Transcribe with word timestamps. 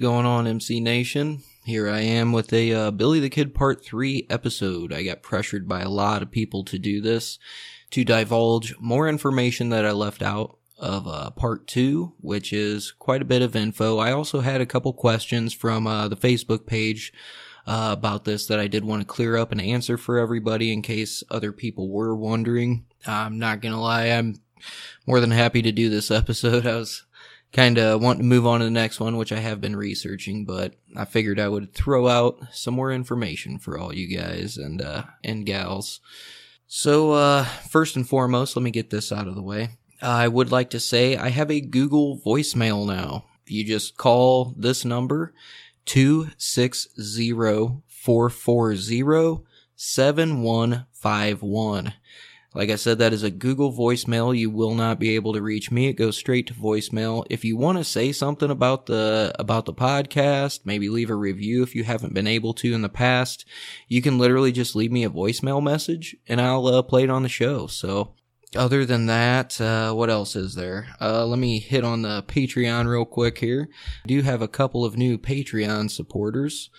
going 0.00 0.26
on, 0.26 0.46
MC 0.46 0.78
Nation? 0.78 1.42
Here 1.64 1.88
I 1.88 2.00
am 2.00 2.32
with 2.32 2.52
a 2.52 2.72
uh, 2.72 2.90
Billy 2.92 3.18
the 3.18 3.28
Kid 3.28 3.52
Part 3.52 3.84
3 3.84 4.28
episode. 4.30 4.92
I 4.92 5.02
got 5.02 5.22
pressured 5.22 5.66
by 5.66 5.80
a 5.80 5.88
lot 5.88 6.22
of 6.22 6.30
people 6.30 6.64
to 6.64 6.78
do 6.78 7.00
this, 7.00 7.38
to 7.90 8.04
divulge 8.04 8.78
more 8.78 9.08
information 9.08 9.70
that 9.70 9.84
I 9.84 9.90
left 9.90 10.22
out 10.22 10.56
of 10.78 11.08
uh, 11.08 11.30
Part 11.30 11.66
2, 11.66 12.14
which 12.20 12.52
is 12.52 12.92
quite 12.92 13.22
a 13.22 13.26
bit 13.26 13.42
of 13.42 13.56
info. 13.56 13.98
I 13.98 14.12
also 14.12 14.40
had 14.40 14.60
a 14.60 14.66
couple 14.66 14.92
questions 14.92 15.52
from 15.52 15.88
uh, 15.88 16.06
the 16.06 16.16
Facebook 16.16 16.64
page 16.64 17.12
uh, 17.66 17.88
about 17.90 18.24
this 18.24 18.46
that 18.46 18.60
I 18.60 18.68
did 18.68 18.84
want 18.84 19.02
to 19.02 19.06
clear 19.06 19.36
up 19.36 19.50
and 19.50 19.60
answer 19.60 19.96
for 19.96 20.18
everybody 20.18 20.72
in 20.72 20.80
case 20.80 21.24
other 21.28 21.50
people 21.50 21.90
were 21.90 22.14
wondering. 22.14 22.86
I'm 23.04 23.38
not 23.38 23.60
gonna 23.60 23.80
lie, 23.80 24.06
I'm 24.06 24.40
more 25.06 25.20
than 25.20 25.32
happy 25.32 25.62
to 25.62 25.72
do 25.72 25.88
this 25.90 26.10
episode. 26.10 26.66
I 26.68 26.76
was 26.76 27.04
kind 27.52 27.78
of 27.78 28.02
want 28.02 28.18
to 28.18 28.24
move 28.24 28.46
on 28.46 28.60
to 28.60 28.64
the 28.64 28.70
next 28.70 29.00
one, 29.00 29.16
which 29.16 29.32
I 29.32 29.38
have 29.38 29.60
been 29.60 29.76
researching, 29.76 30.44
but 30.44 30.74
I 30.96 31.04
figured 31.04 31.40
I 31.40 31.48
would 31.48 31.74
throw 31.74 32.08
out 32.08 32.38
some 32.52 32.74
more 32.74 32.92
information 32.92 33.58
for 33.58 33.78
all 33.78 33.94
you 33.94 34.16
guys 34.16 34.56
and 34.56 34.82
uh, 34.82 35.04
and 35.24 35.46
gals. 35.46 36.00
So 36.66 37.12
uh, 37.12 37.44
first 37.44 37.96
and 37.96 38.08
foremost, 38.08 38.54
let 38.54 38.62
me 38.62 38.70
get 38.70 38.90
this 38.90 39.10
out 39.10 39.26
of 39.26 39.34
the 39.34 39.42
way. 39.42 39.70
I 40.02 40.28
would 40.28 40.52
like 40.52 40.70
to 40.70 40.80
say 40.80 41.16
I 41.16 41.30
have 41.30 41.50
a 41.50 41.60
Google 41.60 42.20
voicemail 42.24 42.86
now. 42.86 43.24
You 43.46 43.64
just 43.64 43.96
call 43.96 44.54
this 44.56 44.84
number 44.84 45.34
260 45.86 47.32
440 47.86 49.44
7151. 49.74 51.94
Like 52.54 52.70
I 52.70 52.76
said, 52.76 52.98
that 52.98 53.12
is 53.12 53.22
a 53.22 53.30
Google 53.30 53.72
voicemail. 53.72 54.36
You 54.36 54.48
will 54.48 54.74
not 54.74 54.98
be 54.98 55.14
able 55.14 55.34
to 55.34 55.42
reach 55.42 55.70
me. 55.70 55.88
It 55.88 55.94
goes 55.98 56.16
straight 56.16 56.46
to 56.46 56.54
voicemail. 56.54 57.26
If 57.28 57.44
you 57.44 57.58
want 57.58 57.76
to 57.76 57.84
say 57.84 58.10
something 58.10 58.50
about 58.50 58.86
the, 58.86 59.32
about 59.38 59.66
the 59.66 59.74
podcast, 59.74 60.60
maybe 60.64 60.88
leave 60.88 61.10
a 61.10 61.14
review 61.14 61.62
if 61.62 61.74
you 61.74 61.84
haven't 61.84 62.14
been 62.14 62.26
able 62.26 62.54
to 62.54 62.72
in 62.72 62.80
the 62.80 62.88
past, 62.88 63.44
you 63.86 64.00
can 64.00 64.18
literally 64.18 64.50
just 64.50 64.74
leave 64.74 64.90
me 64.90 65.04
a 65.04 65.10
voicemail 65.10 65.62
message 65.62 66.16
and 66.26 66.40
I'll 66.40 66.66
uh, 66.66 66.82
play 66.82 67.04
it 67.04 67.10
on 67.10 67.22
the 67.22 67.28
show. 67.28 67.66
So 67.66 68.14
other 68.56 68.86
than 68.86 69.06
that, 69.06 69.60
uh, 69.60 69.92
what 69.92 70.08
else 70.08 70.34
is 70.34 70.54
there? 70.54 70.88
Uh, 71.02 71.26
let 71.26 71.38
me 71.38 71.58
hit 71.58 71.84
on 71.84 72.00
the 72.00 72.22
Patreon 72.22 72.86
real 72.86 73.04
quick 73.04 73.38
here. 73.38 73.68
I 74.04 74.08
do 74.08 74.22
have 74.22 74.40
a 74.40 74.48
couple 74.48 74.86
of 74.86 74.96
new 74.96 75.18
Patreon 75.18 75.90
supporters 75.90 76.70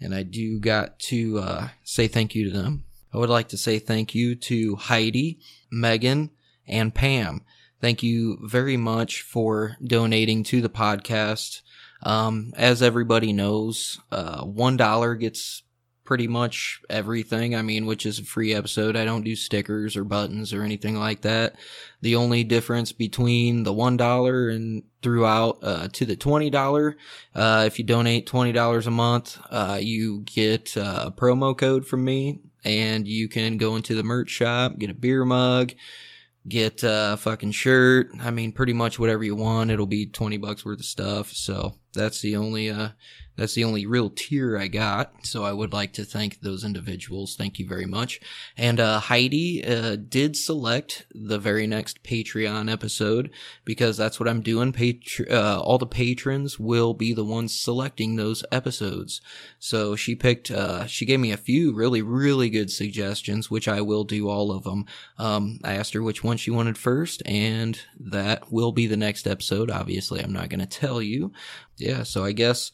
and 0.00 0.12
I 0.12 0.24
do 0.24 0.58
got 0.58 0.98
to, 0.98 1.38
uh, 1.38 1.68
say 1.84 2.08
thank 2.08 2.34
you 2.34 2.50
to 2.50 2.50
them. 2.50 2.84
I 3.14 3.18
would 3.18 3.30
like 3.30 3.48
to 3.48 3.56
say 3.56 3.78
thank 3.78 4.14
you 4.14 4.34
to 4.34 4.74
Heidi, 4.74 5.38
Megan, 5.70 6.30
and 6.66 6.92
Pam. 6.92 7.42
Thank 7.80 8.02
you 8.02 8.38
very 8.42 8.76
much 8.76 9.22
for 9.22 9.76
donating 9.84 10.42
to 10.44 10.60
the 10.60 10.68
podcast. 10.68 11.60
Um, 12.02 12.52
as 12.56 12.82
everybody 12.82 13.32
knows, 13.32 14.00
uh, 14.10 14.42
one 14.44 14.76
dollar 14.76 15.14
gets 15.14 15.62
pretty 16.02 16.26
much 16.26 16.80
everything. 16.90 17.54
I 17.54 17.62
mean, 17.62 17.86
which 17.86 18.04
is 18.04 18.18
a 18.18 18.24
free 18.24 18.52
episode. 18.52 18.96
I 18.96 19.04
don't 19.04 19.22
do 19.22 19.36
stickers 19.36 19.96
or 19.96 20.02
buttons 20.02 20.52
or 20.52 20.62
anything 20.62 20.96
like 20.96 21.20
that. 21.22 21.54
The 22.02 22.16
only 22.16 22.42
difference 22.42 22.90
between 22.90 23.62
the 23.62 23.72
one 23.72 23.96
dollar 23.96 24.48
and 24.48 24.82
throughout 25.02 25.58
uh, 25.62 25.88
to 25.92 26.04
the 26.04 26.16
twenty 26.16 26.50
dollar, 26.50 26.96
uh, 27.32 27.62
if 27.64 27.78
you 27.78 27.84
donate 27.84 28.26
twenty 28.26 28.50
dollars 28.50 28.88
a 28.88 28.90
month, 28.90 29.38
uh, 29.50 29.78
you 29.80 30.22
get 30.22 30.76
uh, 30.76 31.04
a 31.06 31.12
promo 31.12 31.56
code 31.56 31.86
from 31.86 32.04
me 32.04 32.40
and 32.64 33.06
you 33.06 33.28
can 33.28 33.56
go 33.58 33.76
into 33.76 33.94
the 33.94 34.02
merch 34.02 34.30
shop, 34.30 34.78
get 34.78 34.90
a 34.90 34.94
beer 34.94 35.24
mug, 35.24 35.72
get 36.48 36.82
a 36.82 37.16
fucking 37.16 37.52
shirt. 37.52 38.08
I 38.20 38.30
mean, 38.30 38.52
pretty 38.52 38.72
much 38.72 38.98
whatever 38.98 39.24
you 39.24 39.36
want. 39.36 39.70
It'll 39.70 39.86
be 39.86 40.06
20 40.06 40.36
bucks 40.38 40.64
worth 40.64 40.80
of 40.80 40.84
stuff. 40.84 41.32
So 41.32 41.74
that's 41.92 42.20
the 42.20 42.36
only, 42.36 42.70
uh, 42.70 42.90
that's 43.36 43.54
the 43.54 43.64
only 43.64 43.86
real 43.86 44.10
tier 44.10 44.56
I 44.56 44.68
got. 44.68 45.26
So 45.26 45.44
I 45.44 45.52
would 45.52 45.72
like 45.72 45.92
to 45.94 46.04
thank 46.04 46.40
those 46.40 46.64
individuals. 46.64 47.34
Thank 47.36 47.58
you 47.58 47.66
very 47.66 47.86
much. 47.86 48.20
And, 48.56 48.78
uh, 48.78 49.00
Heidi, 49.00 49.64
uh, 49.64 49.96
did 49.96 50.36
select 50.36 51.06
the 51.14 51.38
very 51.38 51.66
next 51.66 52.02
Patreon 52.02 52.70
episode 52.70 53.30
because 53.64 53.96
that's 53.96 54.20
what 54.20 54.28
I'm 54.28 54.40
doing. 54.40 54.74
Uh, 55.30 55.60
all 55.60 55.78
the 55.78 55.86
patrons 55.86 56.58
will 56.58 56.94
be 56.94 57.12
the 57.12 57.24
ones 57.24 57.58
selecting 57.58 58.16
those 58.16 58.44
episodes. 58.52 59.20
So 59.58 59.96
she 59.96 60.14
picked, 60.14 60.50
uh, 60.50 60.86
she 60.86 61.04
gave 61.04 61.20
me 61.20 61.32
a 61.32 61.36
few 61.36 61.74
really, 61.74 62.02
really 62.02 62.50
good 62.50 62.70
suggestions, 62.70 63.50
which 63.50 63.66
I 63.68 63.80
will 63.80 64.04
do 64.04 64.28
all 64.28 64.52
of 64.52 64.64
them. 64.64 64.86
Um, 65.18 65.58
I 65.64 65.74
asked 65.74 65.94
her 65.94 66.02
which 66.02 66.22
one 66.22 66.36
she 66.36 66.50
wanted 66.50 66.78
first 66.78 67.22
and 67.26 67.78
that 67.98 68.52
will 68.52 68.72
be 68.72 68.86
the 68.86 68.96
next 68.96 69.26
episode. 69.26 69.70
Obviously, 69.70 70.20
I'm 70.20 70.32
not 70.32 70.48
going 70.48 70.60
to 70.60 70.66
tell 70.66 71.02
you. 71.02 71.32
Yeah. 71.76 72.04
So 72.04 72.24
I 72.24 72.32
guess, 72.32 72.70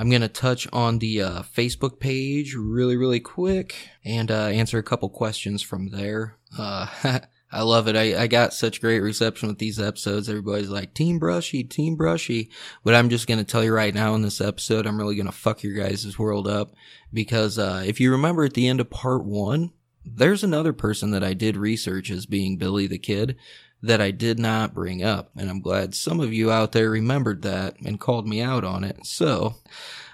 I'm 0.00 0.08
going 0.08 0.22
to 0.22 0.28
touch 0.28 0.66
on 0.72 0.98
the 0.98 1.20
uh, 1.20 1.42
Facebook 1.42 2.00
page 2.00 2.54
really, 2.54 2.96
really 2.96 3.20
quick 3.20 3.90
and 4.02 4.30
uh, 4.30 4.46
answer 4.46 4.78
a 4.78 4.82
couple 4.82 5.10
questions 5.10 5.60
from 5.60 5.90
there. 5.90 6.38
Uh, 6.58 6.86
I 7.52 7.60
love 7.60 7.86
it. 7.86 7.96
I, 7.96 8.22
I 8.22 8.26
got 8.26 8.54
such 8.54 8.80
great 8.80 9.00
reception 9.00 9.50
with 9.50 9.58
these 9.58 9.78
episodes. 9.78 10.30
Everybody's 10.30 10.70
like, 10.70 10.94
Team 10.94 11.18
Brushy, 11.18 11.64
Team 11.64 11.96
Brushy. 11.96 12.48
But 12.82 12.94
I'm 12.94 13.10
just 13.10 13.26
going 13.26 13.40
to 13.40 13.44
tell 13.44 13.62
you 13.62 13.74
right 13.74 13.94
now 13.94 14.14
in 14.14 14.22
this 14.22 14.40
episode, 14.40 14.86
I'm 14.86 14.96
really 14.96 15.16
going 15.16 15.26
to 15.26 15.32
fuck 15.32 15.62
your 15.62 15.74
guys' 15.74 16.18
world 16.18 16.48
up 16.48 16.72
because 17.12 17.58
uh, 17.58 17.82
if 17.84 18.00
you 18.00 18.10
remember 18.10 18.44
at 18.44 18.54
the 18.54 18.68
end 18.68 18.80
of 18.80 18.88
part 18.88 19.26
one, 19.26 19.70
there's 20.02 20.42
another 20.42 20.72
person 20.72 21.10
that 21.10 21.22
I 21.22 21.34
did 21.34 21.58
research 21.58 22.10
as 22.10 22.24
being 22.24 22.56
Billy 22.56 22.86
the 22.86 22.96
Kid 22.96 23.36
that 23.82 24.00
I 24.00 24.10
did 24.10 24.38
not 24.38 24.74
bring 24.74 25.02
up. 25.02 25.30
And 25.36 25.48
I'm 25.48 25.60
glad 25.60 25.94
some 25.94 26.20
of 26.20 26.32
you 26.32 26.50
out 26.50 26.72
there 26.72 26.90
remembered 26.90 27.42
that 27.42 27.80
and 27.80 28.00
called 28.00 28.28
me 28.28 28.40
out 28.40 28.64
on 28.64 28.84
it. 28.84 29.06
So 29.06 29.54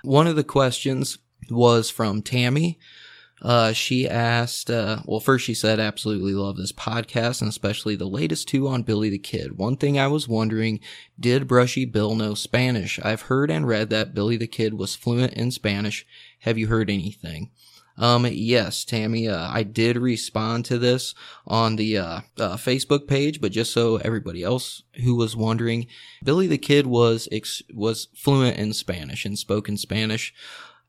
one 0.03 0.27
of 0.27 0.37
the 0.37 0.45
questions 0.45 1.19
was 1.51 1.91
from 1.91 2.23
Tammy. 2.23 2.79
Uh, 3.43 3.73
she 3.73 4.09
asked, 4.09 4.71
uh, 4.71 5.01
well, 5.05 5.21
first 5.21 5.45
she 5.45 5.53
said, 5.53 5.79
absolutely 5.79 6.33
love 6.33 6.57
this 6.57 6.73
podcast 6.73 7.43
and 7.43 7.51
especially 7.51 7.95
the 7.95 8.07
latest 8.07 8.49
two 8.49 8.67
on 8.67 8.83
Billy 8.83 9.11
the 9.11 9.19
Kid. 9.19 9.59
One 9.59 9.77
thing 9.77 9.99
I 9.99 10.07
was 10.07 10.27
wondering, 10.27 10.81
did 11.21 11.47
Brushy 11.47 11.85
Bill 11.85 12.15
know 12.15 12.33
Spanish? 12.35 12.99
I've 13.03 13.23
heard 13.23 13.51
and 13.51 13.69
read 13.69 13.91
that 13.91 14.15
Billy 14.15 14.39
the 14.39 14.47
Kid 14.47 14.75
was 14.75 14.97
fluent 14.97 15.35
in 15.35 15.51
Spanish. 15.51 16.07
Have 16.41 16.57
you 16.57 16.69
heard 16.69 16.89
anything? 16.89 17.51
Um, 17.99 18.27
yes, 18.27 18.85
Tammy, 18.85 19.27
uh, 19.29 19.49
I 19.51 19.63
did 19.63 19.97
respond 19.97 20.65
to 20.67 20.79
this 20.79 21.15
on 21.47 21.77
the, 21.77 21.97
uh, 21.97 22.21
uh, 22.39 22.57
Facebook 22.57 23.07
page, 23.09 23.41
but 23.41 23.53
just 23.53 23.73
so 23.73 23.97
everybody 23.97 24.43
else 24.43 24.83
who 25.03 25.15
was 25.15 25.35
wondering, 25.35 25.87
Billy 26.23 26.47
the 26.47 26.59
Kid 26.59 26.87
was, 26.87 27.27
ex- 27.33 27.63
was 27.73 28.09
fluent 28.15 28.59
in 28.59 28.75
Spanish 28.75 29.25
and 29.25 29.39
spoke 29.39 29.69
in 29.69 29.79
Spanish, 29.79 30.35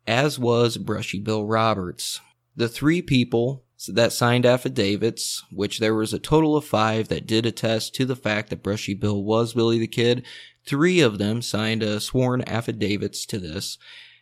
as 0.06 0.38
was 0.38 0.78
Brushy 0.78 1.20
Bill 1.20 1.46
Roberts. 1.46 2.20
The 2.56 2.68
three 2.68 3.02
people 3.02 3.64
that 3.88 4.12
signed 4.12 4.46
affidavits, 4.46 5.44
which 5.52 5.80
there 5.80 5.94
was 5.94 6.14
a 6.14 6.20
total 6.20 6.58
of 6.58 6.66
five 6.66 7.08
that 7.10 7.28
did 7.28 7.46
attest 7.46 7.94
to 7.96 8.06
the 8.06 8.16
fact 8.16 8.50
that 8.50 8.64
Brushy 8.64 8.96
Bill 8.96 9.24
was 9.24 9.54
Billy 9.54 9.78
the 9.78 9.88
Kid. 9.88 10.26
Three 10.66 11.00
of 11.00 11.20
them 11.20 11.42
signed 11.42 11.84
a 11.84 12.00
sworn 12.00 12.42
affidavits 12.42 13.26
to 13.28 13.40
this, 13.40 13.78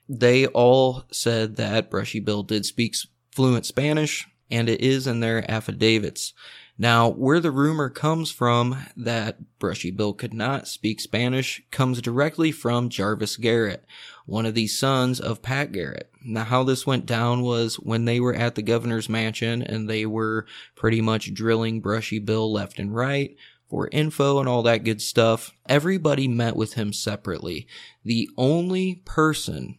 they 0.08 0.48
all 0.48 1.04
said 1.12 1.56
that 1.56 1.90
Brushy 1.90 2.20
Bill 2.20 2.44
did 2.44 2.66
speak 2.66 2.96
fluent 3.32 3.66
Spanish, 3.66 4.28
and 4.52 4.70
it 4.70 4.82
is 4.82 5.08
in 5.08 5.20
their 5.20 5.50
affidavits. 5.50 6.34
Now, 6.78 7.08
where 7.08 7.40
the 7.40 7.52
rumor 7.52 7.90
comes 7.90 8.32
from 8.32 8.86
that 8.98 9.60
Brushy 9.60 9.92
Bill 9.92 10.14
could 10.14 10.34
not 10.34 10.68
speak 10.68 11.00
Spanish 11.00 11.64
comes 11.72 12.02
directly 12.02 12.52
from 12.52 12.90
Jarvis 12.90 13.38
Garrett, 13.38 13.86
one 14.26 14.46
of 14.46 14.56
the 14.56 14.68
sons 14.68 15.22
of 15.22 15.42
Pat 15.42 15.72
Garrett. 15.72 16.12
Now, 16.24 16.44
how 16.44 16.64
this 16.64 16.86
went 16.86 17.06
down 17.06 17.44
was 17.44 17.76
when 17.76 18.04
they 18.04 18.20
were 18.20 18.34
at 18.34 18.56
the 18.56 18.62
governor's 18.62 19.08
mansion 19.08 19.62
and 19.62 19.90
they 19.90 20.06
were 20.06 20.46
pretty 20.76 21.00
much 21.00 21.34
drilling 21.34 21.80
Brushy 21.80 22.20
Bill 22.20 22.52
left 22.52 22.78
and 22.78 22.94
right 22.94 23.38
for 23.70 23.88
info 23.92 24.40
and 24.40 24.50
all 24.50 24.64
that 24.64 24.84
good 24.84 25.02
stuff. 25.02 25.54
Everybody 25.70 26.28
met 26.28 26.58
with 26.58 26.74
him 26.74 26.92
separately. 26.92 27.68
The 28.04 28.30
only 28.38 28.96
person 29.06 29.78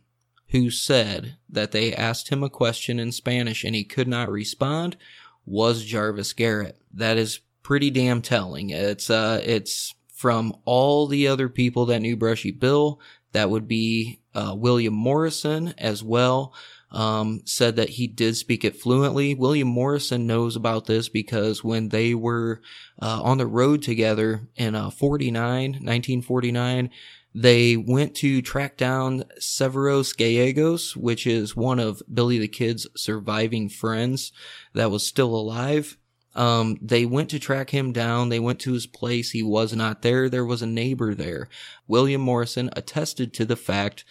who 0.48 0.70
said 0.70 1.36
that 1.48 1.72
they 1.72 1.94
asked 1.94 2.28
him 2.28 2.42
a 2.42 2.50
question 2.50 2.98
in 2.98 3.12
Spanish 3.12 3.64
and 3.64 3.74
he 3.74 3.84
could 3.84 4.08
not 4.08 4.30
respond 4.30 4.96
was 5.44 5.84
Jarvis 5.84 6.32
Garrett. 6.32 6.80
That 6.92 7.16
is 7.16 7.40
pretty 7.62 7.90
damn 7.90 8.22
telling. 8.22 8.70
It's 8.70 9.10
uh 9.10 9.40
it's 9.44 9.94
from 10.16 10.54
all 10.64 11.06
the 11.06 11.28
other 11.28 11.48
people 11.48 11.86
that 11.86 12.00
knew 12.00 12.16
Brushy 12.16 12.50
Bill. 12.50 13.00
That 13.32 13.50
would 13.50 13.68
be 13.68 14.20
uh, 14.34 14.54
William 14.56 14.94
Morrison 14.94 15.74
as 15.76 16.02
well. 16.02 16.54
Um, 16.90 17.42
said 17.44 17.76
that 17.76 17.90
he 17.90 18.06
did 18.06 18.36
speak 18.36 18.64
it 18.64 18.80
fluently. 18.80 19.34
William 19.34 19.68
Morrison 19.68 20.26
knows 20.26 20.56
about 20.56 20.86
this 20.86 21.10
because 21.10 21.62
when 21.62 21.90
they 21.90 22.14
were 22.14 22.62
uh, 23.02 23.20
on 23.22 23.36
the 23.36 23.46
road 23.46 23.82
together 23.82 24.48
in 24.54 24.74
uh, 24.74 24.88
49, 24.88 25.72
1949, 25.72 26.90
they 27.38 27.76
went 27.76 28.14
to 28.14 28.40
track 28.40 28.78
down 28.78 29.24
Severos 29.38 30.16
Gallegos, 30.16 30.96
which 30.96 31.26
is 31.26 31.54
one 31.54 31.78
of 31.78 32.02
Billy 32.12 32.38
the 32.38 32.48
Kid's 32.48 32.86
surviving 32.96 33.68
friends 33.68 34.32
that 34.72 34.90
was 34.90 35.06
still 35.06 35.34
alive. 35.34 35.98
Um, 36.34 36.78
they 36.80 37.04
went 37.04 37.28
to 37.30 37.38
track 37.38 37.68
him 37.68 37.92
down. 37.92 38.30
They 38.30 38.40
went 38.40 38.58
to 38.60 38.72
his 38.72 38.86
place. 38.86 39.32
He 39.32 39.42
was 39.42 39.74
not 39.74 40.00
there. 40.00 40.30
There 40.30 40.46
was 40.46 40.62
a 40.62 40.66
neighbor 40.66 41.14
there. 41.14 41.50
William 41.86 42.22
Morrison 42.22 42.70
attested 42.74 43.34
to 43.34 43.44
the 43.44 43.56
fact 43.56 44.06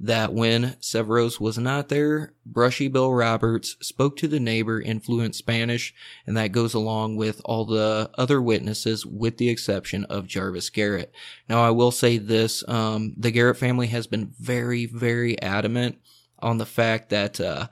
that 0.00 0.32
when 0.32 0.76
Severus 0.80 1.40
was 1.40 1.58
not 1.58 1.88
there, 1.88 2.32
Brushy 2.46 2.88
Bill 2.88 3.12
Roberts 3.12 3.76
spoke 3.80 4.16
to 4.18 4.28
the 4.28 4.38
neighbor 4.38 4.78
in 4.78 5.00
fluent 5.00 5.34
Spanish, 5.34 5.92
and 6.26 6.36
that 6.36 6.52
goes 6.52 6.72
along 6.72 7.16
with 7.16 7.40
all 7.44 7.64
the 7.64 8.10
other 8.16 8.40
witnesses, 8.40 9.04
with 9.04 9.38
the 9.38 9.48
exception 9.48 10.04
of 10.04 10.28
Jarvis 10.28 10.70
Garrett. 10.70 11.12
Now, 11.48 11.62
I 11.62 11.70
will 11.70 11.90
say 11.90 12.18
this, 12.18 12.62
um, 12.68 13.14
the 13.16 13.32
Garrett 13.32 13.56
family 13.56 13.88
has 13.88 14.06
been 14.06 14.32
very, 14.38 14.86
very 14.86 15.40
adamant 15.42 15.98
on 16.38 16.58
the 16.58 16.66
fact 16.66 17.10
that, 17.10 17.40
uh, 17.40 17.66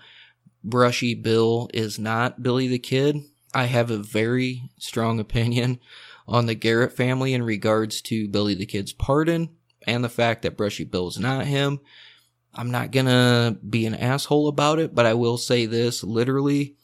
Brushy 0.65 1.15
Bill 1.15 1.71
is 1.73 1.97
not 1.97 2.43
Billy 2.43 2.67
the 2.67 2.81
Kid. 2.81 3.23
I 3.55 3.67
have 3.67 3.91
a 3.91 3.99
very 3.99 4.63
strong 4.79 5.21
opinion 5.21 5.79
on 6.27 6.47
the 6.47 6.57
Garrett 6.57 6.93
family 6.93 7.33
in 7.33 7.45
regards 7.45 8.03
to 8.03 8.27
Billy 8.27 8.55
the 8.55 8.67
Kid's 8.67 8.93
pardon 8.93 9.51
and 9.87 10.03
the 10.03 10.09
fact 10.09 10.43
that 10.43 10.57
Brushy 10.57 10.83
Bill 10.83 11.07
is 11.07 11.21
not 11.21 11.47
him. 11.47 11.79
I'm 12.57 12.71
not 12.71 12.91
gonna 12.91 13.57
be 13.69 13.87
an 13.87 13.95
asshole 13.95 14.49
about 14.49 14.79
it, 14.79 14.95
but 14.95 15.07
I 15.07 15.15
will 15.15 15.37
say 15.37 15.67
this 15.67 16.03
literally, 16.03 16.77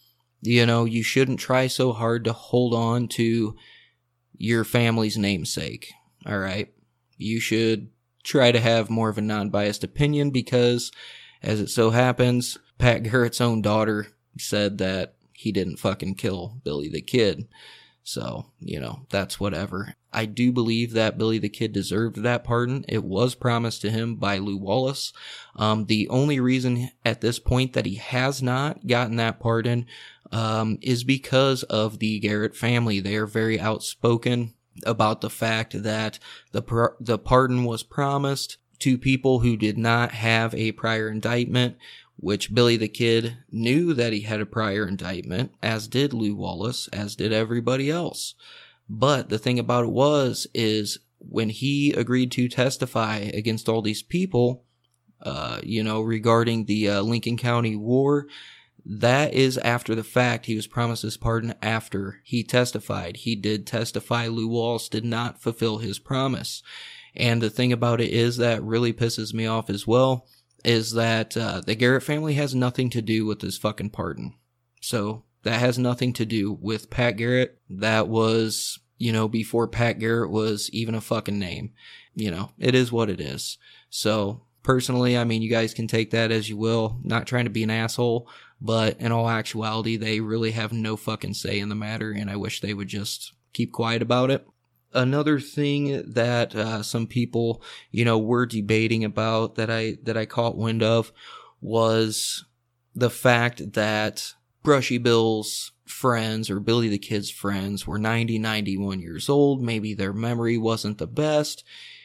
you 0.43 0.67
know, 0.67 0.85
you 0.85 1.03
shouldn't 1.03 1.41
try 1.41 1.67
so 1.67 1.93
hard 1.93 2.25
to 2.25 2.33
hold 2.33 2.75
on 2.75 3.09
to 3.09 3.57
your 4.37 4.65
family's 4.65 5.17
namesake. 5.17 5.93
All 6.27 6.39
right. 6.39 6.73
You 7.17 7.41
should 7.41 7.89
try 8.23 8.53
to 8.53 8.61
have 8.61 8.91
more 8.91 9.09
of 9.09 9.19
a 9.19 9.23
non-biased 9.23 9.83
opinion 9.83 10.31
because 10.31 10.93
as 11.43 11.61
it 11.61 11.69
so 11.69 11.91
happens, 11.91 12.59
Pat 12.79 13.03
Garrett's 13.03 13.41
own 13.41 13.63
daughter 13.63 14.09
said 14.39 14.79
that 14.79 15.15
he 15.33 15.53
didn't 15.53 15.79
fucking 15.79 16.17
kill 16.17 16.61
Billy 16.65 16.89
the 16.89 17.01
Kid. 17.01 17.49
So, 18.05 18.47
you 18.61 18.81
know, 18.81 19.07
that's 19.11 19.39
whatever. 19.39 19.95
I 20.13 20.27
do 20.27 20.53
believe 20.53 20.93
that 20.93 21.17
Billy 21.17 21.39
the 21.39 21.49
Kid 21.49 21.73
deserved 21.73 22.23
that 22.23 22.45
pardon. 22.45 22.85
It 22.89 23.05
was 23.05 23.35
promised 23.35 23.81
to 23.83 23.91
him 23.91 24.17
by 24.17 24.39
Lew 24.39 24.57
Wallace. 24.57 25.13
Um, 25.57 25.87
the 25.87 26.09
only 26.09 26.41
reason 26.41 26.91
at 27.05 27.21
this 27.21 27.39
point 27.39 27.75
that 27.75 27.87
he 27.87 27.95
has 27.95 28.43
not 28.43 28.87
gotten 28.87 29.17
that 29.17 29.39
pardon 29.39 29.87
um, 30.33 30.79
is 30.83 31.05
because 31.05 31.63
of 31.65 32.01
the 32.01 32.19
Garrett 32.19 32.57
family. 32.57 32.99
They 32.99 33.17
are 33.17 33.27
very 33.27 33.61
outspoken 33.61 34.55
about 34.85 35.21
the 35.21 35.31
fact 35.31 35.83
that 35.83 36.19
the 36.53 36.63
the 36.99 37.19
pardon 37.19 37.65
was 37.65 37.83
promised 37.83 38.57
to 38.81 38.99
people 38.99 39.41
who 39.41 39.57
did 39.57 39.79
not 39.79 40.11
have 40.11 40.55
a 40.55 40.73
prior 40.73 41.09
indictment 41.09 41.77
which 42.23 42.55
Billy 42.55 42.77
the 42.77 42.87
Kid 42.87 43.39
knew 43.51 43.93
that 43.95 44.13
he 44.13 44.21
had 44.21 44.41
a 44.41 44.47
prior 44.47 44.87
indictment, 44.87 45.53
as 45.61 45.89
did 45.89 46.13
Lew 46.13 46.37
Wallace, 46.37 46.87
as 46.93 47.17
did 47.17 47.33
everybody 47.33 47.91
else. 47.91 48.37
But 48.89 49.29
the 49.29 49.41
thing 49.41 49.59
about 49.59 49.87
it 49.87 49.91
was, 49.91 50.47
is 50.55 51.01
when 51.19 51.49
he 51.49 51.93
agreed 51.93 52.31
to 52.33 52.49
testify 52.49 53.17
against 53.17 53.69
all 53.69 53.83
these 53.83 54.05
people, 54.05 54.63
uh, 55.21 55.59
you 55.65 55.83
know, 55.83 56.01
regarding 56.01 56.67
the 56.67 56.91
uh, 56.91 57.03
Lincoln 57.03 57.37
County 57.37 57.75
War, 57.75 58.29
that 58.87 59.35
is 59.35 59.59
after 59.59 59.97
the 59.97 60.05
fact. 60.05 60.47
He 60.47 60.55
was 60.55 60.69
promised 60.69 61.03
his 61.03 61.17
pardon 61.17 61.55
after 61.61 62.21
he 62.23 62.45
testified. 62.45 63.17
He 63.17 63.35
did 63.35 63.67
testify. 63.67 64.29
Lew 64.29 64.47
Wallace 64.47 64.89
did 64.89 65.05
not 65.05 65.43
fulfill 65.43 65.79
his 65.79 65.99
promise. 65.99 66.63
And 67.17 67.43
the 67.43 67.51
thing 67.51 67.73
about 67.73 68.01
it 68.01 68.11
is 68.11 68.37
that 68.37 68.63
really 68.63 68.93
pisses 68.93 69.35
me 69.35 69.45
off 69.45 69.69
as 69.69 69.89
well 69.89 70.29
is 70.65 70.93
that 70.93 71.37
uh, 71.37 71.61
the 71.61 71.75
Garrett 71.75 72.03
family 72.03 72.35
has 72.35 72.55
nothing 72.55 72.91
to 72.91 73.03
do 73.03 73.27
with 73.27 73.41
this 73.41 73.59
fucking 73.59 73.91
pardon. 73.91 74.35
So 74.81 75.25
that 75.43 75.61
has 75.61 75.79
nothing 75.79 76.13
to 76.15 76.25
do 76.27 76.53
with 76.53 76.91
Pat 76.91 77.17
Garrett. 77.17 77.59
That 77.69 78.09
was, 78.09 78.79
you 78.99 79.13
know, 79.13 79.29
before 79.29 79.67
Pat 79.69 79.99
Garrett 79.99 80.31
was 80.31 80.71
even 80.73 80.95
a 80.95 81.01
fucking 81.01 81.39
name. 81.39 81.73
You 82.15 82.31
know, 82.31 82.51
it 82.59 82.75
is 82.75 82.93
what 82.93 83.11
it 83.11 83.21
is. 83.21 83.59
So 83.91 84.43
personally, 84.63 85.17
I 85.17 85.25
mean, 85.25 85.43
you 85.43 85.51
guys 85.51 85.75
can 85.75 85.87
take 85.87 86.11
that 86.11 86.31
as 86.31 86.49
you 86.49 86.57
will. 86.57 86.99
Not 87.03 87.27
trying 87.27 87.45
to 87.45 87.51
be 87.51 87.63
an 87.63 87.71
asshole, 87.71 88.29
but 88.61 89.01
in 89.01 89.11
all 89.13 89.29
actuality, 89.29 89.97
they 89.97 90.21
really 90.21 90.53
have 90.53 90.73
no 90.73 90.97
fucking 90.97 91.35
say 91.35 91.59
in 91.59 91.69
the 91.69 91.75
matter, 91.75 92.13
and 92.13 92.31
I 92.31 92.37
wish 92.37 92.61
they 92.61 92.75
would 92.75 92.89
just 92.89 93.33
keep 93.53 93.73
quiet 93.73 94.03
about 94.03 94.31
it 94.31 94.47
another 94.95 95.41
thing 95.41 96.03
that 96.13 96.55
uh, 96.55 96.83
some 96.83 97.07
people, 97.07 97.63
you 97.91 98.05
know, 98.05 98.19
were 98.19 98.47
debating 98.47 99.05
about 99.05 99.57
that 99.57 99.71
I 99.71 99.99
that 100.03 100.17
I 100.17 100.27
caught 100.27 100.57
wind 100.57 100.83
of 100.83 101.13
was 101.61 102.45
the 102.95 103.11
fact 103.11 103.73
that 103.73 104.35
Brushy 104.63 104.99
Bill's 104.99 105.73
friends 105.87 106.51
or 106.51 106.61
Billy 106.61 106.89
the 106.89 106.99
Kid's 106.99 107.31
friends 107.31 107.87
were 107.87 107.99
90, 107.99 108.39
91 108.39 109.01
years 109.01 109.29
old. 109.29 109.63
Maybe 109.63 109.95
their 109.95 110.13
memory 110.13 110.59
wasn't 110.59 110.99
the 110.99 111.07
best. 111.07 111.65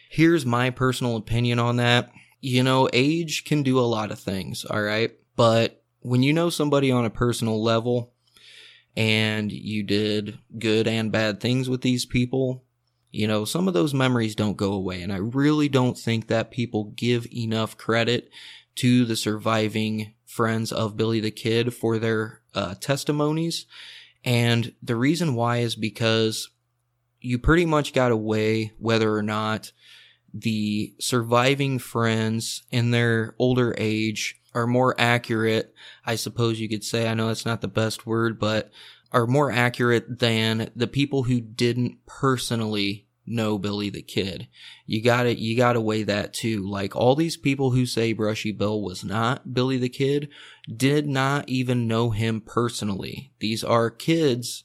Here's 0.10 0.46
my 0.46 0.70
personal 0.70 1.16
opinion 1.16 1.60
on 1.60 1.78
that. 1.78 2.12
You 2.40 2.64
know, 2.64 2.88
age 2.94 3.46
can 3.46 3.64
do 3.64 3.80
a 3.80 3.82
lot 3.82 4.12
of 4.12 4.20
things, 4.20 4.66
all 4.66 4.82
right? 4.82 5.12
But 5.36 5.84
when 6.02 6.24
you 6.24 6.34
know 6.34 6.50
somebody 6.50 6.92
on 6.92 7.06
a 7.06 7.10
personal 7.10 7.62
level 7.62 8.14
and 8.96 9.52
you 9.52 9.84
did 9.84 10.40
good 10.58 10.88
and 10.88 11.12
bad 11.12 11.40
things 11.40 11.70
with 11.70 11.82
these 11.82 12.06
people, 12.06 12.64
you 13.12 13.28
know, 13.28 13.46
some 13.46 13.68
of 13.68 13.74
those 13.74 13.94
memories 13.94 14.36
don't 14.36 14.58
go 14.58 14.74
away. 14.74 15.02
And 15.02 15.12
I 15.12 15.18
really 15.18 15.70
don't 15.70 15.98
think 15.98 16.28
that 16.28 16.52
people 16.52 16.94
give 16.96 17.28
enough 17.34 17.78
credit 17.78 18.30
to 18.76 19.06
the 19.06 19.16
surviving 19.16 20.14
friends 20.26 20.72
of 20.72 20.98
Billy 20.98 21.20
the 21.20 21.32
Kid 21.32 21.74
for 21.74 21.98
their 21.98 22.42
uh, 22.54 22.76
testimonies. 22.76 23.66
And 24.24 24.74
the 24.84 24.96
reason 24.96 25.36
why 25.36 25.58
is 25.58 25.76
because 25.76 26.50
you 27.22 27.40
pretty 27.40 27.66
much 27.66 27.94
got 27.94 28.18
weigh 28.18 28.74
whether 28.78 29.14
or 29.16 29.24
not 29.24 29.72
the 30.34 30.94
surviving 31.00 31.80
friends 31.80 32.64
in 32.70 32.92
their 32.92 33.36
older 33.40 33.74
age 33.78 34.40
are 34.54 34.68
more 34.68 34.96
accurate. 35.00 35.74
I 36.06 36.16
suppose 36.16 36.60
you 36.60 36.70
could 36.70 36.84
say, 36.84 37.08
I 37.08 37.14
know 37.14 37.28
that's 37.28 37.46
not 37.46 37.62
the 37.62 37.68
best 37.68 38.06
word, 38.06 38.40
but 38.40 38.72
are 39.18 39.26
more 39.26 39.52
accurate 39.52 40.20
than 40.20 40.70
the 40.76 40.86
people 40.86 41.24
who 41.24 41.42
didn't 41.42 41.98
personally 42.06 43.08
know 43.26 43.58
Billy 43.58 43.90
the 43.90 44.04
Kid. 44.04 44.48
You 44.86 45.02
gotta, 45.02 45.36
you 45.36 45.58
gotta 45.58 45.82
weigh 45.82 46.04
that 46.04 46.36
too. 46.36 46.70
Like 46.70 46.96
all 46.96 47.16
these 47.16 47.36
people 47.36 47.72
who 47.72 47.88
say 47.88 48.14
Brushy 48.14 48.52
Bill 48.52 48.80
was 48.80 49.04
not 49.04 49.56
Billy 49.56 49.78
the 49.78 49.90
Kid 49.90 50.30
did 50.74 51.08
not 51.08 51.50
even 51.50 51.88
know 51.88 52.12
him 52.12 52.42
personally. 52.42 53.34
These 53.40 53.64
are 53.64 53.90
kids 53.90 54.64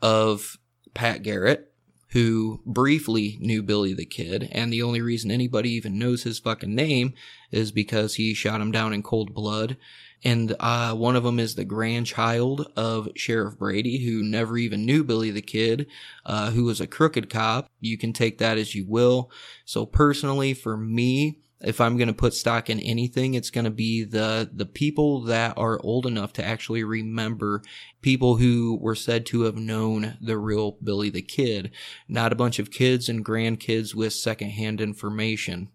of 0.00 0.58
Pat 0.94 1.22
Garrett 1.22 1.72
who 2.08 2.60
briefly 2.66 3.38
knew 3.40 3.62
Billy 3.62 3.94
the 3.94 4.04
Kid, 4.04 4.48
and 4.50 4.72
the 4.72 4.82
only 4.82 5.00
reason 5.00 5.30
anybody 5.30 5.70
even 5.70 5.96
knows 5.96 6.24
his 6.24 6.40
fucking 6.40 6.74
name 6.74 7.14
is 7.52 7.70
because 7.70 8.16
he 8.16 8.34
shot 8.34 8.60
him 8.60 8.72
down 8.72 8.92
in 8.92 9.02
cold 9.02 9.32
blood 9.32 9.76
and 10.24 10.54
uh, 10.60 10.94
one 10.94 11.16
of 11.16 11.24
them 11.24 11.38
is 11.38 11.54
the 11.54 11.64
grandchild 11.64 12.70
of 12.76 13.08
Sheriff 13.16 13.58
Brady, 13.58 14.04
who 14.04 14.22
never 14.22 14.56
even 14.56 14.86
knew 14.86 15.02
Billy 15.02 15.30
the 15.30 15.42
Kid, 15.42 15.86
uh, 16.24 16.50
who 16.50 16.64
was 16.64 16.80
a 16.80 16.86
crooked 16.86 17.28
cop. 17.28 17.68
You 17.80 17.98
can 17.98 18.12
take 18.12 18.38
that 18.38 18.58
as 18.58 18.74
you 18.74 18.86
will. 18.86 19.30
So 19.64 19.84
personally, 19.84 20.54
for 20.54 20.76
me, 20.76 21.38
if 21.60 21.80
I'm 21.80 21.96
going 21.96 22.08
to 22.08 22.14
put 22.14 22.34
stock 22.34 22.68
in 22.70 22.80
anything, 22.80 23.34
it's 23.34 23.50
going 23.50 23.64
to 23.64 23.70
be 23.70 24.04
the, 24.04 24.50
the 24.52 24.66
people 24.66 25.22
that 25.22 25.56
are 25.56 25.80
old 25.82 26.06
enough 26.06 26.32
to 26.34 26.44
actually 26.44 26.82
remember 26.82 27.62
people 28.00 28.36
who 28.36 28.78
were 28.80 28.96
said 28.96 29.26
to 29.26 29.42
have 29.42 29.56
known 29.56 30.16
the 30.20 30.38
real 30.38 30.72
Billy 30.82 31.10
the 31.10 31.22
Kid, 31.22 31.70
not 32.08 32.32
a 32.32 32.36
bunch 32.36 32.58
of 32.58 32.72
kids 32.72 33.08
and 33.08 33.24
grandkids 33.24 33.94
with 33.94 34.12
secondhand 34.12 34.80
information. 34.80 35.68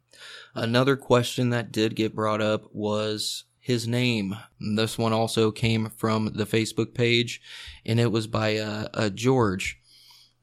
Another 0.53 0.97
question 0.97 1.51
that 1.51 1.71
did 1.71 1.95
get 1.95 2.15
brought 2.15 2.41
up 2.41 2.63
was 2.73 3.45
his 3.67 3.85
name. 3.85 4.33
This 4.61 4.97
one 4.97 5.11
also 5.11 5.51
came 5.51 5.89
from 5.89 6.31
the 6.33 6.45
Facebook 6.45 6.93
page, 6.93 7.41
and 7.85 7.99
it 7.99 8.13
was 8.13 8.25
by 8.25 8.55
uh, 8.55 8.87
uh, 8.93 9.09
George. 9.09 9.77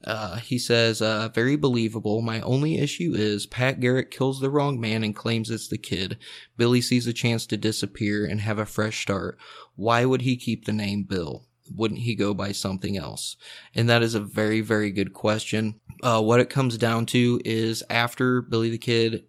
Uh, 0.03 0.35
he 0.35 0.59
says, 0.59 1.01
uh, 1.01 1.29
very 1.33 1.55
believable. 1.55 2.21
My 2.21 2.39
only 2.41 2.77
issue 2.77 3.13
is 3.15 3.47
Pat 3.47 3.79
Garrett 3.79 4.11
kills 4.11 4.39
the 4.39 4.51
wrong 4.51 4.79
man 4.79 5.03
and 5.03 5.15
claims 5.15 5.49
it's 5.49 5.67
the 5.67 5.79
kid. 5.79 6.19
Billy 6.55 6.81
sees 6.81 7.07
a 7.07 7.13
chance 7.13 7.47
to 7.47 7.57
disappear 7.57 8.27
and 8.27 8.41
have 8.41 8.59
a 8.59 8.65
fresh 8.65 9.01
start. 9.01 9.39
Why 9.75 10.05
would 10.05 10.21
he 10.21 10.37
keep 10.37 10.65
the 10.65 10.71
name 10.71 11.01
Bill? 11.01 11.47
Wouldn't 11.75 12.01
he 12.01 12.13
go 12.13 12.35
by 12.35 12.51
something 12.51 12.95
else? 12.95 13.37
And 13.73 13.89
that 13.89 14.03
is 14.03 14.13
a 14.13 14.19
very, 14.19 14.61
very 14.61 14.91
good 14.91 15.13
question. 15.13 15.79
Uh, 16.03 16.21
what 16.21 16.39
it 16.39 16.51
comes 16.51 16.77
down 16.77 17.07
to 17.07 17.41
is 17.43 17.81
after 17.89 18.43
Billy 18.43 18.69
the 18.69 18.77
Kid 18.77 19.23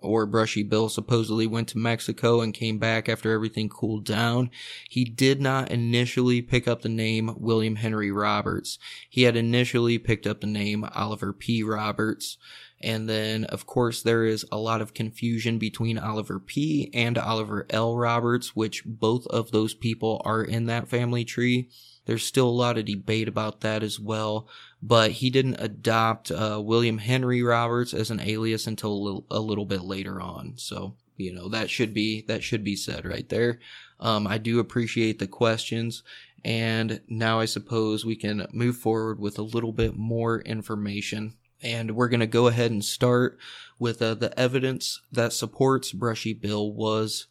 or 0.00 0.26
Brushy 0.26 0.62
Bill 0.62 0.88
supposedly 0.88 1.46
went 1.46 1.68
to 1.68 1.78
Mexico 1.78 2.40
and 2.40 2.54
came 2.54 2.78
back 2.78 3.08
after 3.08 3.32
everything 3.32 3.68
cooled 3.68 4.04
down. 4.04 4.50
He 4.88 5.04
did 5.04 5.40
not 5.40 5.70
initially 5.70 6.42
pick 6.42 6.68
up 6.68 6.82
the 6.82 6.88
name 6.88 7.34
William 7.36 7.76
Henry 7.76 8.10
Roberts. 8.10 8.78
He 9.08 9.22
had 9.22 9.36
initially 9.36 9.98
picked 9.98 10.26
up 10.26 10.40
the 10.40 10.46
name 10.46 10.88
Oliver 10.94 11.32
P. 11.32 11.62
Roberts. 11.62 12.38
And 12.80 13.08
then, 13.08 13.44
of 13.44 13.66
course, 13.66 14.02
there 14.02 14.24
is 14.24 14.46
a 14.52 14.56
lot 14.56 14.80
of 14.80 14.94
confusion 14.94 15.58
between 15.58 15.98
Oliver 15.98 16.38
P. 16.38 16.90
and 16.94 17.18
Oliver 17.18 17.66
L. 17.70 17.96
Roberts, 17.96 18.54
which 18.54 18.84
both 18.84 19.26
of 19.26 19.50
those 19.50 19.74
people 19.74 20.22
are 20.24 20.44
in 20.44 20.66
that 20.66 20.88
family 20.88 21.24
tree. 21.24 21.68
There's 22.06 22.24
still 22.24 22.48
a 22.48 22.50
lot 22.50 22.78
of 22.78 22.84
debate 22.86 23.28
about 23.28 23.60
that 23.60 23.82
as 23.82 23.98
well. 23.98 24.48
But 24.80 25.10
he 25.12 25.30
didn't 25.30 25.56
adopt 25.56 26.30
uh, 26.30 26.60
William 26.62 26.98
Henry 26.98 27.42
Roberts 27.42 27.92
as 27.92 28.10
an 28.10 28.20
alias 28.20 28.66
until 28.66 28.92
a 28.92 28.94
little, 28.94 29.26
a 29.30 29.40
little 29.40 29.66
bit 29.66 29.82
later 29.82 30.20
on. 30.20 30.54
So 30.56 30.94
you 31.16 31.32
know 31.32 31.48
that 31.48 31.68
should 31.68 31.92
be 31.92 32.22
that 32.28 32.42
should 32.42 32.64
be 32.64 32.76
said 32.76 33.04
right 33.04 33.28
there. 33.28 33.58
Um, 34.00 34.26
I 34.26 34.38
do 34.38 34.60
appreciate 34.60 35.18
the 35.18 35.26
questions, 35.26 36.04
and 36.44 37.00
now 37.08 37.40
I 37.40 37.44
suppose 37.44 38.06
we 38.06 38.16
can 38.16 38.46
move 38.52 38.76
forward 38.76 39.18
with 39.18 39.38
a 39.38 39.42
little 39.42 39.72
bit 39.72 39.96
more 39.96 40.40
information. 40.42 41.34
And 41.60 41.96
we're 41.96 42.08
going 42.08 42.20
to 42.20 42.26
go 42.28 42.46
ahead 42.46 42.70
and 42.70 42.84
start 42.84 43.36
with 43.80 44.00
uh, 44.00 44.14
the 44.14 44.38
evidence 44.38 45.00
that 45.10 45.32
supports 45.32 45.92
Brushy 45.92 46.32
Bill 46.32 46.72
was 46.72 47.26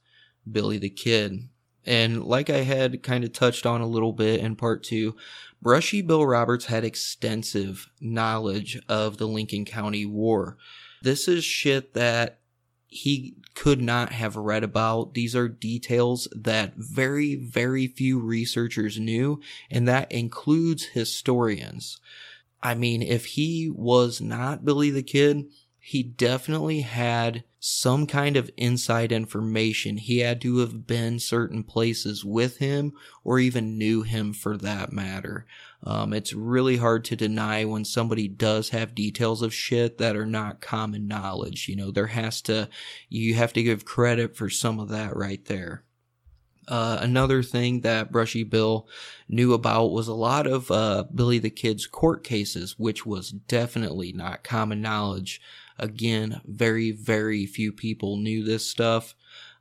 Billy 0.49 0.77
the 0.77 0.89
Kid. 0.89 1.47
And 1.87 2.25
like 2.25 2.49
I 2.49 2.63
had 2.63 3.01
kind 3.01 3.23
of 3.23 3.31
touched 3.31 3.65
on 3.65 3.79
a 3.79 3.87
little 3.87 4.11
bit 4.11 4.41
in 4.41 4.57
part 4.57 4.83
two, 4.83 5.15
Brushy 5.61 6.01
Bill 6.01 6.25
Roberts 6.25 6.65
had 6.65 6.83
extensive 6.83 7.89
knowledge 8.01 8.79
of 8.89 9.17
the 9.17 9.27
Lincoln 9.27 9.65
County 9.65 10.05
War. 10.05 10.57
This 11.01 11.27
is 11.27 11.43
shit 11.45 11.93
that 11.93 12.39
he 12.87 13.37
could 13.55 13.81
not 13.81 14.11
have 14.11 14.35
read 14.35 14.63
about. 14.63 15.13
These 15.13 15.35
are 15.35 15.47
details 15.47 16.27
that 16.35 16.73
very, 16.75 17.35
very 17.35 17.87
few 17.87 18.19
researchers 18.19 18.99
knew, 18.99 19.39
and 19.71 19.87
that 19.87 20.11
includes 20.11 20.85
historians. 20.85 21.99
I 22.61 22.75
mean, 22.75 23.01
if 23.01 23.25
he 23.25 23.69
was 23.69 24.19
not 24.19 24.65
Billy 24.65 24.89
the 24.89 25.03
Kid, 25.03 25.45
he 25.79 26.03
definitely 26.03 26.81
had 26.81 27.43
some 27.59 28.05
kind 28.05 28.37
of 28.37 28.51
inside 28.55 29.11
information. 29.11 29.97
He 29.97 30.19
had 30.19 30.39
to 30.41 30.59
have 30.59 30.85
been 30.85 31.19
certain 31.19 31.63
places 31.63 32.23
with 32.23 32.57
him 32.57 32.93
or 33.23 33.39
even 33.39 33.77
knew 33.77 34.03
him 34.03 34.33
for 34.33 34.57
that 34.57 34.91
matter. 34.91 35.45
Um, 35.83 36.13
it's 36.13 36.33
really 36.33 36.77
hard 36.77 37.03
to 37.05 37.15
deny 37.15 37.65
when 37.65 37.85
somebody 37.85 38.27
does 38.27 38.69
have 38.69 38.95
details 38.95 39.41
of 39.41 39.53
shit 39.53 39.97
that 39.97 40.15
are 40.15 40.25
not 40.25 40.61
common 40.61 41.07
knowledge. 41.07 41.67
You 41.67 41.75
know, 41.75 41.91
there 41.91 42.07
has 42.07 42.41
to, 42.43 42.69
you 43.09 43.35
have 43.35 43.53
to 43.53 43.63
give 43.63 43.85
credit 43.85 44.35
for 44.35 44.49
some 44.49 44.79
of 44.79 44.89
that 44.89 45.15
right 45.15 45.43
there. 45.45 45.83
Uh, 46.67 46.97
another 46.99 47.41
thing 47.41 47.81
that 47.81 48.11
Brushy 48.11 48.43
Bill 48.43 48.87
knew 49.29 49.53
about 49.53 49.91
was 49.91 50.09
a 50.09 50.13
lot 50.13 50.45
of 50.45 50.69
uh, 50.69 51.05
Billy 51.13 51.39
the 51.39 51.49
Kid's 51.49 51.87
court 51.87 52.23
cases, 52.23 52.77
which 52.77 53.05
was 53.05 53.31
definitely 53.31 54.11
not 54.11 54.43
common 54.43 54.81
knowledge. 54.81 55.41
Again, 55.79 56.41
very, 56.45 56.91
very 56.91 57.45
few 57.45 57.71
people 57.71 58.17
knew 58.17 58.43
this 58.43 58.69
stuff. 58.69 59.15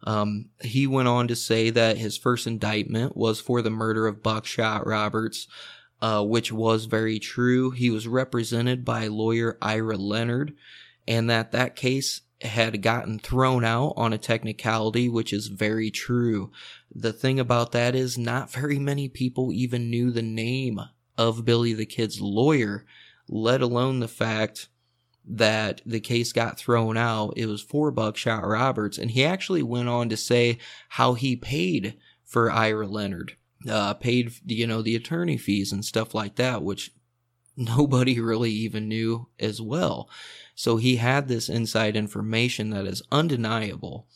Um, 0.04 0.50
he 0.60 0.86
went 0.86 1.08
on 1.08 1.28
to 1.28 1.36
say 1.36 1.70
that 1.70 1.98
his 1.98 2.16
first 2.16 2.46
indictment 2.46 3.16
was 3.16 3.40
for 3.40 3.62
the 3.62 3.70
murder 3.70 4.06
of 4.06 4.22
Buckshot 4.22 4.86
Roberts, 4.86 5.48
uh, 6.00 6.22
which 6.24 6.52
was 6.52 6.84
very 6.84 7.18
true. 7.18 7.70
He 7.70 7.90
was 7.90 8.06
represented 8.06 8.84
by 8.84 9.08
lawyer 9.08 9.58
Ira 9.60 9.96
Leonard, 9.96 10.54
and 11.08 11.28
that 11.30 11.52
that 11.52 11.76
case 11.76 12.22
had 12.42 12.82
gotten 12.82 13.18
thrown 13.18 13.64
out 13.64 13.94
on 13.96 14.12
a 14.12 14.18
technicality, 14.18 15.08
which 15.08 15.32
is 15.32 15.46
very 15.46 15.90
true. 15.90 16.50
The 16.94 17.12
thing 17.12 17.40
about 17.40 17.72
that 17.72 17.94
is 17.94 18.18
not 18.18 18.52
very 18.52 18.78
many 18.78 19.08
people 19.08 19.52
even 19.52 19.90
knew 19.90 20.10
the 20.10 20.22
name 20.22 20.80
of 21.16 21.44
Billy 21.44 21.72
the 21.72 21.86
Kid's 21.86 22.20
lawyer, 22.20 22.84
let 23.28 23.62
alone 23.62 24.00
the 24.00 24.08
fact 24.08 24.68
that 25.26 25.82
the 25.84 26.00
case 26.00 26.32
got 26.32 26.58
thrown 26.58 26.96
out. 26.96 27.34
It 27.36 27.46
was 27.46 27.62
for 27.62 27.90
Buckshot 27.90 28.46
Roberts, 28.46 28.98
and 28.98 29.10
he 29.10 29.24
actually 29.24 29.62
went 29.62 29.88
on 29.88 30.08
to 30.08 30.16
say 30.16 30.58
how 30.90 31.14
he 31.14 31.36
paid 31.36 31.96
for 32.24 32.50
Ira 32.50 32.86
Leonard, 32.86 33.36
uh, 33.68 33.94
paid 33.94 34.32
you 34.46 34.66
know 34.66 34.82
the 34.82 34.96
attorney 34.96 35.36
fees 35.36 35.72
and 35.72 35.84
stuff 35.84 36.14
like 36.14 36.36
that, 36.36 36.62
which 36.62 36.92
nobody 37.56 38.20
really 38.20 38.50
even 38.50 38.88
knew 38.88 39.28
as 39.38 39.60
well. 39.60 40.08
So 40.54 40.76
he 40.76 40.96
had 40.96 41.28
this 41.28 41.48
inside 41.48 41.96
information 41.96 42.70
that 42.70 42.86
is 42.86 43.02
undeniable. 43.10 44.06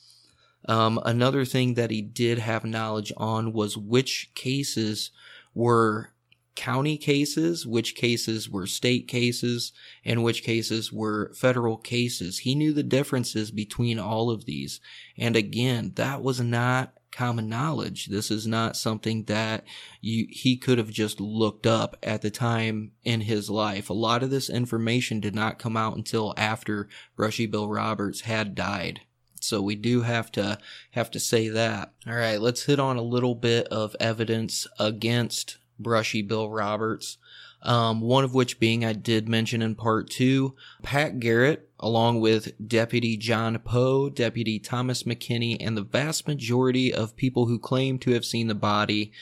Um, 0.67 1.01
another 1.05 1.45
thing 1.45 1.75
that 1.75 1.91
he 1.91 2.03
did 2.03 2.39
have 2.39 2.65
knowledge 2.65 3.13
on 3.17 3.53
was 3.53 3.77
which 3.77 4.31
cases 4.35 5.11
were 5.55 6.11
county 6.55 6.97
cases, 6.97 7.67
which 7.67 7.95
cases 7.95 8.49
were 8.49 8.67
state 8.67 9.09
cases, 9.09 9.73
and 10.05 10.23
which 10.23 10.43
cases 10.43 10.93
were 10.93 11.33
federal 11.35 11.77
cases. 11.77 12.41
He 12.41 12.55
knew 12.55 12.73
the 12.73 12.83
differences 12.83 13.51
between 13.51 13.99
all 13.99 14.31
of 14.31 14.45
these. 14.45 14.81
And 15.17 15.37
again, 15.37 15.93
that 15.97 16.23
was 16.23 16.41
not 16.41 16.95
common 17.11 17.49
knowledge. 17.49 18.07
This 18.07 18.31
is 18.31 18.47
not 18.47 18.77
something 18.77 19.25
that 19.25 19.65
you, 20.01 20.27
he 20.31 20.57
could 20.57 20.79
have 20.79 20.91
just 20.91 21.21
looked 21.21 21.67
up 21.67 21.97
at 22.03 22.23
the 22.23 22.31
time 22.31 22.93
in 23.05 23.23
his 23.23 23.51
life. 23.51 23.91
A 23.91 23.95
lot 23.95 24.23
of 24.23 24.31
this 24.31 24.49
information 24.49 25.21
did 25.21 25.35
not 25.35 25.59
come 25.59 25.77
out 25.77 25.97
until 25.97 26.35
after 26.37 26.89
Brushy 27.17 27.47
Bill 27.47 27.69
Roberts 27.69 28.23
had 28.23 28.55
died. 28.55 29.01
So 29.41 29.63
we 29.63 29.75
do 29.75 30.03
have 30.03 30.31
to 30.33 30.59
have 30.91 31.11
to 31.13 31.21
say 31.21 31.49
that. 31.49 31.93
All 32.07 32.15
right, 32.15 32.41
let's 32.41 32.65
hit 32.65 32.79
on 32.79 32.97
a 32.97 33.03
little 33.03 33.35
bit 33.35 33.67
of 33.69 33.97
evidence 33.99 34.67
against 34.79 35.59
Brushy 35.83 36.23
Bill 36.23 36.49
Roberts. 36.49 37.19
Um, 37.63 38.01
one 38.01 38.25
of 38.25 38.33
which 38.33 38.59
being 38.59 38.85
I 38.85 38.95
did 38.95 39.29
mention 39.29 39.61
in 39.61 39.75
part 39.75 40.09
two, 40.09 40.57
Pat 40.83 41.21
Garrett, 41.21 41.69
along 41.79 42.21
with 42.21 42.53
Deputy 42.67 43.19
John 43.19 43.59
Poe, 43.59 44.09
Deputy 44.09 44.59
Thomas 44.59 45.03
McKinney, 45.03 45.59
and 45.61 45.77
the 45.77 45.83
vast 45.83 46.27
majority 46.27 46.93
of 46.93 47.17
people 47.17 47.47
who 47.47 47.59
claim 47.59 47.99
to 47.99 48.13
have 48.13 48.25
seen 48.25 48.47
the 48.47 48.55
body 48.55 49.13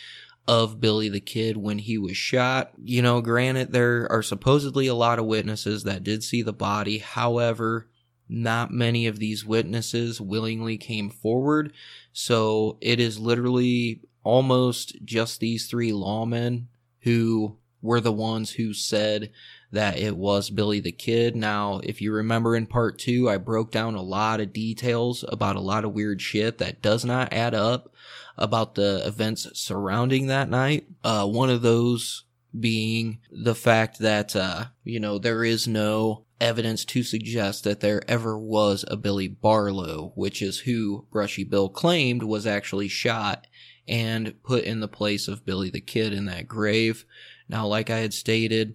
of 0.46 0.80
Billy 0.80 1.08
the 1.08 1.20
Kid 1.20 1.56
when 1.56 1.78
he 1.78 1.98
was 1.98 2.16
shot. 2.16 2.72
You 2.82 3.02
know, 3.02 3.20
granted, 3.20 3.72
there 3.72 4.10
are 4.10 4.22
supposedly 4.22 4.86
a 4.86 4.94
lot 4.94 5.18
of 5.18 5.26
witnesses 5.26 5.82
that 5.82 6.04
did 6.04 6.22
see 6.22 6.42
the 6.42 6.52
body. 6.52 6.98
However, 6.98 7.88
not 8.28 8.70
many 8.70 9.06
of 9.06 9.18
these 9.18 9.44
witnesses 9.44 10.20
willingly 10.20 10.76
came 10.76 11.10
forward. 11.10 11.72
So 12.12 12.78
it 12.80 13.00
is 13.00 13.18
literally 13.18 14.02
almost 14.28 14.94
just 15.06 15.40
these 15.40 15.66
three 15.66 15.90
lawmen 15.90 16.66
who 17.00 17.56
were 17.80 18.00
the 18.00 18.12
ones 18.12 18.52
who 18.52 18.74
said 18.74 19.30
that 19.72 19.98
it 19.98 20.14
was 20.18 20.50
Billy 20.50 20.80
the 20.80 20.92
Kid. 20.92 21.34
Now, 21.34 21.80
if 21.82 22.02
you 22.02 22.12
remember 22.12 22.54
in 22.54 22.66
part 22.66 22.98
two, 22.98 23.30
I 23.30 23.38
broke 23.38 23.70
down 23.70 23.94
a 23.94 24.02
lot 24.02 24.40
of 24.40 24.52
details 24.52 25.24
about 25.28 25.56
a 25.56 25.60
lot 25.60 25.86
of 25.86 25.94
weird 25.94 26.20
shit 26.20 26.58
that 26.58 26.82
does 26.82 27.06
not 27.06 27.32
add 27.32 27.54
up 27.54 27.90
about 28.36 28.74
the 28.74 29.02
events 29.06 29.48
surrounding 29.54 30.26
that 30.26 30.50
night. 30.50 30.86
Uh, 31.02 31.26
one 31.26 31.48
of 31.48 31.62
those 31.62 32.24
being 32.58 33.20
the 33.30 33.54
fact 33.54 33.98
that, 34.00 34.36
uh, 34.36 34.66
you 34.84 35.00
know, 35.00 35.18
there 35.18 35.42
is 35.42 35.66
no 35.66 36.24
evidence 36.40 36.84
to 36.84 37.02
suggest 37.02 37.64
that 37.64 37.80
there 37.80 38.02
ever 38.08 38.38
was 38.38 38.84
a 38.88 38.96
Billy 38.96 39.28
Barlow, 39.28 40.12
which 40.14 40.42
is 40.42 40.60
who 40.60 41.06
Brushy 41.10 41.44
Bill 41.44 41.70
claimed 41.70 42.22
was 42.22 42.46
actually 42.46 42.88
shot 42.88 43.46
and 43.88 44.34
put 44.42 44.64
in 44.64 44.80
the 44.80 44.88
place 44.88 45.28
of 45.28 45.44
Billy 45.44 45.70
the 45.70 45.80
Kid 45.80 46.12
in 46.12 46.26
that 46.26 46.48
grave. 46.48 47.04
Now, 47.48 47.66
like 47.66 47.90
I 47.90 47.98
had 47.98 48.12
stated, 48.12 48.74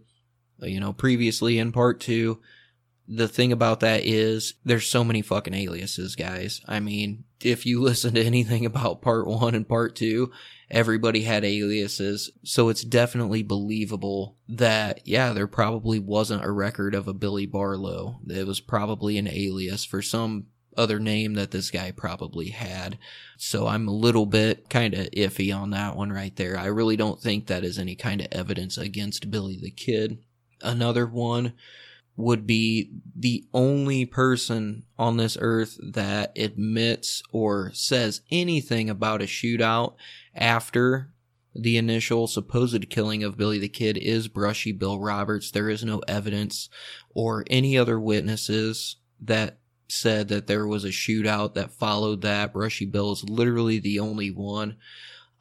you 0.60 0.80
know, 0.80 0.94
previously 0.94 1.60
in 1.60 1.72
part 1.72 2.00
two, 2.00 2.40
the 3.08 3.28
thing 3.28 3.52
about 3.52 3.82
that 3.82 4.06
is 4.06 4.56
there's 4.64 4.88
so 4.88 5.04
many 5.04 5.22
fucking 5.22 5.54
aliases, 5.54 6.16
guys. 6.16 6.62
I 6.68 6.80
mean, 6.80 7.26
if 7.42 7.66
you 7.66 7.82
listen 7.84 8.16
to 8.16 8.24
anything 8.24 8.66
about 8.66 9.02
part 9.02 9.28
one 9.28 9.56
and 9.56 9.68
part 9.68 9.96
two, 9.96 10.32
everybody 10.72 11.22
had 11.22 11.44
aliases. 11.44 12.32
So 12.44 12.70
it's 12.70 12.84
definitely 12.84 13.44
believable 13.44 14.38
that, 14.48 15.06
yeah, 15.06 15.34
there 15.34 15.48
probably 15.48 16.00
wasn't 16.00 16.46
a 16.46 16.52
record 16.52 16.96
of 16.96 17.08
a 17.08 17.14
Billy 17.14 17.46
Barlow. 17.46 18.20
It 18.28 18.48
was 18.48 18.60
probably 18.60 19.18
an 19.18 19.28
alias 19.28 19.86
for 19.86 20.02
some 20.02 20.48
other 20.78 21.00
name 21.00 21.34
that 21.36 21.52
this 21.52 21.72
guy 21.72 21.92
probably 21.92 22.50
had. 22.50 22.98
So 23.38 23.68
I'm 23.68 23.88
a 23.88 23.94
little 23.94 24.26
bit 24.26 24.70
kind 24.70 24.94
of 24.94 25.08
iffy 25.12 25.56
on 25.56 25.72
that 25.72 25.96
one 25.96 26.12
right 26.12 26.36
there. 26.36 26.58
I 26.58 26.66
really 26.66 26.96
don't 26.96 27.22
think 27.22 27.48
that 27.48 27.64
is 27.64 27.78
any 27.78 27.96
kind 27.96 28.22
of 28.22 28.28
evidence 28.32 28.78
against 28.78 29.32
Billy 29.32 29.58
the 29.62 29.72
Kid. 29.72 30.20
Another 30.62 31.06
one 31.06 31.54
would 32.16 32.46
be 32.46 32.92
the 33.16 33.48
only 33.54 34.06
person 34.06 34.84
on 35.00 35.18
this 35.18 35.38
earth 35.40 35.78
that 35.82 36.32
admits 36.38 37.24
or 37.32 37.72
says 37.74 38.22
anything 38.32 38.90
about 38.90 39.22
a 39.22 39.26
shootout 39.26 39.96
after 40.36 41.10
the 41.56 41.78
initial 41.78 42.28
supposed 42.28 42.90
killing 42.90 43.24
of 43.24 43.38
Billy 43.38 43.60
the 43.60 43.70
Kid 43.70 43.98
is 43.98 44.28
Brushy 44.28 44.72
Bill 44.72 45.00
Roberts. 45.00 45.52
There 45.52 45.70
is 45.70 45.84
no 45.84 46.00
evidence 46.08 46.70
or 47.14 47.46
any 47.50 47.78
other 47.78 48.00
witnesses 48.00 48.98
that 49.22 49.60
said 49.88 50.28
that 50.30 50.48
there 50.48 50.66
was 50.68 50.84
a 50.84 50.90
shootout 50.90 51.54
that 51.54 51.72
followed 51.72 52.22
that. 52.22 52.54
Brushy 52.54 52.86
Bill 52.86 53.12
is 53.12 53.24
literally 53.24 53.80
the 53.80 54.00
only 54.00 54.32
one. 54.32 54.78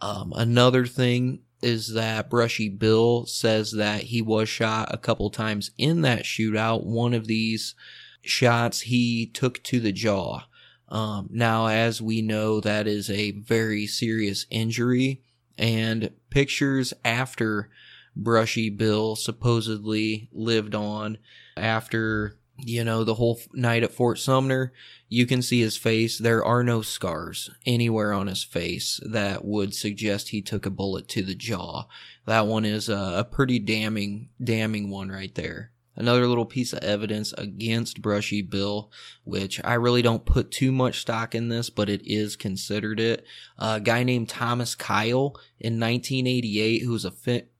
Um, 0.01 0.33
another 0.37 0.87
thing 0.87 1.41
is 1.63 1.95
that 1.95 2.29
Brushy 2.29 2.69
Bill 2.69 3.25
says 3.27 3.73
that 3.73 4.03
he 4.03 4.21
was 4.21 4.49
shot 4.49 4.93
a 4.93 4.99
couple 4.99 5.31
times 5.31 5.71
in 5.79 6.03
that 6.03 6.25
shootout. 6.25 6.85
One 6.85 7.15
of 7.15 7.27
these 7.27 7.75
shots 8.21 8.81
he 8.83 9.27
took 9.27 9.63
to 9.65 9.79
the 9.81 9.93
jaw. 9.93 10.41
Um, 10.89 11.29
now, 11.31 11.69
as 11.69 12.03
we 12.03 12.21
know, 12.21 12.61
that 12.61 12.87
is 12.87 13.09
a 13.09 13.31
very 13.31 13.87
serious 13.87 14.47
injury. 14.51 15.23
and 15.59 16.11
pictures 16.31 16.93
after 17.05 17.71
Brushy 18.17 18.71
Bill 18.71 19.17
supposedly 19.17 20.29
lived 20.33 20.75
on 20.75 21.19
after, 21.57 22.37
you 22.59 22.85
know, 22.85 23.05
the 23.05 23.15
whole 23.15 23.41
night 23.53 23.83
at 23.83 23.93
Fort 23.93 24.19
Sumner. 24.19 24.73
You 25.09 25.27
can 25.27 25.43
see 25.43 25.61
his 25.61 25.77
face. 25.77 26.19
There 26.19 26.45
are 26.45 26.63
no 26.63 26.83
scars 26.83 27.51
anywhere 27.67 28.13
on 28.13 28.29
his 28.29 28.43
face 28.43 29.01
that 29.05 29.45
would 29.45 29.75
suggest 29.75 30.29
he 30.29 30.43
took 30.43 30.65
a 30.65 30.71
bullet 30.71 31.09
to 31.09 31.23
the 31.23 31.35
jaw. 31.35 31.85
That 32.27 32.47
one 32.47 32.65
is 32.65 32.89
a, 32.89 33.15
a 33.19 33.25
pretty 33.25 33.59
damning, 33.59 34.31
damning 34.43 34.91
one 34.91 35.11
right 35.11 35.35
there. 35.35 35.73
Another 35.95 36.27
little 36.27 36.47
piece 36.47 36.73
of 36.73 36.83
evidence 36.83 37.35
against 37.35 38.01
Brushy 38.01 38.41
Bill, 38.41 38.91
which 39.25 39.61
I 39.63 39.75
really 39.75 40.01
don't 40.01 40.25
put 40.25 40.51
too 40.51 40.73
much 40.73 41.01
stock 41.01 41.35
in 41.35 41.51
this, 41.51 41.69
but 41.69 41.91
it 41.91 42.01
is 42.07 42.35
considered 42.35 42.99
it. 42.99 43.27
a 43.59 43.79
guy 43.79 44.03
named 44.03 44.31
Thomas 44.31 44.75
Kyle 44.75 45.37
in 45.61 45.79
1988, 45.79 46.83
who 46.83 46.93
was 46.93 47.05
a 47.05 47.13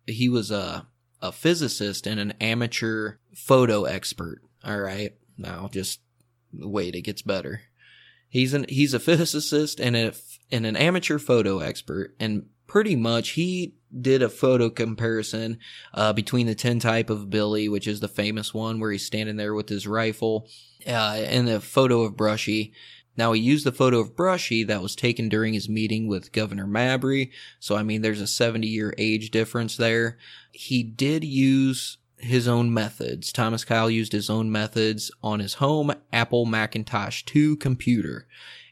he 0.07 0.29
was 0.31 0.51
a 0.51 0.87
a 1.21 1.31
physicist 1.31 2.07
and 2.07 2.19
an 2.19 2.33
amateur 2.41 3.17
photo 3.35 3.85
expert. 3.85 4.43
All 4.65 4.79
right, 4.79 5.13
now 5.37 5.69
just 5.73 6.01
wait, 6.53 6.95
it 6.95 7.03
gets 7.03 7.23
better. 7.23 7.63
He's 8.29 8.55
an 8.55 8.67
he's 8.69 8.95
a 8.95 9.01
physicist 9.01 9.81
and 9.81 9.97
a 9.97 10.13
and 10.51 10.67
an 10.67 10.77
amateur 10.77 11.19
photo 11.19 11.61
expert, 11.61 12.15
and 12.21 12.47
pretty 12.67 12.97
much 12.97 13.31
he 13.31 13.75
did 14.01 14.23
a 14.23 14.29
photo 14.29 14.71
comparison 14.71 15.59
uh, 15.93 16.13
between 16.13 16.47
the 16.47 16.55
tintype 16.55 17.11
of 17.11 17.29
Billy, 17.29 17.69
which 17.69 17.87
is 17.87 18.01
the 18.01 18.09
famous 18.09 18.55
one 18.55 18.81
where 18.81 18.91
he's 18.91 19.05
standing 19.05 19.37
there 19.37 19.55
with 19.55 19.69
his 19.69 19.87
rifle, 19.87 20.49
uh, 20.87 20.91
and 21.27 21.47
the 21.47 21.61
photo 21.61 22.03
of 22.03 22.17
Brushy. 22.17 22.73
Now 23.17 23.33
he 23.33 23.41
used 23.43 23.67
the 23.67 23.73
photo 23.73 23.99
of 23.99 24.17
Brushy 24.17 24.65
that 24.65 24.83
was 24.83 24.97
taken 24.97 25.29
during 25.29 25.53
his 25.53 25.69
meeting 25.69 26.09
with 26.09 26.33
Governor 26.33 26.67
Mabry. 26.67 27.31
So 27.61 27.77
I 27.77 27.83
mean, 27.83 28.01
there's 28.01 28.23
a 28.23 28.27
70 28.27 28.67
year 28.67 28.95
age 28.97 29.31
difference 29.31 29.77
there. 29.77 30.17
He 30.53 30.83
did 30.83 31.25
use 31.25 31.99
his 32.23 32.49
own 32.49 32.73
methods. 32.73 33.33
Thomas 33.33 33.65
Kyle 33.65 33.91
used 33.91 34.13
his 34.13 34.31
own 34.31 34.51
methods 34.51 35.11
on 35.23 35.41
his 35.41 35.55
home 35.55 35.93
Apple 36.13 36.47
Macintosh 36.47 37.23
2 37.25 37.57
computer. 37.57 38.27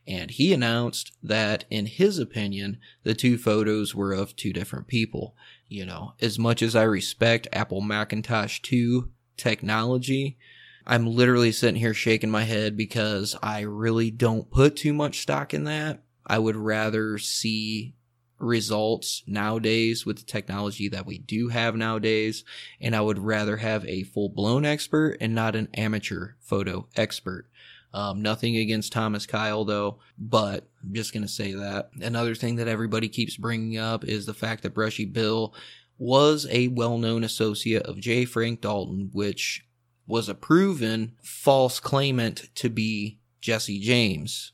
And 0.06 0.30
he 0.30 0.52
announced 0.52 1.12
that 1.22 1.64
in 1.70 1.86
his 1.86 2.18
opinion 2.18 2.78
the 3.02 3.14
two 3.14 3.38
photos 3.38 3.94
were 3.94 4.12
of 4.12 4.34
two 4.34 4.52
different 4.52 4.86
people. 4.86 5.34
You 5.68 5.86
know 5.86 6.14
as 6.20 6.36
much 6.36 6.62
as 6.62 6.74
i 6.74 6.82
respect 6.82 7.46
apple 7.52 7.80
macintosh 7.80 8.58
2 8.60 9.08
technology 9.36 10.36
i'm 10.84 11.06
literally 11.06 11.52
sitting 11.52 11.80
here 11.80 11.94
shaking 11.94 12.28
my 12.28 12.42
head 12.42 12.76
because 12.76 13.36
i 13.40 13.60
really 13.60 14.10
don't 14.10 14.50
put 14.50 14.74
too 14.74 14.92
much 14.92 15.20
stock 15.20 15.54
in 15.54 15.62
that. 15.64 16.02
I 16.26 16.38
would 16.38 16.56
rather 16.56 17.18
see 17.18 17.94
results 18.40 19.22
nowadays 19.26 20.04
with 20.04 20.18
the 20.18 20.24
technology 20.24 20.88
that 20.88 21.06
we 21.06 21.18
do 21.18 21.48
have 21.48 21.76
nowadays 21.76 22.44
and 22.80 22.96
i 22.96 23.00
would 23.00 23.18
rather 23.18 23.58
have 23.58 23.84
a 23.86 24.02
full-blown 24.04 24.64
expert 24.64 25.16
and 25.20 25.34
not 25.34 25.54
an 25.54 25.68
amateur 25.74 26.32
photo 26.40 26.86
expert 26.96 27.46
um, 27.92 28.22
nothing 28.22 28.56
against 28.56 28.92
Thomas 28.92 29.26
Kyle 29.26 29.64
though, 29.64 29.98
but 30.16 30.68
I'm 30.82 30.94
just 30.94 31.12
gonna 31.12 31.28
say 31.28 31.52
that. 31.54 31.90
Another 32.00 32.34
thing 32.34 32.56
that 32.56 32.68
everybody 32.68 33.08
keeps 33.08 33.36
bringing 33.36 33.78
up 33.78 34.04
is 34.04 34.26
the 34.26 34.34
fact 34.34 34.62
that 34.62 34.74
Brushy 34.74 35.04
Bill 35.04 35.52
was 35.98 36.46
a 36.50 36.68
well-known 36.68 37.24
associate 37.24 37.82
of 37.82 38.00
J. 38.00 38.24
Frank 38.24 38.60
Dalton, 38.60 39.10
which 39.12 39.66
was 40.06 40.28
a 40.28 40.34
proven 40.34 41.12
false 41.22 41.78
claimant 41.78 42.48
to 42.54 42.70
be 42.70 43.18
Jesse 43.40 43.80
James. 43.80 44.52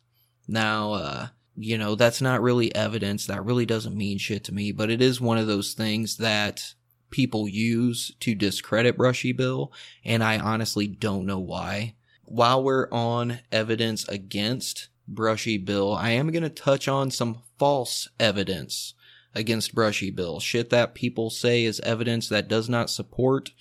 Now, 0.49 0.93
uh, 0.93 1.29
you 1.57 1.79
know, 1.79 1.95
that's 1.95 2.21
not 2.21 2.43
really 2.43 2.75
evidence. 2.75 3.27
That 3.27 3.45
really 3.45 3.67
doesn't 3.67 3.97
mean 3.97 4.19
shit 4.19 4.45
to 4.45 4.55
me, 4.55 4.73
but 4.73 4.91
it 4.91 5.01
is 5.01 5.21
one 5.21 5.39
of 5.39 5.47
those 5.47 5.75
things 5.75 6.19
that 6.19 6.75
people 7.11 7.49
use 7.49 8.13
to 8.21 8.35
discredit 8.35 8.97
Brushy 8.97 9.33
Bill, 9.33 9.73
and 10.05 10.23
I 10.23 10.39
honestly 10.39 10.87
don't 10.87 11.27
know 11.27 11.39
why 11.39 11.95
while 12.27 12.63
we're 12.63 12.89
on 12.91 13.39
evidence 13.51 14.07
against 14.09 14.89
Brushy 15.09 15.57
Bill, 15.59 15.95
I 15.95 16.11
am 16.11 16.31
going 16.31 16.43
to 16.43 16.51
touch 16.51 16.89
on 16.89 17.11
some 17.11 17.43
false 17.59 18.09
evidence 18.19 18.95
against 19.35 19.75
Brushy 19.75 20.11
Bill. 20.11 20.41
Shit 20.41 20.71
that 20.71 20.95
people 20.95 21.31
say 21.31 21.65
is 21.65 21.81
evidence 21.81 22.29
that 22.29 22.49
does 22.49 22.69
not 22.69 22.91
support 22.91 23.53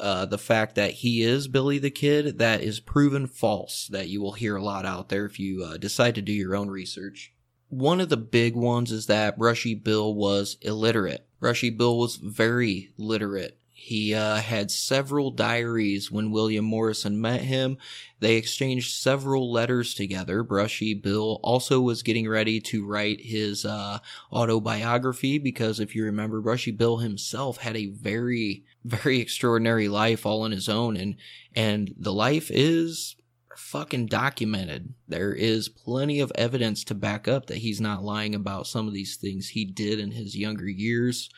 uh, 0.00 0.26
the 0.26 0.38
fact 0.38 0.74
that 0.74 0.92
he 0.92 1.22
is 1.22 1.48
Billy 1.48 1.78
the 1.78 1.90
Kid. 1.90 2.38
That 2.38 2.60
is 2.62 2.80
proven 2.80 3.26
false. 3.26 3.86
That 3.88 4.08
you 4.08 4.20
will 4.20 4.32
hear 4.32 4.56
a 4.56 4.62
lot 4.62 4.84
out 4.84 5.08
there 5.08 5.26
if 5.26 5.38
you 5.38 5.64
uh, 5.64 5.76
decide 5.76 6.14
to 6.16 6.22
do 6.22 6.32
your 6.32 6.56
own 6.56 6.68
research. 6.70 7.32
One 7.68 8.00
of 8.00 8.08
the 8.08 8.16
big 8.16 8.56
ones 8.56 8.90
is 8.90 9.06
that 9.06 9.38
Brushy 9.38 9.74
Bill 9.74 10.12
was 10.12 10.56
illiterate. 10.62 11.26
Brushy 11.38 11.70
Bill 11.70 11.96
was 11.96 12.16
very 12.16 12.90
literate. 12.98 13.59
He 13.82 14.14
uh, 14.14 14.36
had 14.36 14.70
several 14.70 15.30
diaries 15.30 16.12
when 16.12 16.30
William 16.30 16.66
Morrison 16.66 17.18
met 17.18 17.40
him. 17.40 17.78
They 18.20 18.36
exchanged 18.36 18.94
several 18.94 19.50
letters 19.50 19.94
together. 19.94 20.42
Brushy 20.42 20.92
Bill 20.92 21.40
also 21.42 21.80
was 21.80 22.02
getting 22.02 22.28
ready 22.28 22.60
to 22.60 22.86
write 22.86 23.22
his 23.22 23.64
uh, 23.64 24.00
autobiography 24.30 25.38
because 25.38 25.80
if 25.80 25.96
you 25.96 26.04
remember, 26.04 26.42
Brushy 26.42 26.72
Bill 26.72 26.98
himself 26.98 27.56
had 27.56 27.74
a 27.74 27.86
very, 27.86 28.64
very 28.84 29.18
extraordinary 29.18 29.88
life 29.88 30.26
all 30.26 30.42
on 30.42 30.52
his 30.52 30.68
own, 30.68 30.94
and 30.94 31.16
and 31.56 31.94
the 31.96 32.12
life 32.12 32.50
is 32.50 33.16
fucking 33.56 34.06
documented. 34.06 34.92
There 35.08 35.32
is 35.32 35.70
plenty 35.70 36.20
of 36.20 36.30
evidence 36.34 36.84
to 36.84 36.94
back 36.94 37.26
up 37.26 37.46
that 37.46 37.58
he's 37.58 37.80
not 37.80 38.04
lying 38.04 38.34
about 38.34 38.66
some 38.66 38.86
of 38.86 38.92
these 38.92 39.16
things 39.16 39.48
he 39.48 39.64
did 39.64 39.98
in 39.98 40.10
his 40.10 40.36
younger 40.36 40.68
years. 40.68 41.30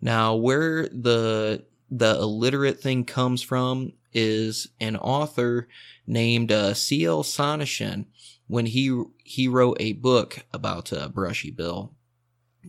Now, 0.00 0.34
where 0.34 0.88
the 0.88 1.64
the 1.90 2.16
illiterate 2.16 2.80
thing 2.80 3.04
comes 3.04 3.42
from 3.42 3.92
is 4.12 4.68
an 4.80 4.96
author 4.96 5.68
named 6.06 6.50
uh, 6.50 6.74
C.L. 6.74 7.22
Sonnichsen 7.22 8.06
when 8.46 8.66
he 8.66 9.02
he 9.18 9.48
wrote 9.48 9.76
a 9.80 9.92
book 9.92 10.40
about 10.52 10.92
uh, 10.92 11.08
Brushy 11.08 11.50
Bill. 11.50 11.92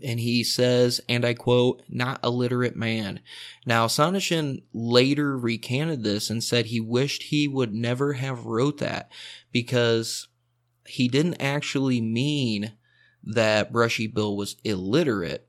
And 0.04 0.20
he 0.20 0.44
says, 0.44 1.02
and 1.10 1.26
I 1.26 1.34
quote, 1.34 1.82
not 1.90 2.20
a 2.22 2.30
literate 2.30 2.76
man. 2.76 3.20
Now, 3.66 3.88
Sonnichsen 3.88 4.62
later 4.72 5.36
recanted 5.36 6.04
this 6.04 6.30
and 6.30 6.44
said 6.44 6.68
he 6.68 6.80
wished 6.80 7.24
he 7.24 7.48
would 7.48 7.74
never 7.74 8.14
have 8.14 8.46
wrote 8.46 8.78
that 8.78 9.10
because 9.52 10.28
he 10.86 11.08
didn't 11.08 11.42
actually 11.42 12.00
mean 12.00 12.74
that 13.24 13.72
Brushy 13.72 14.06
Bill 14.06 14.38
was 14.38 14.58
illiterate. 14.64 15.48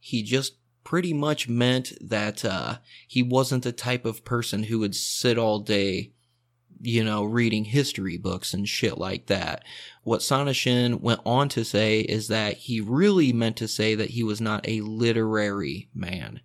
He 0.00 0.24
just 0.24 0.54
pretty 0.84 1.14
much 1.14 1.48
meant 1.48 1.92
that 2.00 2.44
uh, 2.44 2.76
he 3.08 3.22
wasn't 3.22 3.64
the 3.64 3.72
type 3.72 4.04
of 4.04 4.24
person 4.24 4.64
who 4.64 4.78
would 4.78 4.94
sit 4.94 5.38
all 5.38 5.58
day, 5.58 6.12
you 6.80 7.02
know, 7.02 7.24
reading 7.24 7.64
history 7.64 8.18
books 8.18 8.52
and 8.52 8.68
shit 8.68 8.98
like 8.98 9.26
that. 9.26 9.64
What 10.02 10.20
Sonnichsen 10.20 11.00
went 11.00 11.20
on 11.24 11.48
to 11.50 11.64
say 11.64 12.00
is 12.00 12.28
that 12.28 12.58
he 12.58 12.80
really 12.80 13.32
meant 13.32 13.56
to 13.56 13.68
say 13.68 13.94
that 13.94 14.10
he 14.10 14.22
was 14.22 14.40
not 14.40 14.68
a 14.68 14.82
literary 14.82 15.88
man. 15.94 16.40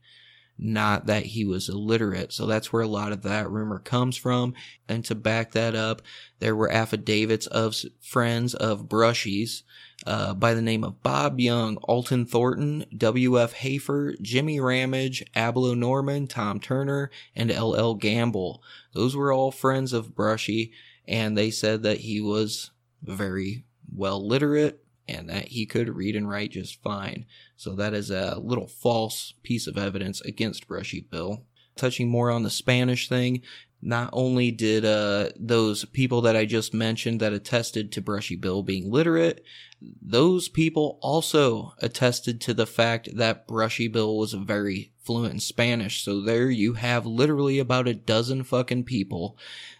Not 0.57 1.05
that 1.05 1.27
he 1.27 1.45
was 1.45 1.69
illiterate. 1.69 2.33
So 2.33 2.45
that's 2.45 2.71
where 2.71 2.81
a 2.81 2.87
lot 2.87 3.13
of 3.13 3.21
that 3.23 3.49
rumor 3.49 3.79
comes 3.79 4.17
from. 4.17 4.53
And 4.89 5.05
to 5.05 5.15
back 5.15 5.51
that 5.51 5.73
up, 5.73 6.01
there 6.39 6.55
were 6.55 6.69
affidavits 6.69 7.47
of 7.47 7.75
friends 8.01 8.53
of 8.53 8.89
Brushy's 8.89 9.63
uh, 10.05 10.33
by 10.33 10.53
the 10.53 10.61
name 10.61 10.83
of 10.83 11.03
Bob 11.03 11.39
Young, 11.39 11.77
Alton 11.77 12.25
Thornton, 12.25 12.85
W.F. 12.95 13.53
Hafer, 13.53 14.15
Jimmy 14.21 14.59
Ramage, 14.59 15.23
Ablo 15.35 15.77
Norman, 15.77 16.27
Tom 16.27 16.59
Turner, 16.59 17.11
and 17.35 17.51
L.L. 17.51 17.95
Gamble. 17.95 18.63
Those 18.93 19.15
were 19.15 19.33
all 19.33 19.51
friends 19.51 19.93
of 19.93 20.15
Brushy, 20.15 20.71
and 21.07 21.37
they 21.37 21.51
said 21.51 21.83
that 21.83 21.99
he 21.99 22.21
was 22.21 22.71
very 23.01 23.65
well 23.93 24.25
literate 24.25 24.83
and 25.07 25.29
that 25.29 25.47
he 25.47 25.65
could 25.65 25.95
read 25.95 26.15
and 26.15 26.29
write 26.29 26.51
just 26.51 26.81
fine. 26.81 27.25
So 27.55 27.73
that 27.75 27.93
is 27.93 28.11
a 28.11 28.39
little 28.39 28.67
false 28.67 29.33
piece 29.41 29.65
of 29.65 29.77
evidence 29.77 30.21
against 30.21 30.67
Brushy 30.67 31.01
Bill. 31.01 31.43
Touching 31.75 32.09
more 32.09 32.29
on 32.29 32.43
the 32.43 32.49
Spanish 32.49 33.07
thing, 33.07 33.41
not 33.81 34.09
only 34.11 34.51
did 34.51 34.83
uh, 34.83 35.29
those 35.37 35.85
people 35.85 36.21
that 36.21 36.35
I 36.35 36.45
just 36.45 36.73
mentioned 36.73 37.19
that 37.19 37.33
attested 37.33 37.91
to 37.93 38.01
Brushy 38.01 38.35
Bill 38.35 38.61
being 38.61 38.91
literate, 38.91 39.43
those 39.81 40.49
people 40.49 40.99
also 41.01 41.73
attested 41.79 42.41
to 42.41 42.53
the 42.53 42.67
fact 42.67 43.15
that 43.15 43.47
Brushy 43.47 43.87
Bill 43.87 44.17
was 44.17 44.33
very 44.33 44.91
fluent 44.97 45.33
in 45.33 45.39
Spanish. 45.39 46.03
So 46.03 46.21
there 46.21 46.49
you 46.49 46.73
have 46.73 47.05
literally 47.05 47.59
about 47.59 47.87
a 47.87 47.93
dozen 47.93 48.43
fucking 48.43 48.83
people 48.83 49.37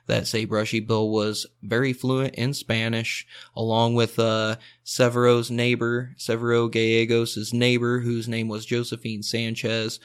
that 0.08 0.26
say 0.26 0.46
Brushy 0.46 0.80
Bill 0.80 1.10
was 1.10 1.46
very 1.62 1.94
fluent 1.94 2.34
in 2.36 2.54
Spanish, 2.54 3.28
along 3.56 3.94
with 3.94 4.18
uh, 4.18 4.56
Severo's 4.84 5.52
neighbor, 5.52 6.16
Severo 6.18 6.72
Gallegos' 6.72 7.54
neighbor, 7.54 8.00
whose 8.00 8.28
name 8.28 8.48
was 8.48 8.66
Josephine 8.66 9.22
Sanchez. 9.22 10.00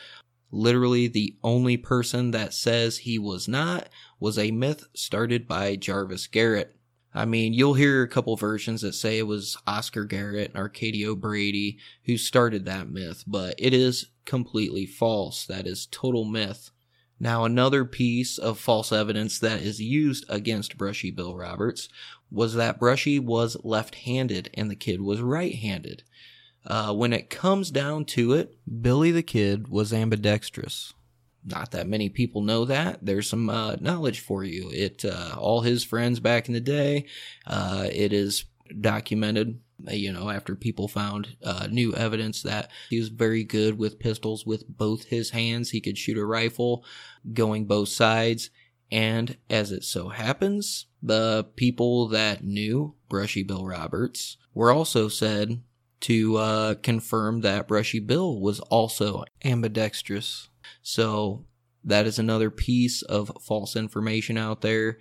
Literally, 0.55 1.09
the 1.09 1.37
only 1.43 1.77
person 1.77 2.31
that 2.31 2.55
says 2.55 2.99
he 2.99 3.19
was 3.19 3.49
not 3.49 3.89
was 4.21 4.39
a 4.39 4.53
myth 4.53 4.85
started 4.95 5.49
by 5.49 5.75
Jarvis 5.75 6.29
Garrett. 6.29 6.77
I 7.13 7.25
mean, 7.25 7.53
you'll 7.53 7.75
hear 7.75 8.05
a 8.05 8.09
couple 8.09 8.37
versions 8.37 8.83
that 8.83 8.95
say 8.95 9.19
it 9.19 9.27
was 9.27 9.57
Oscar 9.67 10.05
Garrett 10.05 10.53
and 10.55 10.63
Arcadio 10.63 11.19
Brady 11.19 11.79
who 12.05 12.17
started 12.17 12.67
that 12.67 12.89
myth, 12.89 13.25
but 13.27 13.57
it 13.59 13.75
is 13.75 14.11
completely 14.25 14.87
false. 14.87 15.45
That 15.45 15.67
is 15.67 15.87
total 15.87 16.25
myth. 16.25 16.71
Now, 17.19 17.45
another 17.45 17.85
piece 17.85 18.39
of 18.39 18.57
false 18.57 18.93
evidence 18.93 19.41
that 19.41 19.61
is 19.61 19.81
used 19.81 20.25
against 20.29 20.79
Brushy 20.79 21.11
Bill 21.11 21.37
Roberts 21.37 21.89
was 22.31 22.55
that 22.55 22.79
Brushy 22.79 23.19
was 23.19 23.57
left 23.65 23.97
handed 23.97 24.51
and 24.55 24.71
the 24.71 24.77
kid 24.77 25.01
was 25.01 25.21
right 25.21 25.55
handed. 25.57 26.05
Uh, 26.67 26.95
when 26.95 27.13
it 27.13 27.31
comes 27.31 27.71
down 27.71 28.05
to 28.05 28.33
it, 28.33 28.57
Billy 28.81 29.11
the 29.11 29.23
Kid 29.23 29.69
was 29.69 29.93
ambidextrous. 29.93 30.95
Not 31.45 31.73
that 31.73 31.87
many 31.87 32.09
people 32.09 32.41
know 32.41 32.65
that. 32.65 33.05
There's 33.05 33.29
some 33.29 33.51
uh, 33.51 33.77
knowledge 33.81 34.21
for 34.21 34.45
you. 34.45 34.71
It 34.73 35.05
uh, 35.05 35.37
all 35.39 35.61
his 35.61 35.85
friends 35.85 36.21
back 36.21 36.49
in 36.49 36.55
the 36.55 36.61
day. 36.61 37.07
Uh, 37.47 37.87
it 37.93 38.13
is 38.13 38.47
documented. 38.81 39.61
You 39.87 40.13
know, 40.13 40.31
after 40.31 40.55
people 40.55 40.89
found 40.89 41.37
uh, 41.43 41.67
new 41.71 41.95
evidence 41.95 42.43
that 42.43 42.71
he 42.89 42.99
was 42.99 43.09
very 43.09 43.45
good 43.45 43.77
with 43.77 43.99
pistols 43.99 44.47
with 44.47 44.67
both 44.67 45.05
his 45.05 45.31
hands, 45.31 45.71
he 45.71 45.81
could 45.83 45.99
shoot 45.99 46.17
a 46.17 46.25
rifle 46.25 46.85
going 47.35 47.67
both 47.67 47.91
sides. 47.91 48.49
And 48.91 49.37
as 49.51 49.73
it 49.73 49.85
so 49.85 50.09
happens, 50.09 50.87
the 51.03 51.47
people 51.57 52.09
that 52.09 52.45
knew 52.45 52.95
Brushy 53.11 53.43
Bill 53.43 53.67
Roberts 53.67 54.39
were 54.55 54.71
also 54.71 55.09
said 55.09 55.61
to 56.05 56.37
uh, 56.37 56.75
confirm 56.83 57.41
that 57.41 57.67
Brushy 57.67 57.99
Bill 57.99 58.39
was 58.39 58.61
also 58.61 59.25
ambidextrous. 59.43 60.51
So 60.83 61.47
that 61.83 62.07
is 62.07 62.19
another 62.19 62.51
piece 62.51 63.01
of 63.01 63.33
false 63.41 63.75
information 63.75 64.37
out 64.37 64.61
there. 64.61 64.99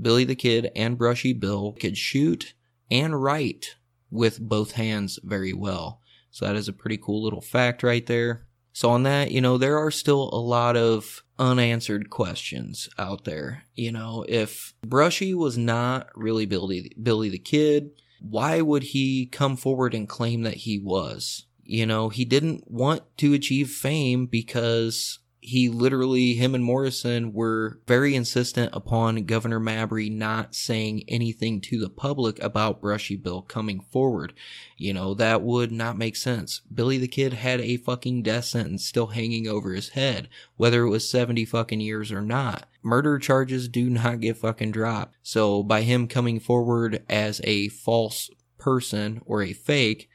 Billy 0.00 0.24
the 0.24 0.34
Kid 0.34 0.72
and 0.74 0.98
Brushy 0.98 1.32
Bill 1.32 1.76
could 1.78 1.96
shoot 1.96 2.54
and 2.90 3.22
write 3.22 3.76
with 4.10 4.40
both 4.40 4.72
hands 4.72 5.20
very 5.22 5.52
well. 5.52 6.00
So 6.32 6.46
that 6.46 6.56
is 6.56 6.66
a 6.66 6.72
pretty 6.72 6.98
cool 6.98 7.22
little 7.22 7.40
fact 7.40 7.84
right 7.84 8.04
there. 8.06 8.48
So 8.72 8.90
on 8.90 9.04
that, 9.04 9.30
you 9.30 9.40
know, 9.40 9.56
there 9.56 9.78
are 9.78 9.92
still 9.92 10.30
a 10.32 10.40
lot 10.40 10.76
of 10.76 11.22
unanswered 11.38 12.10
questions 12.10 12.88
out 12.98 13.24
there. 13.24 13.64
You 13.76 13.92
know, 13.92 14.24
if 14.28 14.74
Brushy 14.84 15.32
was 15.32 15.56
not 15.56 16.08
really 16.16 16.44
Billy 16.46 16.92
Billy 17.00 17.28
the 17.28 17.38
Kid, 17.38 17.90
why 18.20 18.60
would 18.60 18.82
he 18.82 19.26
come 19.26 19.56
forward 19.56 19.94
and 19.94 20.08
claim 20.08 20.42
that 20.42 20.58
he 20.58 20.78
was? 20.78 21.46
You 21.62 21.86
know, 21.86 22.08
he 22.08 22.24
didn't 22.24 22.70
want 22.70 23.02
to 23.18 23.32
achieve 23.32 23.70
fame 23.70 24.26
because 24.26 25.19
he 25.40 25.68
literally, 25.70 26.34
him 26.34 26.54
and 26.54 26.62
Morrison 26.62 27.32
were 27.32 27.80
very 27.86 28.14
insistent 28.14 28.70
upon 28.74 29.24
Governor 29.24 29.58
Mabry 29.58 30.10
not 30.10 30.54
saying 30.54 31.04
anything 31.08 31.60
to 31.62 31.80
the 31.80 31.88
public 31.88 32.42
about 32.42 32.80
Brushy 32.80 33.16
Bill 33.16 33.40
coming 33.42 33.80
forward. 33.80 34.34
You 34.76 34.92
know, 34.92 35.14
that 35.14 35.42
would 35.42 35.72
not 35.72 35.96
make 35.96 36.16
sense. 36.16 36.60
Billy 36.72 36.98
the 36.98 37.08
Kid 37.08 37.32
had 37.32 37.60
a 37.60 37.78
fucking 37.78 38.22
death 38.22 38.44
sentence 38.44 38.84
still 38.86 39.08
hanging 39.08 39.48
over 39.48 39.72
his 39.72 39.90
head, 39.90 40.28
whether 40.56 40.84
it 40.84 40.90
was 40.90 41.08
70 41.08 41.46
fucking 41.46 41.80
years 41.80 42.12
or 42.12 42.22
not. 42.22 42.66
Murder 42.82 43.18
charges 43.18 43.68
do 43.68 43.88
not 43.88 44.20
get 44.20 44.36
fucking 44.36 44.72
dropped. 44.72 45.16
So 45.22 45.62
by 45.62 45.82
him 45.82 46.06
coming 46.06 46.38
forward 46.38 47.02
as 47.08 47.40
a 47.44 47.68
false 47.68 48.30
person 48.58 49.22
or 49.24 49.42
a 49.42 49.54
fake, 49.54 50.08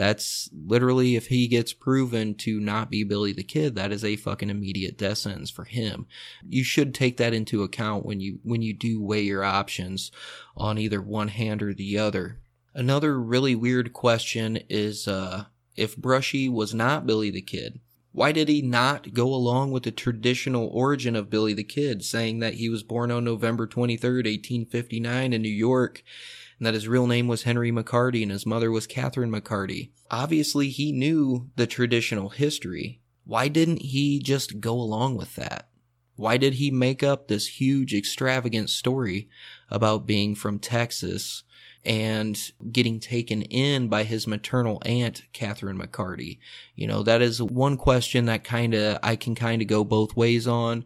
that's 0.00 0.48
literally 0.54 1.14
if 1.14 1.26
he 1.26 1.46
gets 1.46 1.74
proven 1.74 2.34
to 2.36 2.58
not 2.58 2.88
be 2.90 3.04
Billy 3.04 3.34
the 3.34 3.42
Kid, 3.42 3.74
that 3.74 3.92
is 3.92 4.02
a 4.02 4.16
fucking 4.16 4.48
immediate 4.48 4.96
death 4.96 5.18
sentence 5.18 5.50
for 5.50 5.64
him. 5.64 6.06
You 6.48 6.64
should 6.64 6.94
take 6.94 7.18
that 7.18 7.34
into 7.34 7.62
account 7.62 8.06
when 8.06 8.18
you 8.18 8.38
when 8.42 8.62
you 8.62 8.72
do 8.72 9.02
weigh 9.02 9.20
your 9.20 9.44
options 9.44 10.10
on 10.56 10.78
either 10.78 11.02
one 11.02 11.28
hand 11.28 11.62
or 11.62 11.74
the 11.74 11.98
other. 11.98 12.38
Another 12.74 13.20
really 13.20 13.54
weird 13.54 13.92
question 13.92 14.60
is 14.70 15.06
uh, 15.06 15.44
if 15.76 15.98
Brushy 15.98 16.48
was 16.48 16.72
not 16.72 17.06
Billy 17.06 17.28
the 17.28 17.42
Kid, 17.42 17.78
why 18.12 18.32
did 18.32 18.48
he 18.48 18.62
not 18.62 19.12
go 19.12 19.26
along 19.26 19.70
with 19.70 19.82
the 19.82 19.90
traditional 19.90 20.68
origin 20.68 21.14
of 21.14 21.28
Billy 21.28 21.52
the 21.52 21.62
Kid, 21.62 22.02
saying 22.06 22.38
that 22.38 22.54
he 22.54 22.70
was 22.70 22.82
born 22.82 23.10
on 23.10 23.24
November 23.24 23.66
23rd, 23.66 24.24
1859 24.24 25.34
in 25.34 25.42
New 25.42 25.50
York 25.50 26.02
and 26.60 26.66
that 26.66 26.74
his 26.74 26.86
real 26.86 27.06
name 27.06 27.26
was 27.26 27.44
Henry 27.44 27.72
McCarty 27.72 28.22
and 28.22 28.30
his 28.30 28.44
mother 28.44 28.70
was 28.70 28.86
Catherine 28.86 29.32
McCarty. 29.32 29.92
Obviously, 30.10 30.68
he 30.68 30.92
knew 30.92 31.48
the 31.56 31.66
traditional 31.66 32.28
history. 32.28 33.00
Why 33.24 33.48
didn't 33.48 33.80
he 33.80 34.20
just 34.20 34.60
go 34.60 34.74
along 34.74 35.16
with 35.16 35.36
that? 35.36 35.70
Why 36.16 36.36
did 36.36 36.54
he 36.54 36.70
make 36.70 37.02
up 37.02 37.28
this 37.28 37.60
huge, 37.60 37.94
extravagant 37.94 38.68
story 38.68 39.30
about 39.70 40.06
being 40.06 40.34
from 40.34 40.58
Texas 40.58 41.44
and 41.82 42.38
getting 42.70 43.00
taken 43.00 43.40
in 43.40 43.88
by 43.88 44.04
his 44.04 44.26
maternal 44.26 44.82
aunt, 44.84 45.22
Catherine 45.32 45.78
McCarty? 45.78 46.40
You 46.74 46.88
know, 46.88 47.02
that 47.04 47.22
is 47.22 47.40
one 47.40 47.78
question 47.78 48.26
that 48.26 48.44
kind 48.44 48.74
of, 48.74 48.98
I 49.02 49.16
can 49.16 49.34
kind 49.34 49.62
of 49.62 49.68
go 49.68 49.82
both 49.82 50.14
ways 50.14 50.46
on. 50.46 50.84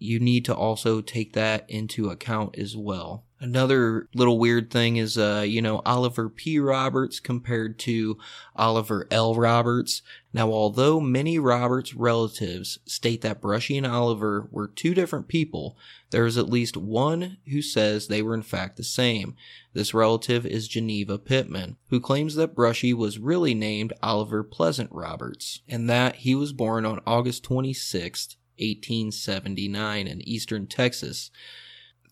You 0.00 0.18
need 0.18 0.44
to 0.46 0.54
also 0.54 1.00
take 1.00 1.34
that 1.34 1.70
into 1.70 2.10
account 2.10 2.58
as 2.58 2.76
well. 2.76 3.24
Another 3.42 4.08
little 4.14 4.38
weird 4.38 4.70
thing 4.70 4.98
is, 4.98 5.18
uh, 5.18 5.44
you 5.44 5.60
know, 5.60 5.82
Oliver 5.84 6.28
P. 6.28 6.60
Roberts 6.60 7.18
compared 7.18 7.76
to 7.80 8.16
Oliver 8.54 9.08
L. 9.10 9.34
Roberts. 9.34 10.00
Now, 10.32 10.52
although 10.52 11.00
many 11.00 11.40
Roberts 11.40 11.92
relatives 11.92 12.78
state 12.86 13.20
that 13.22 13.40
Brushy 13.40 13.76
and 13.76 13.84
Oliver 13.84 14.48
were 14.52 14.68
two 14.68 14.94
different 14.94 15.26
people, 15.26 15.76
there 16.10 16.24
is 16.24 16.38
at 16.38 16.50
least 16.50 16.76
one 16.76 17.38
who 17.48 17.62
says 17.62 18.06
they 18.06 18.22
were 18.22 18.34
in 18.34 18.42
fact 18.42 18.76
the 18.76 18.84
same. 18.84 19.34
This 19.72 19.92
relative 19.92 20.46
is 20.46 20.68
Geneva 20.68 21.18
Pittman, 21.18 21.78
who 21.88 21.98
claims 21.98 22.36
that 22.36 22.54
Brushy 22.54 22.94
was 22.94 23.18
really 23.18 23.54
named 23.54 23.92
Oliver 24.04 24.44
Pleasant 24.44 24.92
Roberts, 24.92 25.62
and 25.68 25.90
that 25.90 26.14
he 26.14 26.36
was 26.36 26.52
born 26.52 26.86
on 26.86 27.00
August 27.08 27.42
26, 27.42 28.36
1879 28.58 30.06
in 30.06 30.28
eastern 30.28 30.68
Texas 30.68 31.32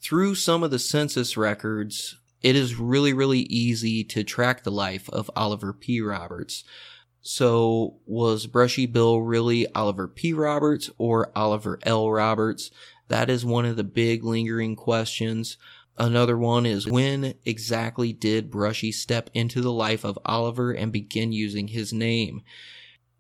through 0.01 0.35
some 0.35 0.63
of 0.63 0.71
the 0.71 0.79
census 0.79 1.37
records, 1.37 2.17
it 2.43 2.57
is 2.57 2.77
really, 2.77 3.13
really 3.13 3.41
easy 3.41 4.03
to 4.05 4.25
track 4.25 4.63
the 4.63 4.71
life 4.71 5.09
of 5.11 5.31
Oliver 5.37 5.73
P. 5.73 6.01
Roberts. 6.01 6.65
So, 7.23 7.99
was 8.07 8.47
Brushy 8.47 8.87
Bill 8.87 9.21
really 9.21 9.71
Oliver 9.75 10.09
P. 10.09 10.33
Roberts 10.33 10.91
or 10.97 11.31
Oliver 11.37 11.79
L. 11.83 12.11
Roberts? 12.11 12.71
That 13.09 13.29
is 13.29 13.45
one 13.45 13.67
of 13.67 13.77
the 13.77 13.85
big 13.85 14.25
lingering 14.25 14.75
questions. 14.75 15.59
Another 15.99 16.39
one 16.39 16.65
is 16.65 16.87
when 16.87 17.35
exactly 17.45 18.15
did 18.15 18.51
Brushy 18.51 18.91
step 18.91 19.29
into 19.35 19.61
the 19.61 19.73
life 19.73 20.03
of 20.03 20.19
Oliver 20.25 20.73
and 20.73 20.91
begin 20.91 21.31
using 21.31 21.69
his 21.69 21.93
name? 21.93 22.41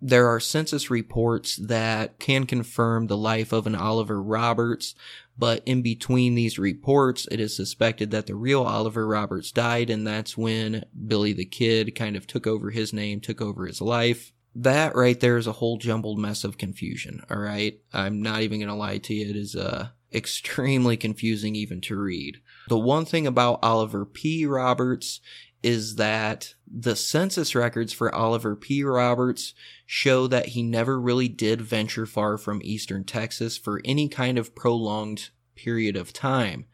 There 0.03 0.29
are 0.29 0.41
census 0.41 0.91
reports 0.91 1.57
that 1.57 2.19
can 2.19 2.47
confirm 2.47 3.07
the 3.07 3.17
life 3.17 3.53
of 3.53 3.67
an 3.67 3.75
Oliver 3.75 4.23
Roberts, 4.23 4.95
but 5.39 5.63
in 5.67 5.83
between 5.83 6.35
these 6.35 6.59
reports, 6.59 7.29
it 7.31 7.39
is 7.39 7.55
suspected 7.55 8.11
that 8.11 8.27
the 8.27 8.35
real 8.35 8.63
Oliver 8.63 9.07
Roberts 9.07 9.53
died, 9.53 9.91
and 9.91 10.07
that's 10.07 10.39
when 10.39 10.85
Billy 11.07 11.33
the 11.33 11.45
Kid 11.45 11.95
kind 11.95 12.17
of 12.17 12.27
took 12.27 12.47
over 12.47 12.71
his 12.71 12.93
name, 12.93 13.21
took 13.21 13.43
over 13.43 13.67
his 13.67 13.81
life. 13.81 14.33
That 14.55 14.97
right 14.97 15.19
there 15.21 15.37
is 15.37 15.47
a 15.47 15.53
whole 15.53 15.77
jumbled 15.77 16.19
mess 16.19 16.45
of 16.45 16.59
confusion, 16.59 17.23
alright? 17.31 17.81
I'm 17.93 18.23
not 18.23 18.41
even 18.41 18.61
gonna 18.61 18.77
lie 18.77 18.99
to 18.99 19.15
you, 19.15 19.29
it 19.29 19.37
is, 19.37 19.55
uh, 19.55 19.91
extremely 20.13 20.97
confusing 20.97 21.55
even 21.55 21.81
to 21.83 21.97
read. 21.97 22.41
The 22.69 22.79
one 22.79 23.05
thing 23.05 23.27
about 23.27 23.61
Oliver 23.63 24.05
P. 24.05 24.45
Roberts 24.47 25.21
is 25.63 25.97
that 25.97 26.55
the 26.67 26.97
census 26.97 27.55
records 27.55 27.93
for 27.93 28.15
Oliver 28.15 28.57
P. 28.57 28.83
Roberts 28.83 29.55
show 29.85 30.27
that 30.27 30.47
he 30.47 30.63
never 30.63 31.01
really 31.01 31.29
did 31.29 31.61
venture 31.61 32.07
far 32.07 32.39
from 32.39 32.61
eastern 32.63 33.05
Texas 33.05 33.59
for 33.59 33.81
any 33.85 34.09
kind 34.09 34.39
of 34.39 34.55
prolonged 34.55 35.31
period 35.55 35.97
of 35.97 36.13
time. 36.13 36.67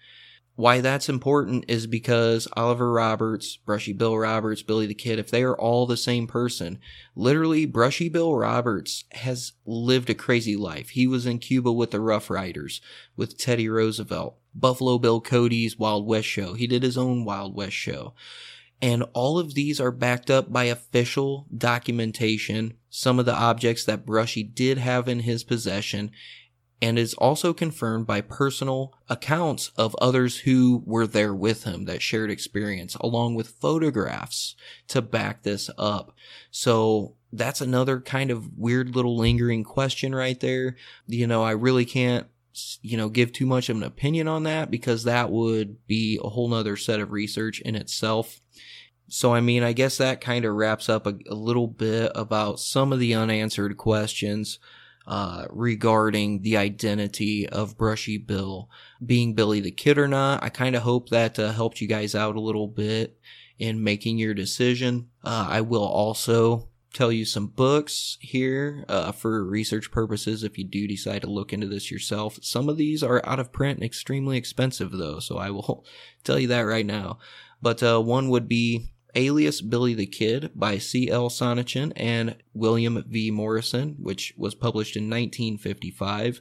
Why 0.54 0.80
that's 0.80 1.10
important 1.10 1.66
is 1.68 1.86
because 1.86 2.48
Oliver 2.56 2.90
Roberts, 2.90 3.58
Brushy 3.58 3.92
Bill 3.92 4.16
Roberts, 4.16 4.62
Billy 4.62 4.86
the 4.86 4.94
Kid, 4.94 5.18
if 5.18 5.30
they 5.30 5.42
are 5.42 5.58
all 5.58 5.84
the 5.84 5.98
same 5.98 6.26
person, 6.26 6.78
literally 7.14 7.66
Brushy 7.66 8.08
Bill 8.08 8.34
Roberts 8.34 9.04
has 9.12 9.52
lived 9.66 10.08
a 10.08 10.14
crazy 10.14 10.56
life. 10.56 10.90
He 10.90 11.06
was 11.06 11.26
in 11.26 11.40
Cuba 11.40 11.70
with 11.70 11.90
the 11.90 12.00
Rough 12.00 12.30
Riders, 12.30 12.80
with 13.16 13.36
Teddy 13.36 13.68
Roosevelt, 13.68 14.38
Buffalo 14.54 14.96
Bill 14.96 15.20
Cody's 15.20 15.78
Wild 15.78 16.06
West 16.06 16.28
show. 16.28 16.54
He 16.54 16.66
did 16.66 16.82
his 16.82 16.96
own 16.96 17.26
Wild 17.26 17.54
West 17.54 17.76
show. 17.76 18.14
And 18.82 19.04
all 19.14 19.38
of 19.38 19.54
these 19.54 19.80
are 19.80 19.90
backed 19.90 20.30
up 20.30 20.52
by 20.52 20.64
official 20.64 21.46
documentation, 21.56 22.74
some 22.90 23.18
of 23.18 23.24
the 23.26 23.34
objects 23.34 23.84
that 23.84 24.04
Brushy 24.04 24.42
did 24.42 24.78
have 24.78 25.08
in 25.08 25.20
his 25.20 25.44
possession, 25.44 26.10
and 26.82 26.98
is 26.98 27.14
also 27.14 27.54
confirmed 27.54 28.06
by 28.06 28.20
personal 28.20 28.92
accounts 29.08 29.70
of 29.78 29.96
others 29.96 30.40
who 30.40 30.82
were 30.84 31.06
there 31.06 31.34
with 31.34 31.64
him 31.64 31.86
that 31.86 32.02
shared 32.02 32.30
experience, 32.30 32.94
along 32.96 33.34
with 33.34 33.48
photographs 33.48 34.54
to 34.88 35.00
back 35.00 35.42
this 35.42 35.70
up. 35.78 36.12
So 36.50 37.14
that's 37.32 37.62
another 37.62 38.00
kind 38.00 38.30
of 38.30 38.58
weird 38.58 38.94
little 38.94 39.16
lingering 39.16 39.64
question 39.64 40.14
right 40.14 40.38
there. 40.38 40.76
You 41.06 41.26
know, 41.26 41.42
I 41.42 41.52
really 41.52 41.86
can't 41.86 42.26
you 42.82 42.96
know, 42.96 43.08
give 43.08 43.32
too 43.32 43.46
much 43.46 43.68
of 43.68 43.76
an 43.76 43.82
opinion 43.82 44.28
on 44.28 44.44
that 44.44 44.70
because 44.70 45.04
that 45.04 45.30
would 45.30 45.86
be 45.86 46.18
a 46.22 46.28
whole 46.28 46.48
nother 46.48 46.76
set 46.76 47.00
of 47.00 47.12
research 47.12 47.60
in 47.60 47.74
itself. 47.74 48.40
So, 49.08 49.32
I 49.32 49.40
mean, 49.40 49.62
I 49.62 49.72
guess 49.72 49.98
that 49.98 50.20
kind 50.20 50.44
of 50.44 50.54
wraps 50.54 50.88
up 50.88 51.06
a, 51.06 51.14
a, 51.28 51.34
little 51.34 51.68
bit 51.68 52.10
about 52.14 52.58
some 52.58 52.92
of 52.92 52.98
the 52.98 53.14
unanswered 53.14 53.76
questions 53.76 54.58
uh, 55.06 55.46
regarding 55.50 56.42
the 56.42 56.56
identity 56.56 57.48
of 57.48 57.78
Brushy 57.78 58.18
Bill 58.18 58.68
being 59.04 59.34
Billy 59.34 59.60
the 59.60 59.70
Kid 59.70 59.98
or 59.98 60.08
not. 60.08 60.42
I 60.42 60.48
kind 60.48 60.74
of 60.74 60.82
hope 60.82 61.10
that 61.10 61.38
uh, 61.38 61.52
helped 61.52 61.80
you 61.80 61.86
guys 61.86 62.16
out 62.16 62.34
a 62.34 62.40
little 62.40 62.66
bit 62.66 63.16
in 63.58 63.84
making 63.84 64.18
your 64.18 64.34
decision. 64.34 65.08
Uh, 65.22 65.46
I 65.48 65.60
will 65.60 65.84
also 65.84 66.68
tell 66.96 67.12
you 67.12 67.26
some 67.26 67.46
books 67.46 68.16
here 68.20 68.84
uh, 68.88 69.12
for 69.12 69.44
research 69.44 69.90
purposes 69.90 70.42
if 70.42 70.56
you 70.56 70.64
do 70.64 70.88
decide 70.88 71.20
to 71.22 71.30
look 71.30 71.52
into 71.52 71.66
this 71.66 71.90
yourself. 71.90 72.38
Some 72.40 72.68
of 72.68 72.78
these 72.78 73.02
are 73.02 73.20
out 73.24 73.38
of 73.38 73.52
print 73.52 73.78
and 73.78 73.84
extremely 73.84 74.38
expensive, 74.38 74.92
though, 74.92 75.18
so 75.18 75.36
I 75.36 75.50
will 75.50 75.84
tell 76.24 76.38
you 76.38 76.48
that 76.48 76.60
right 76.60 76.86
now. 76.86 77.18
But 77.60 77.82
uh, 77.82 78.00
one 78.00 78.30
would 78.30 78.48
be 78.48 78.88
Alias 79.14 79.60
Billy 79.60 79.94
the 79.94 80.06
Kid 80.06 80.52
by 80.54 80.78
C.L. 80.78 81.28
Sonnichsen 81.28 81.92
and 81.96 82.36
William 82.54 83.04
V. 83.06 83.30
Morrison, 83.30 83.96
which 83.98 84.32
was 84.36 84.54
published 84.54 84.96
in 84.96 85.04
1955. 85.04 86.40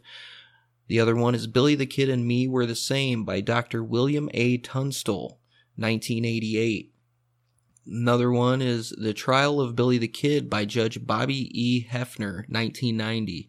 The 0.88 1.00
other 1.00 1.16
one 1.16 1.36
is 1.36 1.48
Billy 1.48 1.76
the 1.76 1.86
Kid 1.86 2.10
and 2.10 2.26
Me 2.26 2.48
Were 2.48 2.66
the 2.66 2.76
Same 2.76 3.26
by 3.26 3.42
Dr. 3.42 3.84
William 3.84 4.30
A. 4.34 4.58
Tunstill, 4.60 5.38
1988. 5.76 6.95
Another 7.88 8.32
one 8.32 8.64
is 8.64 8.90
The 8.98 9.14
Trial 9.14 9.62
of 9.62 9.76
Billy 9.76 10.00
the 10.00 10.08
Kid 10.08 10.50
by 10.50 10.66
Judge 10.66 11.06
Bobby 11.06 11.50
E. 11.54 11.86
Hefner, 11.88 12.48
1990. 12.50 13.48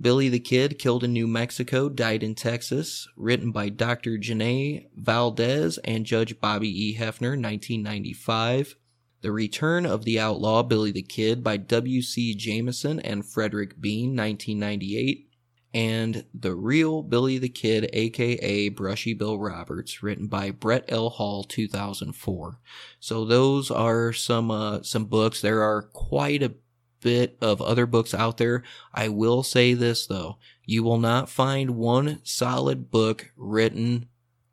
Billy 0.00 0.28
the 0.28 0.40
Kid, 0.40 0.80
killed 0.80 1.04
in 1.04 1.12
New 1.12 1.28
Mexico, 1.28 1.88
died 1.88 2.24
in 2.24 2.34
Texas, 2.34 3.06
written 3.16 3.52
by 3.52 3.68
Dr. 3.68 4.18
Jannay 4.18 4.88
Valdez 4.96 5.78
and 5.78 6.06
Judge 6.06 6.40
Bobby 6.40 6.68
E. 6.68 6.96
Hefner, 6.96 7.40
1995. 7.40 8.74
The 9.22 9.30
Return 9.30 9.86
of 9.86 10.04
the 10.04 10.18
Outlaw 10.18 10.64
Billy 10.64 10.90
the 10.90 11.02
Kid 11.02 11.44
by 11.44 11.56
W.C. 11.56 12.34
Jameson 12.34 12.98
and 13.00 13.24
Frederick 13.24 13.80
Bean, 13.80 14.16
1998 14.16 15.29
and 15.72 16.24
The 16.34 16.54
Real 16.54 17.02
Billy 17.02 17.38
the 17.38 17.48
Kid, 17.48 17.88
aka 17.92 18.68
Brushy 18.68 19.14
Bill 19.14 19.38
Roberts, 19.38 20.02
written 20.02 20.26
by 20.26 20.50
Brett 20.50 20.84
L. 20.88 21.10
Hall, 21.10 21.44
2004. 21.44 22.58
So 22.98 23.24
those 23.24 23.70
are 23.70 24.12
some 24.12 24.50
uh, 24.50 24.82
some 24.82 25.04
books. 25.04 25.40
There 25.40 25.62
are 25.62 25.82
quite 25.82 26.42
a 26.42 26.54
bit 27.00 27.36
of 27.40 27.62
other 27.62 27.86
books 27.86 28.12
out 28.14 28.36
there. 28.36 28.62
I 28.92 29.08
will 29.08 29.42
say 29.42 29.74
this 29.74 30.06
though, 30.06 30.38
you 30.64 30.82
will 30.82 30.98
not 30.98 31.30
find 31.30 31.76
one 31.76 32.20
solid 32.24 32.90
book 32.90 33.30
written 33.36 34.08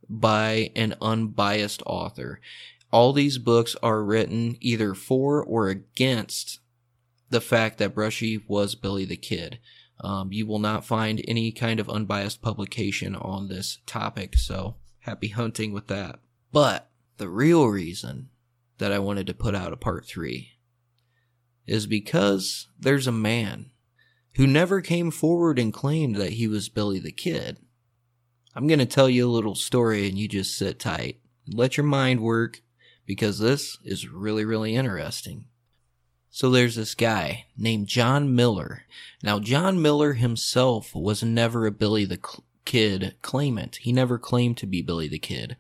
by 0.10 0.72
an 0.76 0.96
unbiased 1.02 1.84
author. 1.86 2.40
All 2.92 3.12
these 3.12 3.38
books 3.38 3.76
are 3.84 4.04
written 4.04 4.58
either 4.62 4.94
for 4.94 5.44
or 5.44 5.68
against 5.68 6.60
the 7.30 7.42
fact 7.42 7.78
that 7.78 7.94
Brushy 7.94 8.44
was 8.48 8.76
Billy 8.76 9.04
the 9.04 9.18
Kid. 9.18 9.60
Um, 10.02 10.32
you 10.32 10.46
will 10.46 10.60
not 10.60 10.86
find 10.86 11.24
any 11.28 11.52
kind 11.52 11.80
of 11.80 11.90
unbiased 11.90 12.42
publication 12.42 13.16
on 13.16 13.48
this 13.48 13.80
topic, 13.86 14.38
so 14.38 14.76
happy 15.00 15.30
hunting 15.30 15.74
with 15.74 15.88
that. 15.88 16.20
But 16.52 16.90
the 17.18 17.30
real 17.30 17.68
reason 17.68 18.30
that 18.78 18.92
I 18.92 19.00
wanted 19.00 19.28
to 19.28 19.34
put 19.34 19.56
out 19.56 19.74
a 19.74 19.78
part 19.78 20.06
three 20.06 20.52
is 21.66 21.88
because 21.88 22.68
there's 22.80 23.08
a 23.08 23.12
man 23.12 23.72
who 24.36 24.46
never 24.46 24.82
came 24.82 25.10
forward 25.10 25.58
and 25.58 25.74
claimed 25.74 26.16
that 26.18 26.34
he 26.34 26.48
was 26.48 26.70
Billy 26.70 27.00
the 27.00 27.12
Kid. 27.12 27.58
I'm 28.56 28.68
going 28.68 28.80
to 28.80 28.86
tell 28.86 29.10
you 29.10 29.28
a 29.28 29.32
little 29.32 29.56
story 29.56 30.08
and 30.08 30.18
you 30.18 30.28
just 30.28 30.58
sit 30.58 30.80
tight. 30.80 31.20
Let 31.48 31.76
your 31.76 31.86
mind 31.86 32.22
work 32.22 32.62
because 33.06 33.40
this 33.40 33.78
is 33.84 34.08
really, 34.08 34.46
really 34.46 34.76
interesting. 34.76 35.46
So 36.30 36.50
there's 36.50 36.76
this 36.76 36.94
guy 36.96 37.46
named 37.58 37.88
John 37.88 38.36
Miller. 38.36 38.84
Now, 39.24 39.40
John 39.40 39.82
Miller 39.82 40.14
himself 40.14 40.94
was 40.94 41.24
never 41.24 41.66
a 41.66 41.72
Billy 41.72 42.06
the 42.06 42.20
Kid 42.66 43.16
claimant. 43.22 43.78
He 43.78 43.92
never 43.92 44.18
claimed 44.18 44.58
to 44.58 44.68
be 44.68 44.82
Billy 44.82 45.08
the 45.08 45.20
Kid. 45.20 45.58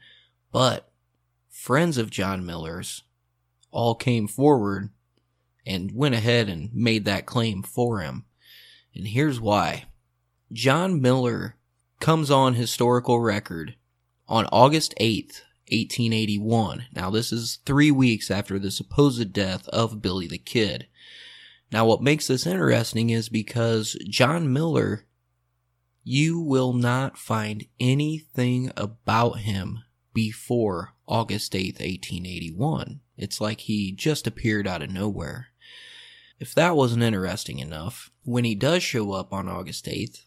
But 0.51 0.91
friends 1.49 1.97
of 1.97 2.09
John 2.09 2.45
Miller's 2.45 3.03
all 3.71 3.95
came 3.95 4.27
forward 4.27 4.89
and 5.65 5.91
went 5.93 6.15
ahead 6.15 6.49
and 6.49 6.73
made 6.73 7.05
that 7.05 7.25
claim 7.25 7.63
for 7.63 7.99
him. 7.99 8.25
And 8.93 9.07
here's 9.07 9.39
why. 9.39 9.85
John 10.51 11.01
Miller 11.01 11.55
comes 11.99 12.31
on 12.31 12.53
historical 12.53 13.19
record 13.19 13.75
on 14.27 14.45
August 14.47 14.93
8th, 14.99 15.41
1881. 15.69 16.85
Now, 16.93 17.09
this 17.09 17.31
is 17.31 17.59
three 17.65 17.91
weeks 17.91 18.31
after 18.31 18.57
the 18.59 18.71
supposed 18.71 19.33
death 19.33 19.67
of 19.69 20.01
Billy 20.01 20.27
the 20.27 20.37
Kid. 20.37 20.87
Now, 21.71 21.85
what 21.85 22.01
makes 22.01 22.27
this 22.27 22.45
interesting 22.45 23.09
is 23.09 23.29
because 23.29 23.97
John 24.07 24.51
Miller, 24.53 25.05
you 26.03 26.39
will 26.39 26.73
not 26.73 27.17
find 27.17 27.65
anything 27.79 28.71
about 28.77 29.39
him 29.39 29.83
before 30.13 30.93
August 31.07 31.53
8th, 31.53 31.79
1881. 31.79 33.01
It's 33.17 33.41
like 33.41 33.61
he 33.61 33.91
just 33.91 34.27
appeared 34.27 34.67
out 34.67 34.81
of 34.81 34.91
nowhere. 34.91 35.47
If 36.39 36.53
that 36.55 36.75
wasn't 36.75 37.03
interesting 37.03 37.59
enough, 37.59 38.11
when 38.23 38.43
he 38.43 38.55
does 38.55 38.83
show 38.83 39.11
up 39.11 39.33
on 39.33 39.49
August 39.49 39.85
8th, 39.85 40.23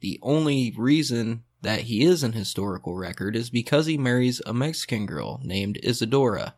the 0.00 0.18
only 0.22 0.74
reason 0.76 1.44
that 1.62 1.82
he 1.82 2.02
is 2.04 2.22
an 2.22 2.32
historical 2.32 2.94
record 2.94 3.34
is 3.34 3.50
because 3.50 3.86
he 3.86 3.98
marries 3.98 4.40
a 4.46 4.54
Mexican 4.54 5.06
girl 5.06 5.40
named 5.42 5.78
Isadora. 5.82 6.54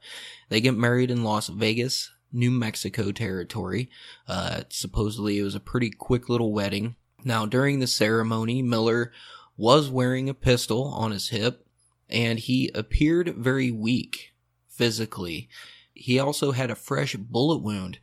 They 0.48 0.60
get 0.60 0.76
married 0.76 1.10
in 1.10 1.24
Las 1.24 1.48
Vegas, 1.48 2.10
New 2.32 2.50
Mexico 2.50 3.10
territory. 3.12 3.90
Uh, 4.28 4.62
supposedly 4.68 5.38
it 5.38 5.42
was 5.42 5.54
a 5.54 5.60
pretty 5.60 5.90
quick 5.90 6.28
little 6.28 6.52
wedding. 6.52 6.96
Now, 7.24 7.46
during 7.46 7.80
the 7.80 7.86
ceremony, 7.86 8.62
Miller 8.62 9.12
was 9.56 9.90
wearing 9.90 10.28
a 10.28 10.34
pistol 10.34 10.84
on 10.84 11.10
his 11.10 11.28
hip 11.28 11.66
and 12.08 12.38
he 12.38 12.70
appeared 12.74 13.36
very 13.36 13.70
weak 13.70 14.32
physically. 14.68 15.48
He 15.94 16.18
also 16.18 16.52
had 16.52 16.70
a 16.70 16.74
fresh 16.74 17.14
bullet 17.14 17.58
wound 17.58 17.98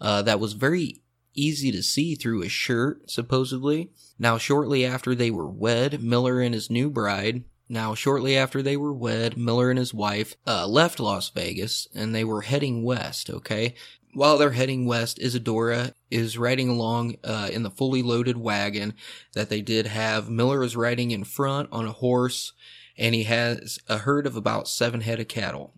uh, 0.00 0.22
that 0.22 0.40
was 0.40 0.54
very 0.54 1.01
easy 1.34 1.72
to 1.72 1.82
see 1.82 2.14
through 2.14 2.40
his 2.40 2.52
shirt, 2.52 3.10
supposedly. 3.10 3.90
Now, 4.18 4.38
shortly 4.38 4.84
after 4.84 5.14
they 5.14 5.30
were 5.30 5.48
wed, 5.48 6.02
Miller 6.02 6.40
and 6.40 6.54
his 6.54 6.70
new 6.70 6.90
bride, 6.90 7.44
now, 7.72 7.94
shortly 7.94 8.36
after 8.36 8.60
they 8.60 8.76
were 8.76 8.92
wed, 8.92 9.38
Miller 9.38 9.70
and 9.70 9.78
his 9.78 9.94
wife 9.94 10.36
uh, 10.46 10.66
left 10.66 11.00
Las 11.00 11.30
Vegas 11.30 11.88
and 11.94 12.14
they 12.14 12.22
were 12.22 12.42
heading 12.42 12.84
west, 12.84 13.30
okay? 13.30 13.74
While 14.12 14.36
they're 14.36 14.50
heading 14.50 14.84
west, 14.84 15.18
Isadora 15.18 15.94
is 16.10 16.36
riding 16.36 16.68
along 16.68 17.16
uh, 17.24 17.48
in 17.50 17.62
the 17.62 17.70
fully 17.70 18.02
loaded 18.02 18.36
wagon 18.36 18.92
that 19.32 19.48
they 19.48 19.62
did 19.62 19.86
have. 19.86 20.28
Miller 20.28 20.62
is 20.62 20.76
riding 20.76 21.12
in 21.12 21.24
front 21.24 21.70
on 21.72 21.86
a 21.86 21.92
horse 21.92 22.52
and 22.98 23.14
he 23.14 23.22
has 23.22 23.78
a 23.88 23.96
herd 23.96 24.26
of 24.26 24.36
about 24.36 24.68
seven 24.68 25.00
head 25.00 25.18
of 25.18 25.28
cattle. 25.28 25.72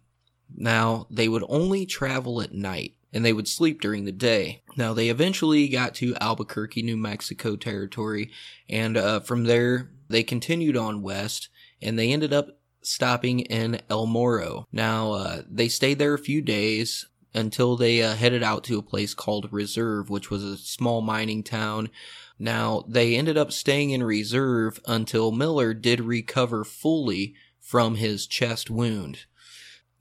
Now, 0.53 1.07
they 1.11 1.29
would 1.29 1.45
only 1.49 1.87
travel 1.87 2.43
at 2.43 2.53
night 2.53 2.95
and 3.15 3.25
they 3.25 3.33
would 3.33 3.49
sleep 3.49 3.81
during 3.81 4.05
the 4.05 4.13
day. 4.13 4.61
Now, 4.77 4.93
they 4.93 5.09
eventually 5.09 5.69
got 5.69 5.95
to 5.97 6.17
Albuquerque, 6.21 6.83
New 6.83 6.97
Mexico 6.97 7.55
territory, 7.55 8.33
and 8.69 8.97
uh, 8.97 9.21
from 9.21 9.45
there, 9.45 9.93
they 10.09 10.25
continued 10.25 10.77
on 10.77 11.01
west, 11.01 11.49
and 11.81 11.97
they 11.97 12.13
ended 12.13 12.33
up 12.33 12.59
stopping 12.83 13.41
in 13.41 13.81
El 13.89 14.07
Morro. 14.07 14.67
Now, 14.73 15.13
uh, 15.13 15.43
they 15.49 15.69
stayed 15.69 15.99
there 16.01 16.13
a 16.13 16.19
few 16.19 16.43
days 16.43 17.07
until 17.33 17.77
they 17.77 18.03
uh, 18.03 18.15
headed 18.15 18.43
out 18.43 18.65
to 18.65 18.79
a 18.79 18.83
place 18.83 19.15
called 19.15 19.49
Reserve, 19.53 20.11
which 20.11 20.29
was 20.31 20.43
a 20.45 20.57
small 20.57 21.01
mining 21.01 21.43
town. 21.43 21.91
Now, 22.39 22.85
they 22.89 23.15
ended 23.15 23.37
up 23.39 23.53
staying 23.53 23.91
in 23.91 24.03
Reserve 24.03 24.81
until 24.87 25.31
Miller 25.31 25.73
did 25.73 26.01
recover 26.01 26.65
fully 26.65 27.35
from 27.61 27.95
his 27.95 28.27
chest 28.27 28.71
wound. 28.71 29.25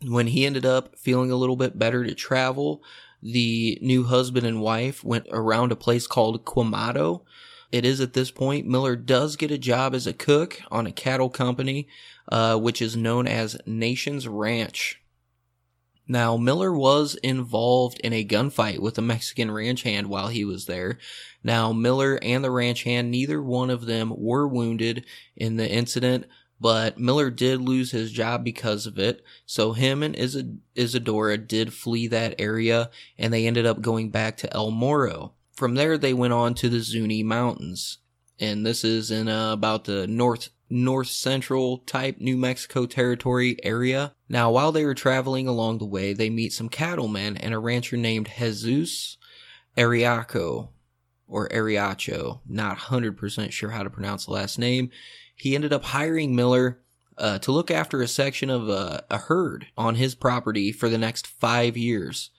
When 0.06 0.28
he 0.28 0.46
ended 0.46 0.66
up 0.66 0.98
feeling 0.98 1.32
a 1.32 1.36
little 1.36 1.56
bit 1.56 1.80
better 1.80 2.04
to 2.04 2.14
travel, 2.14 2.84
the 3.22 3.78
new 3.82 4.04
husband 4.04 4.46
and 4.46 4.62
wife 4.62 5.04
went 5.04 5.28
around 5.32 5.72
a 5.72 5.78
place 5.78 6.08
called 6.08 6.46
Quemado. 6.46 7.22
It 7.72 7.86
is 7.86 8.02
at 8.02 8.14
this 8.14 8.30
point 8.30 8.68
Miller 8.68 8.96
does 8.96 9.36
get 9.36 9.50
a 9.50 9.58
job 9.58 9.96
as 9.96 10.06
a 10.06 10.14
cook 10.14 10.62
on 10.70 10.86
a 10.86 10.92
cattle 10.92 11.30
company, 11.30 11.88
uh, 12.30 12.58
which 12.58 12.82
is 12.82 12.98
known 12.98 13.28
as 13.28 13.58
Nations 13.66 14.28
Ranch. 14.28 15.02
Now, 16.06 16.36
Miller 16.36 16.74
was 16.74 17.16
involved 17.16 18.00
in 18.02 18.12
a 18.12 18.26
gunfight 18.26 18.80
with 18.80 18.98
a 18.98 19.02
Mexican 19.02 19.50
ranch 19.50 19.84
hand 19.84 20.08
while 20.08 20.28
he 20.28 20.44
was 20.44 20.66
there. 20.66 20.98
Now, 21.44 21.72
Miller 21.72 22.20
and 22.22 22.44
the 22.44 22.52
ranch 22.52 22.84
hand, 22.84 23.10
neither 23.10 23.42
one 23.42 23.70
of 23.70 23.86
them 23.86 24.14
were 24.16 24.46
wounded 24.46 25.06
in 25.36 25.56
the 25.56 25.70
incident, 25.70 26.26
but 26.64 26.98
Miller 26.98 27.30
did 27.30 27.60
lose 27.60 27.92
his 27.92 28.10
job 28.10 28.42
because 28.42 28.88
of 28.88 28.98
it. 28.98 29.22
So 29.46 29.74
him 29.74 30.02
and 30.02 30.16
Isadora 30.78 31.38
did 31.38 31.74
flee 31.74 32.08
that 32.08 32.36
area 32.40 32.90
and 33.18 33.34
they 33.34 33.46
ended 33.46 33.66
up 33.66 33.82
going 33.82 34.12
back 34.12 34.38
to 34.38 34.54
El 34.54 34.72
Morro. 34.72 35.34
From 35.52 35.76
there, 35.76 35.98
they 35.98 36.14
went 36.14 36.32
on 36.32 36.54
to 36.56 36.70
the 36.70 36.80
Zuni 36.80 37.22
Mountains. 37.22 37.98
and 38.40 38.66
this 38.66 38.86
is 38.86 39.12
in 39.12 39.28
uh, 39.28 39.52
about 39.52 39.84
the 39.84 40.08
north 40.08 40.52
north 40.70 41.10
central 41.10 41.80
type 41.80 42.22
New 42.22 42.38
Mexico 42.38 42.86
territory 42.86 43.58
area. 43.62 44.16
Now, 44.30 44.50
while 44.50 44.72
they 44.72 44.86
were 44.86 44.96
traveling 44.96 45.50
along 45.50 45.80
the 45.80 45.86
way, 45.86 46.14
they 46.14 46.30
meet 46.30 46.54
some 46.54 46.70
cattlemen 46.70 47.36
and 47.36 47.54
a 47.54 47.60
rancher 47.60 47.98
named 47.98 48.32
Jesus 48.40 49.18
Ariaco 49.78 50.70
or 51.28 51.50
Ariacho. 51.50 52.40
Not 52.48 52.78
100% 52.78 53.52
sure 53.52 53.72
how 53.72 53.84
to 53.84 53.90
pronounce 53.90 54.26
the 54.26 54.32
last 54.32 54.58
name. 54.58 54.92
He 55.44 55.56
ended 55.56 55.74
up 55.74 55.84
hiring 55.84 56.38
Miller 56.38 56.80
uh, 57.18 57.38
to 57.40 57.52
look 57.52 57.70
after 57.70 58.02
a 58.02 58.08
section 58.08 58.50
of 58.50 58.70
uh, 58.70 59.02
a 59.10 59.18
herd 59.18 59.68
on 59.78 59.96
his 59.96 60.16
property 60.16 60.72
for 60.72 60.88
the 60.88 60.98
next 60.98 61.28
five 61.28 61.76
years. 61.76 62.30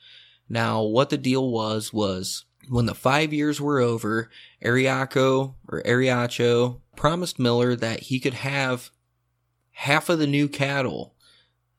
Now, 0.48 0.82
what 0.82 1.10
the 1.10 1.18
deal 1.18 1.50
was 1.50 1.92
was 1.92 2.46
when 2.70 2.86
the 2.86 2.94
five 2.94 3.30
years 3.30 3.60
were 3.60 3.78
over, 3.78 4.30
Ariaco 4.64 5.52
or 5.68 5.82
Ariacho 5.82 6.80
promised 6.96 7.38
Miller 7.38 7.76
that 7.76 8.04
he 8.04 8.18
could 8.18 8.32
have 8.32 8.90
half 9.72 10.08
of 10.08 10.18
the 10.18 10.26
new 10.26 10.48
cattle, 10.48 11.14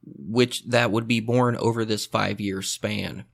which 0.04 0.64
that 0.66 0.92
would 0.92 1.08
be 1.08 1.22
born 1.22 1.56
over 1.56 1.84
this 1.84 2.06
five 2.06 2.40
year 2.40 2.62
span. 2.62 3.26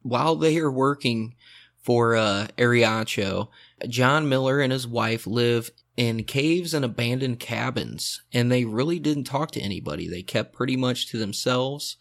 While 0.00 0.36
they 0.36 0.56
are 0.56 0.72
working 0.72 1.34
for 1.82 2.16
uh, 2.16 2.46
Ariacho, 2.56 3.48
John 3.86 4.30
Miller 4.30 4.60
and 4.60 4.72
his 4.72 4.88
wife 4.88 5.26
live 5.26 5.70
in 5.96 6.24
caves 6.24 6.74
and 6.74 6.84
abandoned 6.84 7.38
cabins, 7.40 8.22
and 8.32 8.50
they 8.50 8.64
really 8.64 8.98
didn't 8.98 9.24
talk 9.24 9.50
to 9.52 9.60
anybody. 9.60 10.08
They 10.08 10.22
kept 10.22 10.52
pretty 10.52 10.76
much 10.76 11.06
to 11.08 11.18
themselves. 11.18 11.96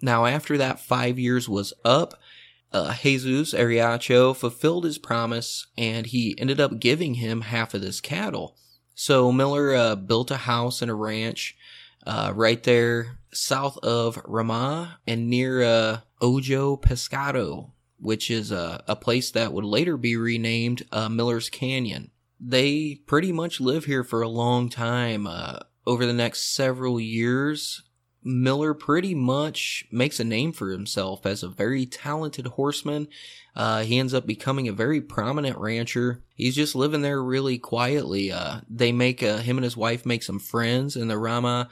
Now, 0.00 0.26
after 0.26 0.58
that 0.58 0.80
five 0.80 1.18
years 1.18 1.48
was 1.48 1.72
up, 1.84 2.20
uh, 2.72 2.94
Jesus 2.94 3.54
Ariacho 3.54 4.36
fulfilled 4.36 4.84
his 4.84 4.98
promise 4.98 5.66
and 5.76 6.06
he 6.06 6.38
ended 6.38 6.60
up 6.60 6.78
giving 6.78 7.14
him 7.14 7.40
half 7.42 7.74
of 7.74 7.80
this 7.80 8.00
cattle. 8.00 8.56
So 8.94 9.32
Miller 9.32 9.74
uh, 9.74 9.96
built 9.96 10.30
a 10.30 10.36
house 10.36 10.82
and 10.82 10.90
a 10.90 10.94
ranch 10.94 11.56
uh, 12.06 12.32
right 12.34 12.62
there 12.62 13.18
south 13.32 13.78
of 13.78 14.20
Ramah 14.24 14.98
and 15.06 15.28
near 15.28 15.62
uh, 15.62 16.00
Ojo 16.20 16.76
Pescado, 16.76 17.70
which 17.98 18.30
is 18.30 18.50
a, 18.50 18.82
a 18.86 18.96
place 18.96 19.30
that 19.30 19.52
would 19.52 19.64
later 19.64 19.96
be 19.96 20.16
renamed 20.16 20.86
uh, 20.92 21.08
Miller's 21.08 21.48
Canyon. 21.48 22.10
They 22.40 22.96
pretty 23.06 23.32
much 23.32 23.60
live 23.60 23.86
here 23.86 24.04
for 24.04 24.22
a 24.22 24.28
long 24.28 24.68
time. 24.68 25.26
Uh, 25.26 25.60
over 25.86 26.06
the 26.06 26.12
next 26.12 26.54
several 26.54 27.00
years, 27.00 27.82
Miller 28.22 28.74
pretty 28.74 29.14
much 29.14 29.86
makes 29.90 30.20
a 30.20 30.24
name 30.24 30.52
for 30.52 30.70
himself 30.70 31.24
as 31.24 31.42
a 31.42 31.48
very 31.48 31.86
talented 31.86 32.46
horseman. 32.46 33.08
Uh, 33.56 33.82
he 33.82 33.98
ends 33.98 34.14
up 34.14 34.26
becoming 34.26 34.68
a 34.68 34.72
very 34.72 35.00
prominent 35.00 35.56
rancher. 35.58 36.22
He's 36.34 36.54
just 36.54 36.74
living 36.74 37.02
there 37.02 37.22
really 37.22 37.58
quietly. 37.58 38.30
Uh, 38.30 38.60
they 38.68 38.92
make 38.92 39.22
uh, 39.22 39.38
him 39.38 39.56
and 39.56 39.64
his 39.64 39.76
wife 39.76 40.04
make 40.04 40.22
some 40.22 40.38
friends 40.38 40.94
in 40.94 41.08
the 41.08 41.18
Ramah 41.18 41.68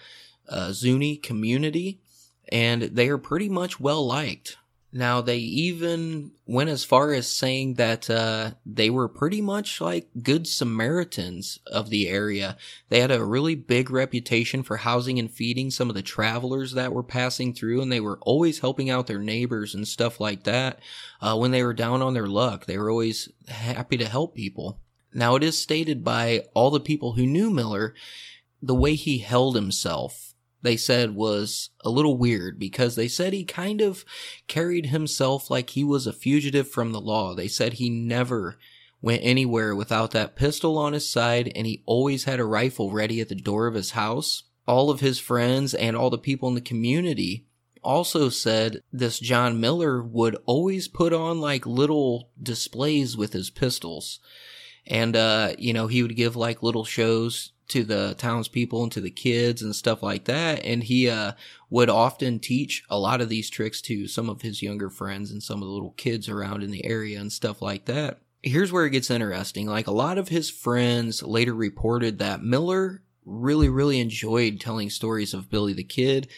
uh, 0.49 0.73
Zuni 0.73 1.17
community, 1.17 2.01
and 2.51 2.83
they 2.83 3.09
are 3.09 3.19
pretty 3.19 3.49
much 3.49 3.79
well 3.79 4.07
liked. 4.07 4.57
Now, 4.97 5.21
they 5.21 5.37
even 5.37 6.31
went 6.47 6.71
as 6.71 6.83
far 6.83 7.13
as 7.13 7.29
saying 7.29 7.75
that 7.75 8.09
uh, 8.09 8.53
they 8.65 8.89
were 8.89 9.09
pretty 9.09 9.43
much 9.43 9.79
like 9.79 10.09
good 10.23 10.47
Samaritans 10.47 11.59
of 11.67 11.91
the 11.91 12.09
area. 12.09 12.57
They 12.89 13.01
had 13.01 13.11
a 13.11 13.23
really 13.23 13.55
big 13.57 13.91
reputation 13.91 14.63
for 14.63 14.79
housing 14.79 15.19
and 15.19 15.31
feeding 15.31 15.71
some 15.71 15.91
of 15.91 15.97
the 15.97 16.03
travelers 16.03 16.73
that 16.73 16.95
were 16.95 17.03
passing 17.03 17.53
through, 17.53 17.83
and 17.83 17.93
they 17.93 18.01
were 18.01 18.19
always 18.23 18.61
helping 18.61 18.89
out 18.89 19.07
their 19.07 19.19
neighbors 19.19 19.75
and 19.75 19.87
stuff 19.87 20.19
like 20.19 20.45
that. 20.45 20.79
Uh, 21.21 21.37
when 21.37 21.51
they 21.51 21.63
were 21.63 21.75
down 21.75 22.01
on 22.01 22.15
their 22.15 22.27
luck, 22.27 22.65
they 22.65 22.79
were 22.79 22.89
always 22.89 23.29
happy 23.49 23.99
to 23.99 24.09
help 24.09 24.35
people. 24.35 24.81
Now, 25.13 25.35
it 25.35 25.43
is 25.43 25.61
stated 25.61 26.05
by 26.05 26.45
all 26.55 26.71
the 26.71 26.81
people 26.81 27.13
who 27.13 27.27
knew 27.27 27.51
Miller 27.51 27.95
the 28.63 28.75
way 28.75 28.95
he 28.95 29.19
held 29.19 29.57
himself 29.57 30.33
they 30.67 30.77
said 30.77 31.15
was 31.15 31.71
a 31.85 31.91
little 31.91 32.17
weird 32.17 32.59
because 32.59 32.97
they 32.97 33.09
said 33.09 33.33
he 33.33 33.45
kind 33.45 33.81
of 33.81 34.05
carried 34.49 34.87
himself 34.87 35.51
like 35.51 35.71
he 35.71 35.85
was 35.85 36.07
a 36.07 36.13
fugitive 36.13 36.69
from 36.69 36.93
the 36.93 37.01
law. 37.01 37.35
They 37.35 37.49
said 37.49 37.75
he 37.75 37.89
never 37.89 38.59
went 39.01 39.23
anywhere 39.23 39.75
without 39.75 40.11
that 40.11 40.37
pistol 40.37 40.77
on 40.77 40.93
his 40.93 41.09
side 41.09 41.53
and 41.55 41.67
he 41.67 41.83
always 41.87 42.25
had 42.25 42.41
a 42.41 42.45
rifle 42.45 42.91
ready 42.91 43.21
at 43.21 43.29
the 43.29 43.35
door 43.35 43.67
of 43.67 43.75
his 43.75 43.93
house. 43.93 44.43
All 44.67 44.91
of 44.91 45.01
his 45.01 45.19
friends 45.19 45.75
and 45.75 45.97
all 45.97 46.11
the 46.11 46.19
people 46.19 46.49
in 46.49 46.57
the 46.57 46.61
community 46.61 47.47
also 47.85 48.29
said 48.29 48.83
this 48.93 49.21
John 49.21 49.61
Miller 49.61 50.03
would 50.03 50.37
always 50.45 50.89
put 50.89 51.13
on 51.13 51.41
like 51.41 51.65
little 51.65 52.31
displays 52.43 53.17
with 53.17 53.33
his 53.33 53.49
pistols. 53.49 54.19
And, 54.89 55.17
uh, 55.17 55.53
you 55.59 55.73
know, 55.73 55.87
he 55.87 56.03
would 56.03 56.17
give 56.17 56.35
like 56.35 56.63
little 56.63 56.85
shows 56.85 57.53
to 57.69 57.83
the 57.83 58.15
townspeople 58.19 58.83
and 58.83 58.93
to 58.93 59.01
the 59.01 59.11
kids 59.11 59.63
and 59.63 59.75
stuff 59.75 60.03
like 60.03 60.25
that. 60.25 60.65
And 60.65 60.85
he 60.85 61.09
uh, 61.09 61.33
would 61.71 61.91
often 61.91 62.39
teach 62.39 62.85
a 62.89 62.99
lot 62.99 63.21
of 63.21 63.29
these 63.29 63.51
tricks 63.51 63.81
to 63.83 64.07
some 64.07 64.29
of 64.29 64.43
his 64.43 64.63
younger 64.63 64.91
friends 64.91 65.31
and 65.31 65.43
some 65.43 65.63
of 65.63 65.69
the 65.69 65.75
little 65.75 65.95
kids 65.97 66.29
around 66.29 66.63
in 66.63 66.71
the 66.71 66.85
area 66.85 67.21
and 67.21 67.33
stuff 67.33 67.61
like 67.61 67.87
that. 67.87 68.21
Here's 68.43 68.73
where 68.73 68.87
it 68.87 68.91
gets 68.91 69.11
interesting. 69.11 69.67
Like 69.67 69.89
a 69.89 69.93
lot 69.93 70.19
of 70.19 70.29
his 70.29 70.51
friends 70.51 71.23
later 71.23 71.55
reported 71.55 72.19
that 72.19 72.43
Miller 72.43 73.03
really, 73.25 73.69
really 73.69 73.99
enjoyed 73.99 74.61
telling 74.61 74.89
stories 74.89 75.35
of 75.35 75.51
Billy 75.51 75.73
the 75.73 75.83
Kid 75.83 76.29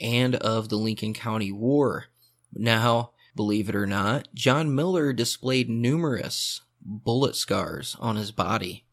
and 0.00 0.36
of 0.36 0.68
the 0.68 0.76
Lincoln 0.76 1.14
County 1.14 1.50
War. 1.50 2.04
Now, 2.52 3.10
believe 3.34 3.68
it 3.68 3.74
or 3.74 3.86
not, 3.86 4.28
John 4.34 4.74
Miller 4.74 5.12
displayed 5.12 5.68
numerous 5.68 6.60
bullet 6.80 7.34
scars 7.34 7.96
on 7.98 8.14
his 8.14 8.30
body 8.30 8.85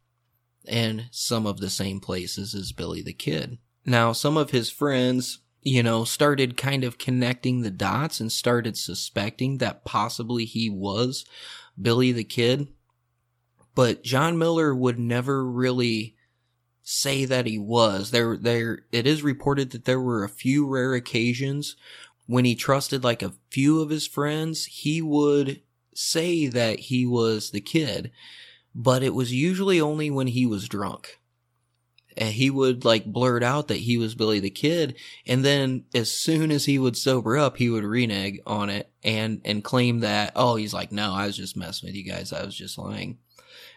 and 0.67 1.06
some 1.12 1.45
of 1.45 1.60
the 1.60 1.69
same 1.69 1.99
places 1.99 2.54
as 2.54 2.71
Billy 2.71 3.02
the 3.02 3.13
Kid. 3.13 3.58
Now, 3.86 4.13
some 4.13 4.38
of 4.38 4.52
his 4.52 4.69
friends, 4.69 5.39
you 5.62 5.84
know, 5.84 6.04
started 6.04 6.58
kind 6.58 6.84
of 6.84 6.97
connecting 6.97 7.62
the 7.62 7.71
dots 7.71 8.19
and 8.19 8.32
started 8.32 8.78
suspecting 8.78 9.58
that 9.58 9.86
possibly 9.86 10.45
he 10.45 10.69
was 10.69 11.26
Billy 11.82 12.12
the 12.12 12.23
Kid. 12.23 12.67
But 13.76 14.04
John 14.04 14.38
Miller 14.38 14.73
would 14.76 14.99
never 14.99 15.45
really 15.45 16.15
say 16.84 17.26
that 17.26 17.45
he 17.45 17.58
was. 17.58 18.12
There, 18.12 18.38
there, 18.38 18.86
it 18.91 19.08
is 19.08 19.23
reported 19.23 19.71
that 19.71 19.86
there 19.86 19.99
were 19.99 20.23
a 20.23 20.30
few 20.30 20.67
rare 20.67 20.93
occasions 20.93 21.76
when 22.26 22.45
he 22.45 22.56
trusted 22.56 23.04
like 23.04 23.21
a 23.21 23.34
few 23.49 23.82
of 23.82 23.89
his 23.89 24.08
friends, 24.08 24.65
he 24.65 25.02
would 25.02 25.62
say 25.93 26.47
that 26.47 26.80
he 26.80 27.06
was 27.06 27.52
the 27.52 27.62
kid 27.62 28.12
but 28.75 29.03
it 29.03 29.13
was 29.13 29.33
usually 29.33 29.79
only 29.79 30.09
when 30.09 30.27
he 30.27 30.45
was 30.45 30.67
drunk. 30.67 31.19
And 32.15 32.33
he 32.33 32.49
would 32.51 32.86
like 32.86 33.05
blurt 33.05 33.41
out 33.41 33.67
that 33.69 33.77
he 33.77 33.97
was 33.97 34.13
Billy 34.13 34.39
the 34.39 34.51
Kid, 34.51 34.95
and 35.25 35.43
then 35.43 35.86
as 35.95 36.12
soon 36.12 36.51
as 36.51 36.65
he 36.65 36.77
would 36.77 36.95
sober 36.95 37.38
up, 37.38 37.57
he 37.57 37.69
would 37.69 37.83
renege 37.83 38.39
on 38.45 38.69
it 38.69 38.91
and 39.03 39.41
and 39.43 39.63
claim 39.63 40.01
that 40.01 40.31
oh 40.36 40.55
he's 40.55 40.75
like 40.75 40.91
no 40.91 41.13
I 41.13 41.25
was 41.25 41.36
just 41.36 41.57
messing 41.57 41.88
with 41.88 41.95
you 41.95 42.03
guys 42.03 42.31
I 42.31 42.45
was 42.45 42.55
just 42.55 42.77
lying. 42.77 43.17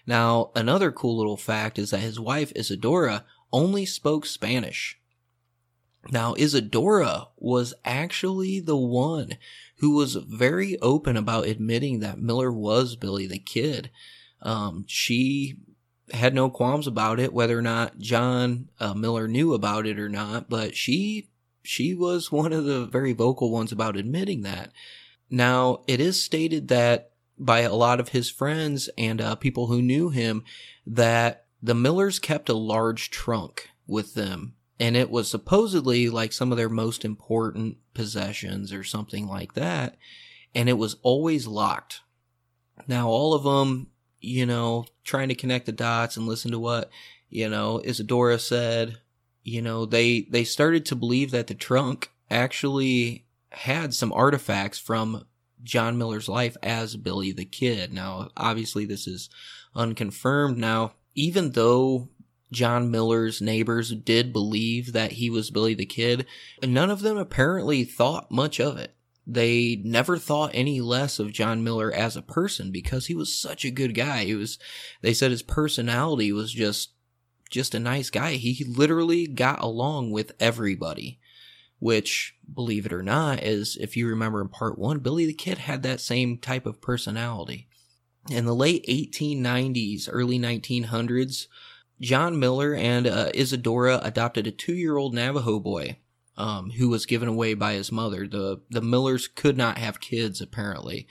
Now 0.06 0.50
another 0.54 0.92
cool 0.92 1.16
little 1.16 1.38
fact 1.38 1.78
is 1.78 1.90
that 1.90 2.00
his 2.00 2.20
wife 2.20 2.52
Isadora 2.54 3.24
only 3.52 3.86
spoke 3.86 4.26
Spanish. 4.26 4.98
Now 6.10 6.34
Isadora 6.34 7.28
was 7.36 7.74
actually 7.84 8.60
the 8.60 8.76
one 8.76 9.38
who 9.78 9.94
was 9.94 10.14
very 10.14 10.78
open 10.80 11.16
about 11.16 11.46
admitting 11.46 12.00
that 12.00 12.20
Miller 12.20 12.52
was 12.52 12.96
Billy 12.96 13.26
the 13.26 13.38
Kid. 13.38 13.90
Um, 14.42 14.84
she 14.86 15.56
had 16.12 16.34
no 16.34 16.50
qualms 16.50 16.86
about 16.86 17.18
it, 17.18 17.32
whether 17.32 17.58
or 17.58 17.62
not 17.62 17.98
John 17.98 18.68
uh, 18.78 18.94
Miller 18.94 19.28
knew 19.28 19.54
about 19.54 19.86
it 19.86 19.98
or 19.98 20.08
not, 20.08 20.48
but 20.48 20.76
she 20.76 21.30
she 21.62 21.94
was 21.94 22.30
one 22.30 22.52
of 22.52 22.64
the 22.64 22.86
very 22.86 23.12
vocal 23.12 23.50
ones 23.50 23.72
about 23.72 23.96
admitting 23.96 24.42
that. 24.42 24.70
Now, 25.28 25.82
it 25.88 26.00
is 26.00 26.22
stated 26.22 26.68
that 26.68 27.10
by 27.36 27.60
a 27.60 27.74
lot 27.74 27.98
of 27.98 28.10
his 28.10 28.30
friends 28.30 28.88
and 28.96 29.20
uh, 29.20 29.34
people 29.34 29.66
who 29.66 29.82
knew 29.82 30.10
him 30.10 30.44
that 30.86 31.46
the 31.60 31.74
Millers 31.74 32.18
kept 32.20 32.48
a 32.48 32.54
large 32.54 33.10
trunk 33.10 33.68
with 33.86 34.14
them, 34.14 34.54
and 34.78 34.96
it 34.96 35.10
was 35.10 35.28
supposedly 35.28 36.08
like 36.08 36.32
some 36.32 36.52
of 36.52 36.58
their 36.58 36.68
most 36.68 37.04
important 37.04 37.78
possessions 37.94 38.72
or 38.72 38.84
something 38.84 39.26
like 39.26 39.54
that, 39.54 39.96
and 40.54 40.68
it 40.68 40.74
was 40.74 40.96
always 41.02 41.46
locked. 41.46 42.00
Now, 42.86 43.08
all 43.08 43.34
of 43.34 43.42
them 43.42 43.88
you 44.26 44.44
know, 44.44 44.84
trying 45.04 45.28
to 45.28 45.34
connect 45.34 45.66
the 45.66 45.72
dots 45.72 46.16
and 46.16 46.26
listen 46.26 46.50
to 46.50 46.58
what, 46.58 46.90
you 47.30 47.48
know, 47.48 47.80
Isadora 47.84 48.38
said, 48.38 48.98
you 49.44 49.62
know, 49.62 49.86
they, 49.86 50.22
they 50.22 50.42
started 50.42 50.84
to 50.86 50.96
believe 50.96 51.30
that 51.30 51.46
the 51.46 51.54
trunk 51.54 52.10
actually 52.28 53.24
had 53.50 53.94
some 53.94 54.12
artifacts 54.12 54.78
from 54.78 55.24
John 55.62 55.96
Miller's 55.96 56.28
life 56.28 56.56
as 56.62 56.96
Billy 56.96 57.30
the 57.30 57.44
Kid. 57.44 57.92
Now, 57.92 58.30
obviously 58.36 58.84
this 58.84 59.06
is 59.06 59.30
unconfirmed. 59.74 60.58
Now, 60.58 60.94
even 61.14 61.52
though 61.52 62.08
John 62.50 62.90
Miller's 62.90 63.40
neighbors 63.40 63.94
did 63.94 64.32
believe 64.32 64.92
that 64.92 65.12
he 65.12 65.30
was 65.30 65.50
Billy 65.50 65.74
the 65.74 65.86
Kid, 65.86 66.26
none 66.62 66.90
of 66.90 67.00
them 67.00 67.16
apparently 67.16 67.84
thought 67.84 68.30
much 68.30 68.58
of 68.58 68.76
it. 68.76 68.95
They 69.26 69.80
never 69.84 70.18
thought 70.18 70.52
any 70.54 70.80
less 70.80 71.18
of 71.18 71.32
John 71.32 71.64
Miller 71.64 71.90
as 71.90 72.16
a 72.16 72.22
person 72.22 72.70
because 72.70 73.06
he 73.06 73.14
was 73.14 73.34
such 73.34 73.64
a 73.64 73.70
good 73.70 73.94
guy. 73.94 74.24
He 74.24 74.34
was, 74.34 74.58
they 75.02 75.12
said 75.12 75.32
his 75.32 75.42
personality 75.42 76.30
was 76.30 76.52
just, 76.52 76.92
just 77.50 77.74
a 77.74 77.80
nice 77.80 78.08
guy. 78.08 78.34
He 78.34 78.64
literally 78.64 79.26
got 79.26 79.60
along 79.60 80.12
with 80.12 80.32
everybody, 80.38 81.18
which, 81.80 82.36
believe 82.52 82.86
it 82.86 82.92
or 82.92 83.02
not, 83.02 83.42
is, 83.42 83.76
if 83.80 83.96
you 83.96 84.06
remember 84.06 84.40
in 84.40 84.48
part 84.48 84.78
one, 84.78 85.00
Billy 85.00 85.26
the 85.26 85.32
Kid 85.32 85.58
had 85.58 85.82
that 85.82 86.00
same 86.00 86.38
type 86.38 86.64
of 86.64 86.80
personality. 86.80 87.68
In 88.30 88.44
the 88.44 88.54
late 88.54 88.86
1890s, 88.86 90.08
early 90.10 90.38
1900s, 90.38 91.46
John 92.00 92.38
Miller 92.38 92.74
and 92.74 93.06
uh, 93.06 93.30
Isadora 93.34 94.00
adopted 94.02 94.46
a 94.46 94.50
two 94.50 94.74
year 94.74 94.96
old 94.96 95.14
Navajo 95.14 95.58
boy 95.58 95.96
um, 96.36 96.70
who 96.70 96.88
was 96.88 97.06
given 97.06 97.28
away 97.28 97.54
by 97.54 97.74
his 97.74 97.90
mother. 97.90 98.26
The, 98.26 98.60
the 98.70 98.80
Millers 98.80 99.28
could 99.28 99.56
not 99.56 99.78
have 99.78 100.00
kids, 100.00 100.40
apparently. 100.40 101.06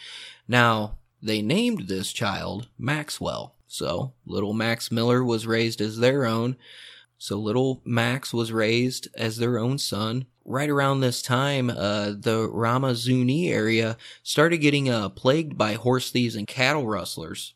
Now, 0.47 0.97
they 1.21 1.41
named 1.41 1.88
this 1.88 2.13
child 2.13 2.69
Maxwell. 2.78 3.55
So, 3.67 4.13
little 4.26 4.53
Max 4.53 4.91
Miller 4.91 5.23
was 5.23 5.47
raised 5.47 5.82
as 5.82 5.97
their 5.97 6.26
own. 6.26 6.55
So, 7.17 7.38
little 7.38 7.82
Max 7.84 8.34
was 8.34 8.51
raised 8.51 9.07
as 9.15 9.38
their 9.38 9.57
own 9.57 9.78
son. 9.78 10.26
Right 10.45 10.69
around 10.69 10.99
this 10.99 11.23
time, 11.23 11.71
uh, 11.71 12.11
the 12.17 12.47
Ramah 12.51 12.95
Zuni 12.95 13.51
area 13.51 13.97
started 14.21 14.59
getting 14.59 14.89
uh, 14.89 15.09
plagued 15.09 15.57
by 15.57 15.73
horse 15.73 16.11
thieves 16.11 16.36
and 16.36 16.47
cattle 16.47 16.88
rustlers. 16.88 17.55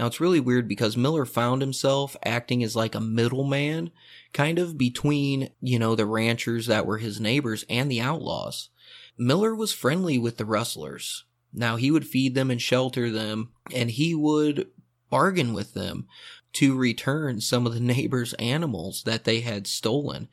Now 0.00 0.06
it's 0.06 0.20
really 0.20 0.40
weird 0.40 0.66
because 0.66 0.96
Miller 0.96 1.26
found 1.26 1.60
himself 1.60 2.16
acting 2.24 2.62
as 2.62 2.74
like 2.74 2.94
a 2.94 3.00
middleman, 3.00 3.90
kind 4.32 4.58
of 4.58 4.78
between, 4.78 5.50
you 5.60 5.78
know, 5.78 5.94
the 5.94 6.06
ranchers 6.06 6.66
that 6.66 6.86
were 6.86 6.98
his 6.98 7.20
neighbors 7.20 7.64
and 7.68 7.90
the 7.90 8.00
outlaws. 8.00 8.70
Miller 9.18 9.54
was 9.54 9.72
friendly 9.72 10.18
with 10.18 10.36
the 10.36 10.44
rustlers. 10.44 11.24
Now 11.52 11.76
he 11.76 11.90
would 11.90 12.06
feed 12.06 12.34
them 12.34 12.50
and 12.50 12.60
shelter 12.60 13.10
them, 13.10 13.50
and 13.74 13.90
he 13.90 14.14
would 14.14 14.68
bargain 15.10 15.52
with 15.52 15.74
them 15.74 16.06
to 16.54 16.76
return 16.76 17.40
some 17.40 17.66
of 17.66 17.74
the 17.74 17.80
neighbors' 17.94 18.34
animals 18.34 19.02
that 19.04 19.24
they 19.24 19.40
had 19.40 19.66
stolen. 19.66 20.28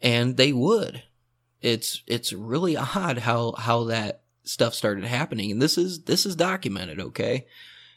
And 0.00 0.36
they 0.36 0.52
would. 0.52 1.02
It's 1.60 2.02
it's 2.06 2.32
really 2.32 2.76
odd 2.96 3.18
how 3.18 3.54
how 3.58 3.84
that 3.84 4.22
stuff 4.44 4.74
started 4.74 5.04
happening. 5.04 5.50
And 5.50 5.62
this 5.62 5.76
is 5.76 6.04
this 6.04 6.24
is 6.26 6.36
documented, 6.36 7.00
okay? 7.00 7.46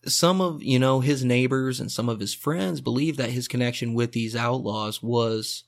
Some 0.05 0.41
of, 0.41 0.63
you 0.63 0.79
know, 0.79 0.99
his 0.99 1.23
neighbors 1.23 1.79
and 1.79 1.91
some 1.91 2.09
of 2.09 2.19
his 2.19 2.33
friends 2.33 2.81
believe 2.81 3.17
that 3.17 3.29
his 3.29 3.47
connection 3.47 3.93
with 3.93 4.11
these 4.11 4.35
outlaws 4.35 5.03
was 5.03 5.63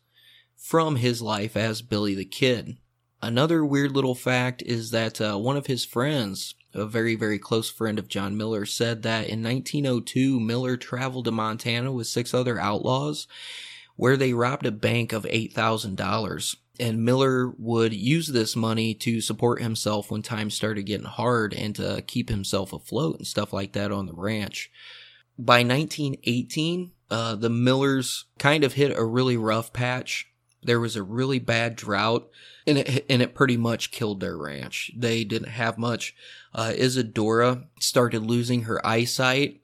from 0.58 0.96
his 0.96 1.22
life 1.22 1.56
as 1.56 1.82
Billy 1.82 2.16
the 2.16 2.26
Kid. 2.26 2.78
Another 3.22 3.64
weird 3.64 3.92
little 3.92 4.16
fact 4.16 4.62
is 4.64 4.92
that 4.92 5.22
uh, 5.22 5.38
one 5.38 5.56
of 5.56 5.68
his 5.68 5.86
friends, 5.86 6.56
a 6.74 6.86
very, 6.86 7.16
very 7.16 7.40
close 7.40 7.70
friend 7.70 8.00
of 8.00 8.08
John 8.08 8.36
Miller, 8.36 8.66
said 8.66 9.04
that 9.04 9.28
in 9.30 9.44
1902, 9.44 10.40
Miller 10.40 10.78
traveled 10.78 11.26
to 11.26 11.32
Montana 11.32 11.92
with 11.92 12.08
six 12.08 12.34
other 12.34 12.60
outlaws 12.60 13.28
where 13.96 14.18
they 14.18 14.34
robbed 14.34 14.66
a 14.66 14.72
bank 14.72 15.14
of 15.14 15.24
$8,000 15.24 16.56
and 16.80 17.06
Miller 17.06 17.50
would 17.58 17.94
use 17.94 18.28
this 18.28 18.56
money 18.56 18.94
to 18.96 19.22
support 19.22 19.62
himself 19.62 20.10
when 20.10 20.22
times 20.22 20.56
started 20.56 20.84
getting 20.84 21.06
hard 21.06 21.54
and 21.54 21.76
to 21.76 22.04
keep 22.08 22.30
himself 22.30 22.74
afloat 22.74 23.18
and 23.18 23.28
stuff 23.28 23.54
like 23.54 23.74
that 23.74 23.92
on 23.92 24.08
the 24.08 24.14
ranch. 24.14 24.72
By 25.38 25.64
1918, 25.64 26.92
uh, 27.12 27.36
the 27.36 27.50
Millers 27.50 28.26
kind 28.40 28.64
of 28.64 28.74
hit 28.74 28.98
a 28.98 29.06
really 29.06 29.38
rough 29.38 29.72
patch. 29.72 30.28
There 30.64 30.80
was 30.80 30.96
a 30.96 31.04
really 31.04 31.40
bad 31.40 31.76
drought, 31.76 32.30
and 32.66 32.78
it 32.78 33.06
and 33.10 33.22
it 33.22 33.36
pretty 33.36 33.58
much 33.58 33.92
killed 33.92 34.20
their 34.20 34.38
ranch. 34.38 34.92
They 34.96 35.24
didn't 35.24 35.50
have 35.50 35.78
much. 35.78 36.16
Uh, 36.54 36.74
Isadora 36.76 37.66
started 37.80 38.24
losing 38.24 38.64
her 38.64 38.86
eyesight 38.86 39.63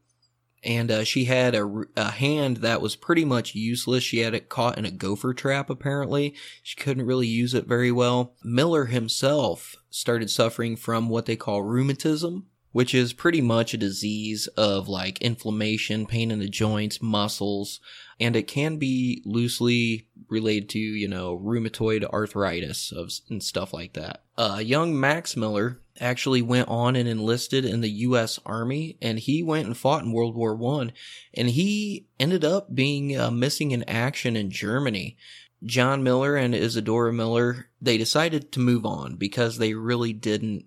and 0.63 0.91
uh, 0.91 1.03
she 1.03 1.25
had 1.25 1.55
a, 1.55 1.83
a, 1.95 2.11
hand 2.11 2.57
that 2.57 2.81
was 2.81 2.95
pretty 2.95 3.23
much 3.23 3.55
useless. 3.55 4.03
She 4.03 4.19
had 4.19 4.33
it 4.33 4.49
caught 4.49 4.77
in 4.77 4.85
a 4.85 4.91
gopher 4.91 5.33
trap, 5.33 5.69
apparently. 5.69 6.35
She 6.61 6.75
couldn't 6.75 7.05
really 7.05 7.27
use 7.27 7.53
it 7.53 7.67
very 7.67 7.91
well. 7.91 8.33
Miller 8.43 8.85
himself 8.85 9.75
started 9.89 10.29
suffering 10.29 10.75
from 10.75 11.07
what 11.07 11.25
they 11.25 11.37
call 11.37 11.63
rheumatism, 11.63 12.47
which 12.71 12.93
is 12.93 13.13
pretty 13.13 13.41
much 13.41 13.73
a 13.73 13.77
disease 13.77 14.47
of 14.57 14.89
like 14.89 15.21
inflammation, 15.21 16.05
pain 16.05 16.29
in 16.29 16.39
the 16.39 16.49
joints, 16.49 17.01
muscles, 17.01 17.79
and 18.19 18.35
it 18.35 18.47
can 18.47 18.77
be 18.77 19.23
loosely 19.25 20.07
related 20.27 20.67
to, 20.69 20.79
you 20.79 21.07
know, 21.07 21.37
rheumatoid 21.37 22.03
arthritis 22.03 22.91
of, 22.91 23.11
and 23.29 23.41
stuff 23.41 23.73
like 23.73 23.93
that. 23.93 24.23
Uh, 24.37 24.61
young 24.61 24.99
Max 24.99 25.37
Miller 25.37 25.79
actually 25.99 26.41
went 26.41 26.67
on 26.67 26.95
and 26.95 27.07
enlisted 27.07 27.65
in 27.65 27.81
the 27.81 27.89
U.S. 27.89 28.39
Army, 28.45 28.97
and 29.01 29.19
he 29.19 29.43
went 29.43 29.67
and 29.67 29.77
fought 29.77 30.03
in 30.03 30.11
World 30.11 30.35
War 30.35 30.55
One, 30.55 30.91
and 31.33 31.49
he 31.49 32.07
ended 32.19 32.43
up 32.43 32.73
being 32.73 33.17
uh, 33.17 33.31
missing 33.31 33.71
in 33.71 33.83
action 33.83 34.35
in 34.35 34.51
Germany. 34.51 35.17
John 35.63 36.03
Miller 36.03 36.35
and 36.35 36.55
Isadora 36.55 37.11
Miller 37.11 37.69
they 37.81 37.97
decided 37.97 38.51
to 38.51 38.59
move 38.59 38.85
on 38.85 39.15
because 39.15 39.57
they 39.57 39.73
really 39.73 40.13
didn't 40.13 40.65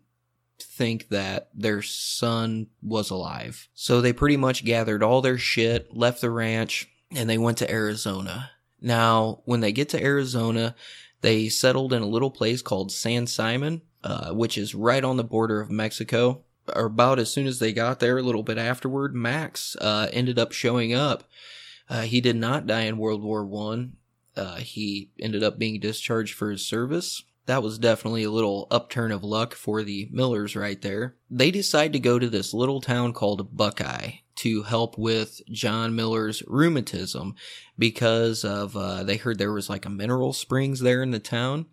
think 0.58 1.08
that 1.08 1.50
their 1.54 1.82
son 1.82 2.68
was 2.82 3.10
alive. 3.10 3.68
So 3.74 4.00
they 4.00 4.12
pretty 4.12 4.36
much 4.36 4.64
gathered 4.64 5.02
all 5.02 5.20
their 5.20 5.38
shit, 5.38 5.94
left 5.94 6.20
the 6.20 6.30
ranch, 6.30 6.88
and 7.10 7.28
they 7.28 7.38
went 7.38 7.58
to 7.58 7.70
Arizona. 7.70 8.50
Now, 8.80 9.42
when 9.44 9.60
they 9.60 9.72
get 9.72 9.90
to 9.90 10.02
Arizona, 10.02 10.74
they 11.20 11.48
settled 11.48 11.92
in 11.92 12.02
a 12.02 12.06
little 12.06 12.30
place 12.30 12.62
called 12.62 12.90
San 12.90 13.26
Simon, 13.26 13.82
uh, 14.04 14.32
which 14.32 14.58
is 14.58 14.74
right 14.74 15.04
on 15.04 15.16
the 15.16 15.24
border 15.24 15.60
of 15.60 15.70
Mexico. 15.70 16.42
About 16.68 17.18
as 17.18 17.30
soon 17.30 17.46
as 17.46 17.58
they 17.58 17.72
got 17.72 17.98
there, 18.00 18.18
a 18.18 18.22
little 18.22 18.42
bit 18.42 18.58
afterward, 18.58 19.14
Max 19.14 19.76
uh, 19.80 20.08
ended 20.12 20.38
up 20.38 20.52
showing 20.52 20.94
up. 20.94 21.24
Uh, 21.88 22.02
he 22.02 22.20
did 22.20 22.36
not 22.36 22.66
die 22.66 22.82
in 22.82 22.98
World 22.98 23.22
War 23.22 23.44
One. 23.44 23.96
Uh, 24.36 24.56
he 24.56 25.10
ended 25.18 25.42
up 25.42 25.58
being 25.58 25.80
discharged 25.80 26.34
for 26.34 26.50
his 26.50 26.64
service. 26.64 27.24
That 27.46 27.62
was 27.62 27.78
definitely 27.78 28.22
a 28.22 28.30
little 28.30 28.68
upturn 28.70 29.10
of 29.10 29.24
luck 29.24 29.54
for 29.54 29.82
the 29.82 30.08
Millers 30.12 30.54
right 30.54 30.80
there. 30.80 31.16
They 31.28 31.50
decide 31.50 31.92
to 31.92 31.98
go 31.98 32.18
to 32.18 32.28
this 32.28 32.54
little 32.54 32.80
town 32.80 33.12
called 33.12 33.56
Buckeye 33.56 34.18
to 34.36 34.62
help 34.62 34.96
with 34.96 35.42
John 35.50 35.94
Miller's 35.94 36.42
rheumatism 36.46 37.34
because 37.78 38.44
of 38.44 38.76
uh, 38.76 39.02
they 39.02 39.16
heard 39.16 39.38
there 39.38 39.52
was 39.52 39.68
like 39.68 39.84
a 39.84 39.90
mineral 39.90 40.32
springs 40.32 40.80
there 40.80 41.02
in 41.02 41.10
the 41.10 41.18
town 41.18 41.66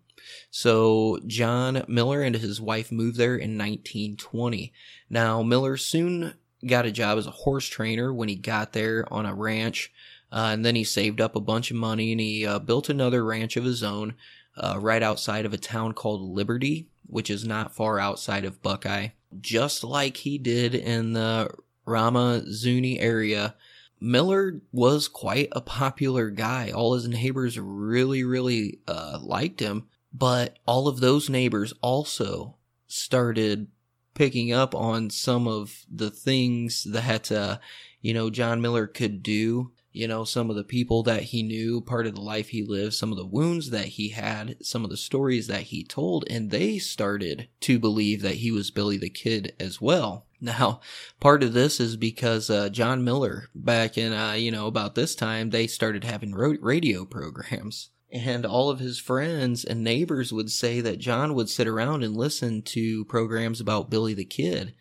so 0.50 1.18
John 1.26 1.84
Miller 1.88 2.22
and 2.22 2.34
his 2.34 2.60
wife 2.60 2.90
moved 2.90 3.16
there 3.16 3.36
in 3.36 3.58
1920. 3.58 4.72
Now 5.08 5.42
Miller 5.42 5.76
soon 5.76 6.34
got 6.66 6.86
a 6.86 6.92
job 6.92 7.18
as 7.18 7.26
a 7.26 7.32
horse 7.32 7.66
trainer 7.66 8.12
when 8.12 8.28
he 8.28 8.36
got 8.36 8.72
there 8.72 9.06
on 9.12 9.26
a 9.26 9.34
ranch, 9.34 9.92
uh, 10.32 10.50
and 10.52 10.64
then 10.64 10.76
he 10.76 10.84
saved 10.84 11.20
up 11.20 11.34
a 11.34 11.40
bunch 11.40 11.70
of 11.70 11.76
money 11.76 12.12
and 12.12 12.20
he 12.20 12.46
uh, 12.46 12.58
built 12.58 12.88
another 12.88 13.24
ranch 13.24 13.56
of 13.56 13.64
his 13.64 13.82
own 13.82 14.14
uh, 14.56 14.76
right 14.78 15.02
outside 15.02 15.46
of 15.46 15.52
a 15.52 15.58
town 15.58 15.92
called 15.92 16.20
Liberty, 16.20 16.88
which 17.06 17.30
is 17.30 17.44
not 17.44 17.74
far 17.74 17.98
outside 17.98 18.44
of 18.44 18.62
Buckeye. 18.62 19.08
Just 19.40 19.84
like 19.84 20.18
he 20.18 20.38
did 20.38 20.74
in 20.74 21.12
the 21.12 21.50
Ramah 21.84 22.42
Zuni 22.46 22.98
area, 22.98 23.54
Miller 24.00 24.60
was 24.72 25.08
quite 25.08 25.48
a 25.52 25.60
popular 25.60 26.30
guy. 26.30 26.70
All 26.70 26.94
his 26.94 27.06
neighbors 27.08 27.58
really, 27.58 28.24
really 28.24 28.78
uh, 28.88 29.18
liked 29.20 29.60
him. 29.60 29.88
But 30.12 30.58
all 30.66 30.88
of 30.88 31.00
those 31.00 31.30
neighbors 31.30 31.72
also 31.82 32.56
started 32.86 33.68
picking 34.14 34.52
up 34.52 34.74
on 34.74 35.08
some 35.08 35.46
of 35.46 35.86
the 35.90 36.10
things 36.10 36.84
that, 36.84 37.30
uh, 37.30 37.58
you 38.00 38.12
know, 38.12 38.28
John 38.28 38.60
Miller 38.60 38.86
could 38.86 39.22
do. 39.22 39.72
You 39.92 40.06
know, 40.06 40.24
some 40.24 40.50
of 40.50 40.56
the 40.56 40.62
people 40.62 41.02
that 41.02 41.24
he 41.24 41.42
knew, 41.42 41.80
part 41.80 42.06
of 42.06 42.14
the 42.14 42.20
life 42.20 42.50
he 42.50 42.62
lived, 42.62 42.94
some 42.94 43.10
of 43.10 43.18
the 43.18 43.26
wounds 43.26 43.70
that 43.70 43.86
he 43.86 44.10
had, 44.10 44.56
some 44.64 44.84
of 44.84 44.90
the 44.90 44.96
stories 44.96 45.48
that 45.48 45.62
he 45.62 45.82
told, 45.82 46.24
and 46.30 46.50
they 46.50 46.78
started 46.78 47.48
to 47.62 47.78
believe 47.80 48.22
that 48.22 48.36
he 48.36 48.52
was 48.52 48.70
Billy 48.70 48.98
the 48.98 49.10
Kid 49.10 49.52
as 49.58 49.80
well. 49.80 50.26
Now, 50.40 50.80
part 51.18 51.42
of 51.42 51.52
this 51.52 51.80
is 51.80 51.96
because 51.96 52.48
uh, 52.48 52.68
John 52.68 53.04
Miller, 53.04 53.50
back 53.54 53.98
in, 53.98 54.12
uh, 54.12 54.32
you 54.32 54.50
know, 54.50 54.68
about 54.68 54.94
this 54.94 55.14
time, 55.14 55.50
they 55.50 55.66
started 55.66 56.04
having 56.04 56.34
radio 56.34 57.04
programs. 57.04 57.90
And 58.12 58.44
all 58.44 58.70
of 58.70 58.80
his 58.80 58.98
friends 58.98 59.64
and 59.64 59.84
neighbors 59.84 60.32
would 60.32 60.50
say 60.50 60.80
that 60.80 60.98
John 60.98 61.34
would 61.34 61.48
sit 61.48 61.68
around 61.68 62.02
and 62.02 62.16
listen 62.16 62.62
to 62.62 63.04
programs 63.04 63.60
about 63.60 63.90
Billy 63.90 64.14
the 64.14 64.24
Kid. 64.24 64.74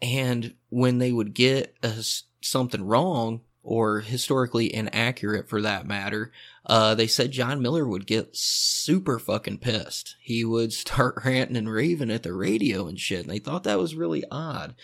And 0.00 0.54
when 0.68 0.98
they 0.98 1.10
would 1.10 1.34
get 1.34 1.74
a, 1.82 2.04
something 2.40 2.84
wrong, 2.84 3.40
or 3.62 4.00
historically 4.00 4.72
inaccurate 4.72 5.48
for 5.48 5.60
that 5.60 5.86
matter. 5.86 6.32
Uh, 6.64 6.94
they 6.94 7.06
said 7.06 7.32
John 7.32 7.62
Miller 7.62 7.86
would 7.86 8.06
get 8.06 8.36
super 8.36 9.18
fucking 9.18 9.58
pissed. 9.58 10.16
He 10.20 10.44
would 10.44 10.72
start 10.74 11.22
ranting 11.24 11.56
and 11.56 11.70
raving 11.70 12.10
at 12.10 12.22
the 12.22 12.32
radio 12.32 12.86
and 12.86 12.98
shit. 12.98 13.20
And 13.20 13.30
they 13.30 13.38
thought 13.38 13.64
that 13.64 13.78
was 13.78 13.94
really 13.94 14.24
odd. 14.30 14.74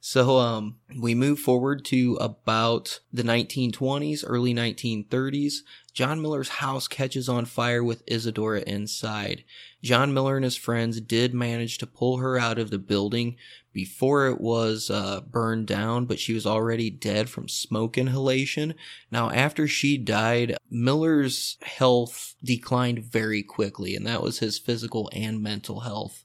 So, 0.00 0.38
um, 0.38 0.76
we 0.98 1.14
move 1.14 1.38
forward 1.38 1.84
to 1.86 2.16
about 2.20 3.00
the 3.12 3.22
1920s, 3.22 4.24
early 4.26 4.54
1930s. 4.54 5.54
John 5.92 6.22
Miller's 6.22 6.48
house 6.48 6.86
catches 6.86 7.28
on 7.28 7.44
fire 7.44 7.82
with 7.82 8.04
Isadora 8.06 8.62
inside. 8.66 9.42
John 9.82 10.14
Miller 10.14 10.36
and 10.36 10.44
his 10.44 10.56
friends 10.56 11.00
did 11.00 11.34
manage 11.34 11.78
to 11.78 11.86
pull 11.86 12.18
her 12.18 12.38
out 12.38 12.58
of 12.58 12.70
the 12.70 12.78
building 12.78 13.36
before 13.78 14.26
it 14.26 14.40
was 14.40 14.90
uh, 14.90 15.20
burned 15.20 15.68
down, 15.68 16.04
but 16.04 16.18
she 16.18 16.34
was 16.34 16.44
already 16.44 16.90
dead 16.90 17.30
from 17.30 17.48
smoke 17.48 17.96
inhalation. 17.96 18.74
Now, 19.08 19.30
after 19.30 19.68
she 19.68 19.96
died, 19.96 20.56
Miller's 20.68 21.56
health 21.62 22.34
declined 22.42 22.98
very 22.98 23.44
quickly, 23.44 23.94
and 23.94 24.04
that 24.04 24.20
was 24.20 24.40
his 24.40 24.58
physical 24.58 25.08
and 25.12 25.40
mental 25.40 25.78
health. 25.78 26.24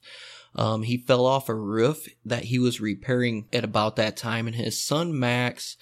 Um, 0.55 0.81
he 0.81 0.97
fell 0.97 1.27
off 1.27 1.47
a 1.47 1.53
roof 1.53 2.07
that 2.25 2.45
he 2.45 2.57
was 2.57 2.81
repairing 2.81 3.47
at 3.53 3.63
about 3.63 3.97
that 3.97 4.17
time, 4.17 4.47
and 4.47 4.55
his 4.55 4.81
son 4.81 5.19
Max 5.19 5.77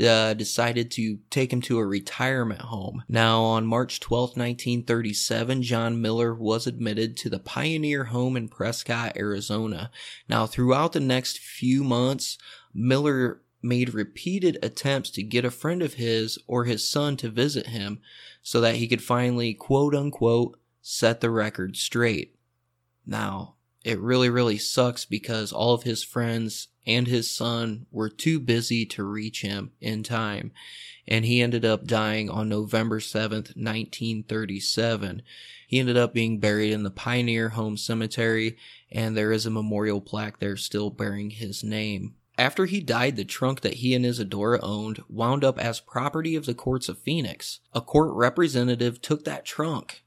uh, 0.00 0.34
decided 0.34 0.90
to 0.92 1.18
take 1.30 1.52
him 1.52 1.60
to 1.62 1.78
a 1.78 1.86
retirement 1.86 2.62
home. 2.62 3.04
Now, 3.08 3.42
on 3.42 3.66
March 3.66 4.00
12, 4.00 4.30
1937, 4.30 5.62
John 5.62 6.00
Miller 6.00 6.34
was 6.34 6.66
admitted 6.66 7.16
to 7.18 7.30
the 7.30 7.38
Pioneer 7.38 8.04
Home 8.04 8.36
in 8.36 8.48
Prescott, 8.48 9.16
Arizona. 9.16 9.90
Now, 10.28 10.46
throughout 10.46 10.92
the 10.92 11.00
next 11.00 11.38
few 11.38 11.84
months, 11.84 12.38
Miller 12.72 13.42
made 13.62 13.94
repeated 13.94 14.58
attempts 14.62 15.10
to 15.10 15.22
get 15.22 15.44
a 15.44 15.50
friend 15.50 15.82
of 15.82 15.94
his 15.94 16.38
or 16.46 16.64
his 16.64 16.86
son 16.86 17.16
to 17.18 17.28
visit 17.28 17.68
him 17.68 18.00
so 18.42 18.60
that 18.60 18.76
he 18.76 18.88
could 18.88 19.02
finally, 19.02 19.54
quote 19.54 19.94
unquote, 19.94 20.58
set 20.80 21.20
the 21.20 21.30
record 21.30 21.76
straight. 21.76 22.34
Now, 23.06 23.54
it 23.84 24.00
really, 24.00 24.30
really 24.30 24.58
sucks 24.58 25.04
because 25.04 25.52
all 25.52 25.74
of 25.74 25.82
his 25.82 26.02
friends 26.02 26.68
and 26.86 27.06
his 27.06 27.30
son 27.30 27.86
were 27.90 28.08
too 28.08 28.40
busy 28.40 28.84
to 28.86 29.04
reach 29.04 29.42
him 29.42 29.72
in 29.80 30.02
time, 30.02 30.52
and 31.06 31.24
he 31.24 31.40
ended 31.40 31.64
up 31.64 31.86
dying 31.86 32.30
on 32.30 32.48
November 32.48 33.00
7th, 33.00 33.56
1937. 33.56 35.22
He 35.66 35.78
ended 35.78 35.96
up 35.96 36.12
being 36.12 36.38
buried 36.38 36.72
in 36.72 36.82
the 36.82 36.90
Pioneer 36.90 37.50
Home 37.50 37.76
Cemetery, 37.76 38.56
and 38.90 39.16
there 39.16 39.32
is 39.32 39.46
a 39.46 39.50
memorial 39.50 40.00
plaque 40.00 40.38
there 40.38 40.56
still 40.56 40.90
bearing 40.90 41.30
his 41.30 41.64
name. 41.64 42.14
After 42.38 42.66
he 42.66 42.80
died, 42.80 43.16
the 43.16 43.24
trunk 43.24 43.60
that 43.60 43.74
he 43.74 43.94
and 43.94 44.06
Isadora 44.06 44.58
owned 44.62 45.02
wound 45.08 45.44
up 45.44 45.58
as 45.58 45.80
property 45.80 46.34
of 46.34 46.46
the 46.46 46.54
courts 46.54 46.88
of 46.88 46.98
Phoenix. 46.98 47.60
A 47.72 47.80
court 47.80 48.10
representative 48.14 49.02
took 49.02 49.24
that 49.24 49.44
trunk 49.44 50.02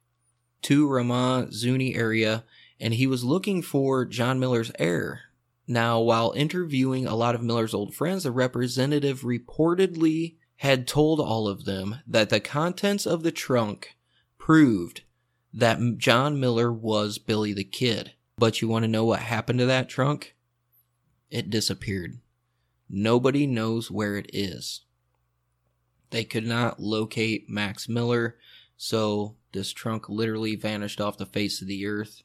to 0.64 0.88
Ramah 0.90 1.50
Zuni 1.52 1.96
area 1.96 2.44
and 2.80 2.94
he 2.94 3.08
was 3.08 3.24
looking 3.24 3.62
for 3.62 4.06
John 4.06 4.40
Miller's 4.40 4.72
heir. 4.80 5.22
Now, 5.68 6.00
while 6.00 6.32
interviewing 6.36 7.08
a 7.08 7.16
lot 7.16 7.34
of 7.36 7.42
Miller's 7.42 7.74
old 7.74 7.96
friends, 7.96 8.24
the 8.24 8.32
representative 8.32 9.22
reportedly 9.22 10.36
had 10.58 10.88
told 10.88 11.20
all 11.20 11.48
of 11.48 11.66
them 11.66 11.98
that 12.08 12.30
the 12.30 12.40
contents 12.40 13.06
of 13.06 13.24
the 13.24 13.32
trunk 13.32 13.96
proved 14.38 15.02
that 15.54 15.98
John 15.98 16.40
Miller 16.40 16.72
was 16.72 17.18
Billy 17.18 17.54
the 17.54 17.64
Kid. 17.64 18.14
But 18.38 18.62
you 18.62 18.68
want 18.68 18.84
to 18.84 18.88
know 18.88 19.06
what 19.06 19.22
happened 19.22 19.60
to 19.60 19.66
that 19.66 19.90
trunk? 19.90 20.36
It 21.32 21.50
disappeared. 21.50 22.20
Nobody 22.90 23.48
knows 23.48 23.90
where 23.90 24.18
it 24.18 24.30
is. 24.34 24.82
They 26.12 26.24
could 26.24 26.46
not 26.46 26.80
locate 26.80 27.50
Max 27.50 27.90
Miller, 27.90 28.38
so 28.78 29.36
this 29.54 29.74
trunk 29.74 30.08
literally 30.10 30.56
vanished 30.56 31.02
off 31.02 31.18
the 31.18 31.26
face 31.26 31.62
of 31.62 31.68
the 31.68 31.86
earth 31.88 32.22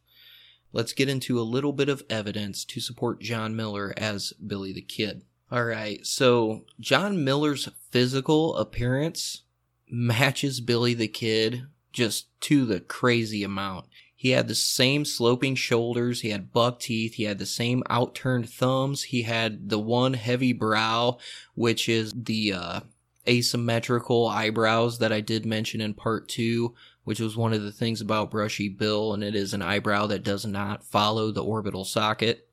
let's 0.72 0.92
get 0.92 1.08
into 1.08 1.40
a 1.40 1.42
little 1.42 1.72
bit 1.72 1.88
of 1.88 2.02
evidence 2.08 2.64
to 2.66 2.80
support 2.80 3.20
John 3.20 3.56
Miller 3.56 3.92
as 3.96 4.32
Billy 4.34 4.72
the 4.72 4.82
Kid. 4.82 5.22
All 5.50 5.64
right, 5.64 6.06
so 6.06 6.64
John 6.78 7.24
Miller's 7.24 7.68
physical 7.90 8.56
appearance 8.56 9.42
matches 9.90 10.60
Billy 10.60 10.94
the 10.94 11.08
Kid 11.08 11.66
just 11.92 12.28
to 12.42 12.64
the 12.64 12.80
crazy 12.80 13.42
amount. 13.42 13.86
He 14.14 14.30
had 14.30 14.48
the 14.48 14.54
same 14.54 15.04
sloping 15.04 15.54
shoulders, 15.54 16.20
he 16.20 16.28
had 16.28 16.52
buck 16.52 16.78
teeth, 16.78 17.14
he 17.14 17.24
had 17.24 17.38
the 17.38 17.46
same 17.46 17.82
outturned 17.88 18.50
thumbs, 18.50 19.04
he 19.04 19.22
had 19.22 19.70
the 19.70 19.78
one 19.78 20.12
heavy 20.12 20.52
brow, 20.52 21.16
which 21.54 21.88
is 21.88 22.12
the 22.14 22.52
uh, 22.52 22.80
asymmetrical 23.26 24.28
eyebrows 24.28 24.98
that 24.98 25.12
I 25.12 25.20
did 25.20 25.46
mention 25.46 25.80
in 25.80 25.94
part 25.94 26.28
two 26.28 26.74
which 27.04 27.20
was 27.20 27.36
one 27.36 27.52
of 27.52 27.62
the 27.62 27.72
things 27.72 28.00
about 28.00 28.30
Brushy 28.30 28.68
Bill, 28.68 29.14
and 29.14 29.24
it 29.24 29.34
is 29.34 29.54
an 29.54 29.62
eyebrow 29.62 30.06
that 30.06 30.22
does 30.22 30.46
not 30.46 30.84
follow 30.84 31.30
the 31.30 31.44
orbital 31.44 31.84
socket. 31.84 32.48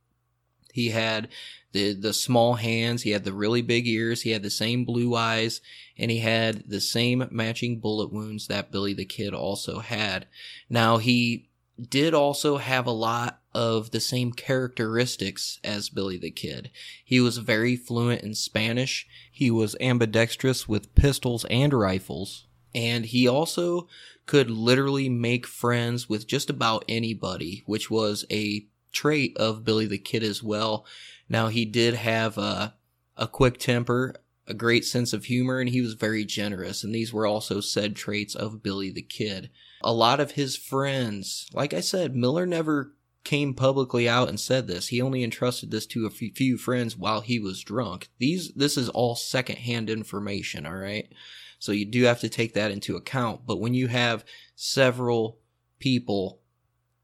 He 0.74 0.90
had 0.90 1.30
the 1.72 1.94
the 1.94 2.14
small 2.14 2.56
hands, 2.56 3.04
he 3.04 3.12
had 3.12 3.24
the 3.24 3.34
really 3.34 3.62
big 3.62 3.88
ears, 3.88 4.22
he 4.22 4.32
had 4.32 4.44
the 4.44 4.50
same 4.50 4.86
blue 4.86 5.16
eyes, 5.16 5.62
and 5.98 6.10
he 6.12 6.20
had 6.20 6.64
the 6.68 6.82
same 6.82 7.28
matching 7.32 7.80
bullet 7.80 8.12
wounds 8.12 8.48
that 8.48 8.72
Billy 8.72 8.94
the 8.94 9.06
Kid 9.06 9.34
also 9.34 9.80
had. 9.80 10.28
Now 10.70 10.98
he 10.98 11.50
did 11.90 12.14
also 12.14 12.58
have 12.58 12.88
a 12.88 12.92
lot 12.92 13.42
of 13.54 13.92
the 13.92 14.00
same 14.00 14.32
characteristics 14.32 15.60
as 15.64 15.90
Billy 15.90 16.18
the 16.18 16.32
Kid. 16.32 16.72
He 17.04 17.20
was 17.20 17.38
very 17.38 17.76
fluent 17.76 18.22
in 18.22 18.34
Spanish. 18.34 19.08
He 19.32 19.52
was 19.52 19.76
ambidextrous 19.80 20.68
with 20.68 20.96
pistols 20.96 21.46
and 21.50 21.74
rifles. 21.74 22.47
And 22.78 23.08
he 23.08 23.28
also 23.28 23.88
could 24.28 24.52
literally 24.52 25.10
make 25.10 25.48
friends 25.48 26.08
with 26.08 26.28
just 26.28 26.48
about 26.48 26.86
anybody, 26.88 27.64
which 27.66 27.90
was 27.90 28.24
a 28.30 28.68
trait 28.92 29.36
of 29.36 29.66
Billy 29.66 29.88
the 29.88 29.98
Kid 29.98 30.22
as 30.22 30.44
well. 30.44 30.86
Now 31.28 31.48
he 31.48 31.66
did 31.66 31.96
have 31.96 32.38
a, 32.38 32.76
a 33.18 33.28
quick 33.28 33.58
temper, 33.58 34.14
a 34.46 34.54
great 34.54 34.86
sense 34.86 35.12
of 35.12 35.26
humor, 35.26 35.60
and 35.60 35.70
he 35.70 35.82
was 35.82 35.94
very 35.94 36.24
generous. 36.24 36.84
And 36.84 36.94
these 36.94 37.12
were 37.12 37.26
also 37.26 37.62
said 37.62 37.96
traits 37.96 38.36
of 38.36 38.62
Billy 38.62 38.92
the 38.92 39.02
Kid. 39.02 39.50
A 39.82 39.92
lot 39.92 40.20
of 40.20 40.32
his 40.32 40.56
friends, 40.56 41.48
like 41.54 41.74
I 41.74 41.80
said, 41.80 42.16
Miller 42.16 42.46
never 42.46 42.94
came 43.24 43.56
publicly 43.56 44.08
out 44.08 44.30
and 44.30 44.40
said 44.40 44.68
this. 44.68 44.90
He 44.90 45.02
only 45.02 45.24
entrusted 45.24 45.72
this 45.72 45.88
to 45.88 46.06
a 46.06 46.12
few 46.12 46.58
friends 46.60 46.96
while 46.96 47.22
he 47.22 47.40
was 47.40 47.64
drunk. 47.64 48.10
These, 48.20 48.54
this 48.54 48.78
is 48.78 48.88
all 48.88 49.16
secondhand 49.16 49.90
information, 49.90 50.68
all 50.68 50.76
right? 50.76 51.12
So 51.60 51.72
you 51.72 51.86
do 51.86 52.04
have 52.04 52.20
to 52.22 52.30
take 52.30 52.54
that 52.54 52.72
into 52.72 52.96
account. 52.96 53.42
But 53.46 53.60
when 53.60 53.74
you 53.74 53.88
have 53.88 54.26
several 54.56 55.40
people 55.80 56.40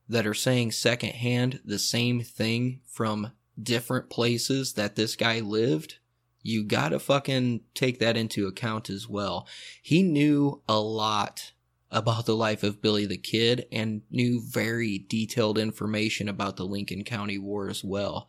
that 0.09 0.27
are 0.27 0.33
saying 0.33 0.71
secondhand 0.71 1.59
the 1.65 1.79
same 1.79 2.21
thing 2.21 2.81
from 2.85 3.31
different 3.61 4.09
places 4.09 4.73
that 4.73 4.95
this 4.95 5.15
guy 5.15 5.39
lived, 5.39 5.97
you 6.41 6.63
gotta 6.63 6.99
fucking 6.99 7.61
take 7.73 7.99
that 7.99 8.17
into 8.17 8.47
account 8.47 8.89
as 8.89 9.07
well. 9.07 9.47
He 9.81 10.03
knew 10.03 10.61
a 10.67 10.79
lot 10.79 11.53
about 11.89 12.25
the 12.25 12.35
life 12.35 12.63
of 12.63 12.81
Billy 12.81 13.05
the 13.05 13.17
Kid 13.17 13.65
and 13.71 14.01
knew 14.09 14.41
very 14.41 14.97
detailed 14.97 15.57
information 15.57 16.27
about 16.27 16.57
the 16.57 16.65
Lincoln 16.65 17.03
County 17.03 17.37
War 17.37 17.69
as 17.69 17.83
well. 17.83 18.27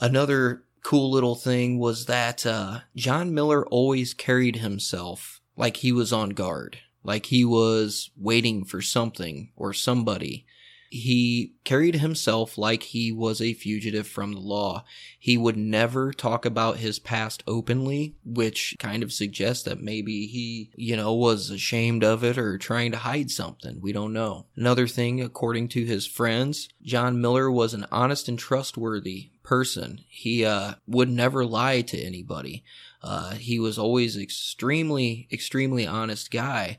Another 0.00 0.64
cool 0.82 1.10
little 1.10 1.34
thing 1.34 1.78
was 1.78 2.06
that 2.06 2.44
uh, 2.44 2.80
John 2.94 3.32
Miller 3.32 3.66
always 3.66 4.14
carried 4.14 4.56
himself 4.56 5.40
like 5.56 5.78
he 5.78 5.92
was 5.92 6.12
on 6.12 6.30
guard, 6.30 6.78
like 7.02 7.26
he 7.26 7.44
was 7.44 8.10
waiting 8.16 8.64
for 8.64 8.80
something 8.80 9.50
or 9.56 9.72
somebody. 9.72 10.46
He 10.90 11.54
carried 11.64 11.96
himself 11.96 12.58
like 12.58 12.82
he 12.82 13.12
was 13.12 13.40
a 13.40 13.54
fugitive 13.54 14.06
from 14.06 14.34
the 14.34 14.40
law. 14.40 14.84
He 15.18 15.38
would 15.38 15.56
never 15.56 16.12
talk 16.12 16.44
about 16.44 16.76
his 16.76 16.98
past 16.98 17.42
openly, 17.46 18.14
which 18.26 18.76
kind 18.78 19.02
of 19.02 19.10
suggests 19.10 19.64
that 19.64 19.80
maybe 19.80 20.26
he, 20.26 20.70
you 20.76 20.94
know, 20.94 21.14
was 21.14 21.48
ashamed 21.48 22.04
of 22.04 22.22
it 22.22 22.36
or 22.36 22.58
trying 22.58 22.92
to 22.92 22.98
hide 22.98 23.30
something. 23.30 23.80
We 23.80 23.92
don't 23.92 24.12
know. 24.12 24.44
Another 24.54 24.86
thing, 24.86 25.22
according 25.22 25.68
to 25.68 25.86
his 25.86 26.06
friends, 26.06 26.68
John 26.82 27.22
Miller 27.22 27.50
was 27.50 27.72
an 27.72 27.86
honest 27.90 28.28
and 28.28 28.38
trustworthy 28.38 29.30
person. 29.42 30.00
He 30.08 30.44
uh, 30.44 30.74
would 30.86 31.08
never 31.08 31.46
lie 31.46 31.80
to 31.80 31.98
anybody. 31.98 32.64
Uh, 33.02 33.34
he 33.34 33.58
was 33.58 33.78
always 33.78 34.16
extremely, 34.16 35.28
extremely 35.32 35.86
honest 35.86 36.30
guy. 36.30 36.78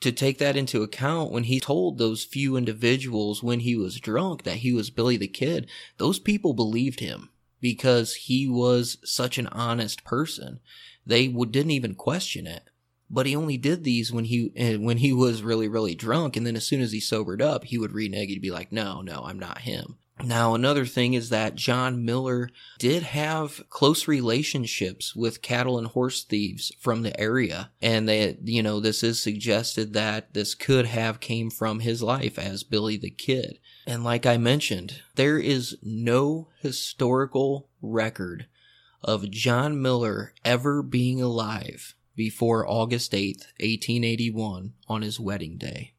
To 0.00 0.12
take 0.12 0.38
that 0.38 0.56
into 0.56 0.82
account, 0.82 1.32
when 1.32 1.44
he 1.44 1.58
told 1.58 1.98
those 1.98 2.24
few 2.24 2.56
individuals 2.56 3.42
when 3.42 3.60
he 3.60 3.76
was 3.76 3.98
drunk 3.98 4.42
that 4.42 4.58
he 4.58 4.72
was 4.72 4.90
Billy 4.90 5.16
the 5.16 5.26
Kid, 5.26 5.68
those 5.96 6.18
people 6.18 6.52
believed 6.52 7.00
him 7.00 7.30
because 7.60 8.14
he 8.14 8.46
was 8.46 8.98
such 9.04 9.38
an 9.38 9.46
honest 9.48 10.04
person. 10.04 10.60
They 11.06 11.28
would, 11.28 11.50
didn't 11.50 11.70
even 11.72 11.94
question 11.94 12.46
it. 12.46 12.64
But 13.08 13.26
he 13.26 13.34
only 13.36 13.56
did 13.56 13.84
these 13.84 14.12
when 14.12 14.24
he 14.24 14.50
eh, 14.56 14.76
when 14.76 14.98
he 14.98 15.12
was 15.12 15.42
really 15.42 15.68
really 15.68 15.94
drunk, 15.94 16.36
and 16.36 16.44
then 16.44 16.56
as 16.56 16.66
soon 16.66 16.80
as 16.80 16.90
he 16.90 16.98
sobered 16.98 17.40
up, 17.40 17.64
he 17.64 17.78
would 17.78 17.92
renege 17.92 18.32
and 18.32 18.42
be 18.42 18.50
like, 18.50 18.72
"No, 18.72 19.00
no, 19.00 19.22
I'm 19.24 19.38
not 19.38 19.58
him." 19.58 19.98
Now, 20.24 20.54
another 20.54 20.86
thing 20.86 21.12
is 21.12 21.28
that 21.28 21.56
John 21.56 22.04
Miller 22.04 22.48
did 22.78 23.02
have 23.02 23.62
close 23.68 24.08
relationships 24.08 25.14
with 25.14 25.42
cattle 25.42 25.78
and 25.78 25.88
horse 25.88 26.24
thieves 26.24 26.72
from 26.80 27.02
the 27.02 27.18
area. 27.20 27.70
And 27.82 28.08
that, 28.08 28.48
you 28.48 28.62
know, 28.62 28.80
this 28.80 29.02
is 29.02 29.20
suggested 29.20 29.92
that 29.92 30.32
this 30.32 30.54
could 30.54 30.86
have 30.86 31.20
came 31.20 31.50
from 31.50 31.80
his 31.80 32.02
life 32.02 32.38
as 32.38 32.62
Billy 32.62 32.96
the 32.96 33.10
Kid. 33.10 33.58
And 33.86 34.04
like 34.04 34.24
I 34.24 34.38
mentioned, 34.38 35.02
there 35.16 35.38
is 35.38 35.76
no 35.82 36.48
historical 36.60 37.68
record 37.82 38.46
of 39.02 39.30
John 39.30 39.80
Miller 39.80 40.32
ever 40.44 40.82
being 40.82 41.20
alive 41.20 41.94
before 42.16 42.66
August 42.66 43.12
8th, 43.12 43.52
1881 43.60 44.72
on 44.88 45.02
his 45.02 45.20
wedding 45.20 45.58
day. 45.58 45.92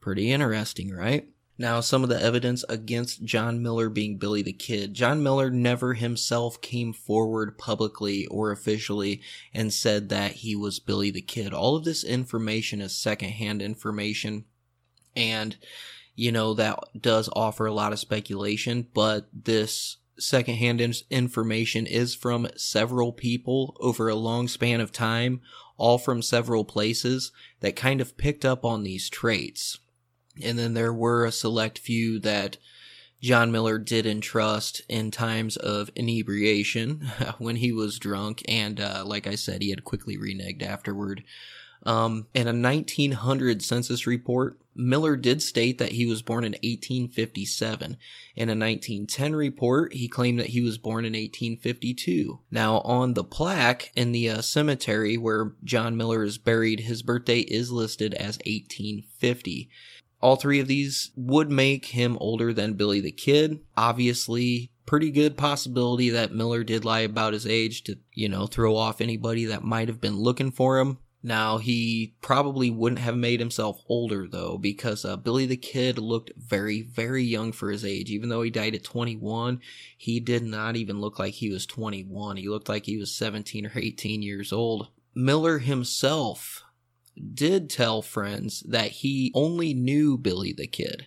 Pretty 0.00 0.32
interesting, 0.32 0.90
right? 0.90 1.28
Now, 1.56 1.80
some 1.80 2.02
of 2.02 2.08
the 2.08 2.20
evidence 2.20 2.64
against 2.68 3.24
John 3.24 3.62
Miller 3.62 3.88
being 3.88 4.18
Billy 4.18 4.42
the 4.42 4.52
Kid. 4.52 4.92
John 4.92 5.22
Miller 5.22 5.50
never 5.50 5.94
himself 5.94 6.60
came 6.60 6.92
forward 6.92 7.58
publicly 7.58 8.26
or 8.26 8.50
officially 8.50 9.22
and 9.52 9.72
said 9.72 10.08
that 10.08 10.32
he 10.32 10.56
was 10.56 10.80
Billy 10.80 11.12
the 11.12 11.22
Kid. 11.22 11.52
All 11.54 11.76
of 11.76 11.84
this 11.84 12.02
information 12.02 12.80
is 12.80 12.96
secondhand 12.96 13.62
information. 13.62 14.46
And, 15.14 15.56
you 16.16 16.32
know, 16.32 16.54
that 16.54 16.80
does 17.00 17.30
offer 17.34 17.66
a 17.66 17.74
lot 17.74 17.92
of 17.92 18.00
speculation, 18.00 18.88
but 18.92 19.28
this 19.32 19.98
secondhand 20.18 20.80
information 21.08 21.86
is 21.86 22.16
from 22.16 22.48
several 22.56 23.12
people 23.12 23.76
over 23.78 24.08
a 24.08 24.16
long 24.16 24.48
span 24.48 24.80
of 24.80 24.90
time, 24.90 25.40
all 25.76 25.98
from 25.98 26.20
several 26.20 26.64
places 26.64 27.30
that 27.60 27.76
kind 27.76 28.00
of 28.00 28.16
picked 28.16 28.44
up 28.44 28.64
on 28.64 28.82
these 28.82 29.08
traits. 29.08 29.78
And 30.42 30.58
then 30.58 30.74
there 30.74 30.92
were 30.92 31.24
a 31.24 31.32
select 31.32 31.78
few 31.78 32.18
that 32.20 32.56
John 33.20 33.50
Miller 33.50 33.78
did 33.78 34.04
entrust 34.06 34.82
in 34.88 35.10
times 35.10 35.56
of 35.56 35.90
inebriation 35.94 37.10
when 37.38 37.56
he 37.56 37.72
was 37.72 37.98
drunk. 37.98 38.42
And 38.48 38.80
uh, 38.80 39.04
like 39.06 39.26
I 39.26 39.34
said, 39.34 39.62
he 39.62 39.70
had 39.70 39.84
quickly 39.84 40.16
reneged 40.16 40.62
afterward. 40.62 41.24
Um, 41.86 42.26
in 42.34 42.48
a 42.48 42.52
1900 42.52 43.62
census 43.62 44.06
report, 44.06 44.58
Miller 44.74 45.16
did 45.16 45.42
state 45.42 45.78
that 45.78 45.92
he 45.92 46.06
was 46.06 46.22
born 46.22 46.44
in 46.44 46.52
1857. 46.52 47.96
In 48.36 48.48
a 48.48 48.52
1910 48.52 49.34
report, 49.34 49.92
he 49.92 50.08
claimed 50.08 50.40
that 50.40 50.48
he 50.48 50.60
was 50.60 50.78
born 50.78 51.04
in 51.04 51.12
1852. 51.12 52.40
Now, 52.50 52.80
on 52.80 53.14
the 53.14 53.24
plaque 53.24 53.92
in 53.94 54.12
the 54.12 54.30
uh, 54.30 54.40
cemetery 54.40 55.16
where 55.16 55.52
John 55.62 55.96
Miller 55.96 56.24
is 56.24 56.38
buried, 56.38 56.80
his 56.80 57.02
birthday 57.02 57.40
is 57.40 57.70
listed 57.70 58.14
as 58.14 58.38
1850. 58.38 59.70
All 60.24 60.36
three 60.36 60.58
of 60.58 60.68
these 60.68 61.10
would 61.16 61.50
make 61.50 61.84
him 61.84 62.16
older 62.18 62.54
than 62.54 62.78
Billy 62.78 62.98
the 62.98 63.12
Kid. 63.12 63.60
Obviously, 63.76 64.70
pretty 64.86 65.10
good 65.10 65.36
possibility 65.36 66.08
that 66.08 66.32
Miller 66.32 66.64
did 66.64 66.82
lie 66.82 67.00
about 67.00 67.34
his 67.34 67.46
age 67.46 67.84
to, 67.84 67.98
you 68.14 68.30
know, 68.30 68.46
throw 68.46 68.74
off 68.74 69.02
anybody 69.02 69.44
that 69.44 69.64
might 69.64 69.88
have 69.88 70.00
been 70.00 70.16
looking 70.16 70.50
for 70.50 70.78
him. 70.78 70.96
Now, 71.22 71.58
he 71.58 72.14
probably 72.22 72.70
wouldn't 72.70 73.02
have 73.02 73.18
made 73.18 73.38
himself 73.38 73.82
older 73.86 74.26
though, 74.26 74.56
because 74.56 75.04
uh, 75.04 75.18
Billy 75.18 75.44
the 75.44 75.58
Kid 75.58 75.98
looked 75.98 76.32
very, 76.38 76.80
very 76.80 77.22
young 77.22 77.52
for 77.52 77.70
his 77.70 77.84
age. 77.84 78.10
Even 78.10 78.30
though 78.30 78.40
he 78.40 78.50
died 78.50 78.74
at 78.74 78.82
21, 78.82 79.60
he 79.98 80.20
did 80.20 80.42
not 80.42 80.74
even 80.74 81.02
look 81.02 81.18
like 81.18 81.34
he 81.34 81.50
was 81.50 81.66
21. 81.66 82.38
He 82.38 82.48
looked 82.48 82.70
like 82.70 82.86
he 82.86 82.96
was 82.96 83.14
17 83.14 83.66
or 83.66 83.72
18 83.76 84.22
years 84.22 84.54
old. 84.54 84.88
Miller 85.14 85.58
himself 85.58 86.63
did 87.34 87.70
tell 87.70 88.02
friends 88.02 88.60
that 88.68 88.90
he 88.90 89.30
only 89.34 89.74
knew 89.74 90.18
Billy 90.18 90.52
the 90.52 90.66
Kid. 90.66 91.06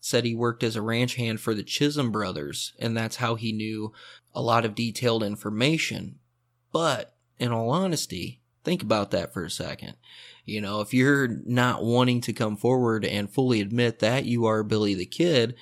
Said 0.00 0.24
he 0.24 0.34
worked 0.34 0.62
as 0.62 0.76
a 0.76 0.82
ranch 0.82 1.16
hand 1.16 1.40
for 1.40 1.54
the 1.54 1.62
Chisum 1.62 2.10
brothers, 2.10 2.72
and 2.78 2.96
that's 2.96 3.16
how 3.16 3.34
he 3.34 3.52
knew 3.52 3.92
a 4.34 4.40
lot 4.40 4.64
of 4.64 4.74
detailed 4.74 5.22
information. 5.22 6.18
But, 6.72 7.14
in 7.38 7.52
all 7.52 7.70
honesty, 7.70 8.40
think 8.64 8.82
about 8.82 9.10
that 9.10 9.32
for 9.32 9.44
a 9.44 9.50
second. 9.50 9.94
You 10.44 10.60
know, 10.60 10.80
if 10.80 10.94
you're 10.94 11.28
not 11.44 11.84
wanting 11.84 12.20
to 12.22 12.32
come 12.32 12.56
forward 12.56 13.04
and 13.04 13.30
fully 13.30 13.60
admit 13.60 13.98
that 13.98 14.24
you 14.24 14.46
are 14.46 14.62
Billy 14.62 14.94
the 14.94 15.06
Kid, 15.06 15.54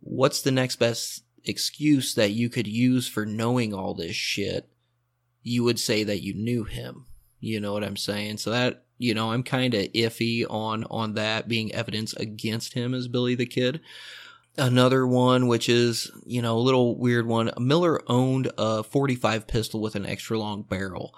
what's 0.00 0.40
the 0.40 0.50
next 0.50 0.76
best 0.76 1.24
excuse 1.44 2.14
that 2.14 2.30
you 2.30 2.48
could 2.48 2.66
use 2.66 3.06
for 3.06 3.26
knowing 3.26 3.74
all 3.74 3.94
this 3.94 4.16
shit? 4.16 4.68
You 5.42 5.62
would 5.64 5.78
say 5.78 6.04
that 6.04 6.22
you 6.22 6.32
knew 6.34 6.64
him. 6.64 7.06
You 7.38 7.60
know 7.60 7.74
what 7.74 7.84
I'm 7.84 7.98
saying? 7.98 8.38
So 8.38 8.50
that 8.50 8.83
you 8.98 9.14
know, 9.14 9.32
I'm 9.32 9.42
kind 9.42 9.74
of 9.74 9.92
iffy 9.92 10.44
on 10.48 10.84
on 10.90 11.14
that 11.14 11.48
being 11.48 11.72
evidence 11.72 12.12
against 12.14 12.74
him 12.74 12.94
as 12.94 13.08
Billy 13.08 13.34
the 13.34 13.46
Kid. 13.46 13.80
Another 14.56 15.06
one, 15.06 15.48
which 15.48 15.68
is 15.68 16.10
you 16.24 16.40
know 16.40 16.56
a 16.56 16.60
little 16.60 16.96
weird 16.96 17.26
one. 17.26 17.50
Miller 17.58 18.00
owned 18.08 18.50
a 18.56 18.82
45 18.82 19.46
pistol 19.46 19.80
with 19.80 19.96
an 19.96 20.06
extra 20.06 20.38
long 20.38 20.62
barrel 20.62 21.14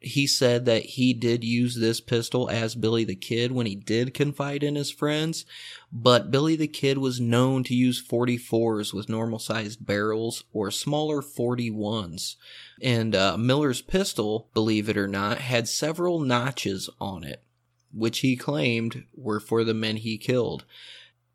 he 0.00 0.26
said 0.26 0.66
that 0.66 0.82
he 0.84 1.12
did 1.12 1.42
use 1.42 1.76
this 1.76 2.00
pistol 2.00 2.50
as 2.50 2.74
Billy 2.74 3.04
the 3.04 3.16
Kid 3.16 3.52
when 3.52 3.66
he 3.66 3.74
did 3.74 4.14
confide 4.14 4.62
in 4.62 4.74
his 4.74 4.90
friends, 4.90 5.46
but 5.90 6.30
Billy 6.30 6.54
the 6.54 6.68
Kid 6.68 6.98
was 6.98 7.20
known 7.20 7.64
to 7.64 7.74
use 7.74 8.06
44s 8.06 8.92
with 8.92 9.08
normal 9.08 9.38
sized 9.38 9.84
barrels 9.86 10.44
or 10.52 10.70
smaller 10.70 11.22
41s. 11.22 12.36
And 12.82 13.14
uh, 13.14 13.36
Miller's 13.38 13.82
pistol, 13.82 14.50
believe 14.52 14.88
it 14.88 14.98
or 14.98 15.08
not, 15.08 15.38
had 15.38 15.68
several 15.68 16.20
notches 16.20 16.90
on 17.00 17.24
it, 17.24 17.42
which 17.92 18.18
he 18.18 18.36
claimed 18.36 19.04
were 19.14 19.40
for 19.40 19.64
the 19.64 19.74
men 19.74 19.96
he 19.96 20.18
killed. 20.18 20.64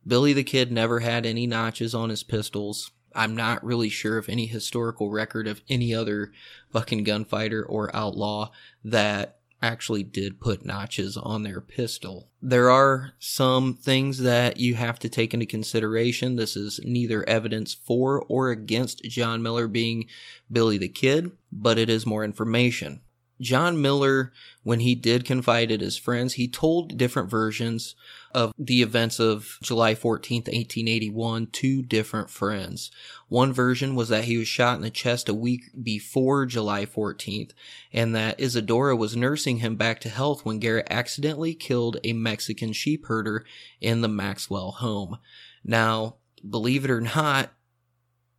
Billy 0.06 0.34
the 0.34 0.44
Kid 0.44 0.72
never 0.72 1.00
had 1.00 1.26
any 1.26 1.48
notches 1.48 1.96
on 1.96 2.10
his 2.10 2.24
pistols. 2.24 2.92
I'm 3.16 3.36
not 3.36 3.64
really 3.64 3.90
sure 3.90 4.18
of 4.18 4.30
any 4.30 4.46
historical 4.46 5.10
record 5.10 5.48
of 5.48 5.62
any 5.70 5.94
other 5.94 6.32
fucking 6.72 7.04
gunfighter 7.04 7.64
or 7.64 7.96
outlaw 7.96 8.52
that 8.84 9.38
actually 9.62 10.04
did 10.04 10.40
put 10.40 10.66
notches 10.66 11.16
on 11.16 11.44
their 11.44 11.62
pistol. 11.62 12.28
There 12.42 12.70
are 12.70 13.14
some 13.20 13.76
things 13.76 14.20
that 14.20 14.58
you 14.58 14.76
have 14.76 14.98
to 15.00 15.10
take 15.10 15.34
into 15.34 15.46
consideration. 15.46 16.36
This 16.36 16.56
is 16.56 16.80
neither 16.84 17.28
evidence 17.30 17.74
for 17.74 18.24
or 18.28 18.50
against 18.50 19.04
John 19.04 19.44
Miller 19.44 19.68
being 19.68 20.08
Billy 20.52 20.78
the 20.78 20.90
Kid, 20.90 21.32
but 21.52 21.78
it 21.78 21.90
is 21.90 22.06
more 22.06 22.24
information. 22.24 23.02
John 23.42 23.82
Miller, 23.82 24.32
when 24.64 24.82
he 24.82 24.94
did 24.96 25.26
confide 25.26 25.72
in 25.72 25.80
his 25.80 25.98
friends, 25.98 26.34
he 26.34 26.48
told 26.48 26.98
different 26.98 27.30
versions 27.30 27.96
of 28.34 28.54
the 28.58 28.82
events 28.82 29.20
of 29.20 29.58
July 29.62 29.96
14th, 29.96 30.48
1881 30.48 31.48
to 31.48 31.82
different 31.82 32.30
friends. 32.30 32.92
One 33.28 33.52
version 33.52 33.96
was 33.96 34.10
that 34.10 34.26
he 34.26 34.38
was 34.38 34.48
shot 34.48 34.76
in 34.76 34.84
the 34.84 34.90
chest 34.90 35.28
a 35.28 35.34
week 35.34 35.64
before 35.82 36.46
July 36.46 36.86
14th, 36.86 37.52
and 37.92 38.16
that 38.16 38.40
Isadora 38.40 38.96
was 38.96 39.18
nursing 39.18 39.58
him 39.58 39.76
back 39.76 40.00
to 40.02 40.10
health 40.10 40.46
when 40.46 40.60
Garrett 40.60 40.88
accidentally 40.90 41.56
killed 41.56 41.98
a 42.04 42.14
Mexican 42.14 42.74
sheep 42.74 43.08
herder 43.08 43.44
in 43.82 44.02
the 44.02 44.08
Maxwell 44.08 44.72
home. 44.72 45.18
Now, 45.64 46.18
believe 46.48 46.86
it 46.86 46.92
or 46.92 47.02
not, 47.02 47.52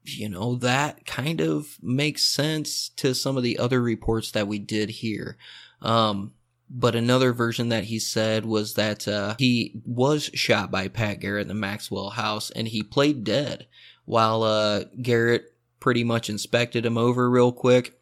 you 0.05 0.29
know, 0.29 0.57
that 0.57 1.07
kind 1.07 1.41
of 1.41 1.79
makes 1.83 2.25
sense 2.25 2.89
to 2.97 3.15
some 3.15 3.37
of 3.37 3.43
the 3.43 3.59
other 3.59 3.81
reports 3.81 4.33
that 4.33 4.49
we 4.49 4.59
did 4.59 4.91
here. 4.91 5.37
Um, 5.81 6.33
but 6.69 6.95
another 6.95 7.33
version 7.33 7.69
that 7.69 7.85
he 7.85 7.99
said 7.99 8.47
was 8.47 8.75
that 8.75 9.07
uh, 9.07 9.35
he 9.39 9.83
was 9.85 10.31
shot 10.35 10.71
by 10.71 10.89
Pat 10.89 11.21
Garrett 11.21 11.43
in 11.43 11.49
the 11.49 11.55
Maxwell 11.55 12.11
house 12.11 12.51
and 12.51 12.67
he 12.67 12.83
played 12.83 13.25
dead 13.25 13.67
while 14.05 14.43
uh, 14.43 14.85
Garrett 15.01 15.55
pretty 15.81 16.03
much 16.03 16.31
inspected 16.31 16.87
him 16.87 16.97
over 16.97 17.29
real 17.29 17.53
quick. 17.53 17.99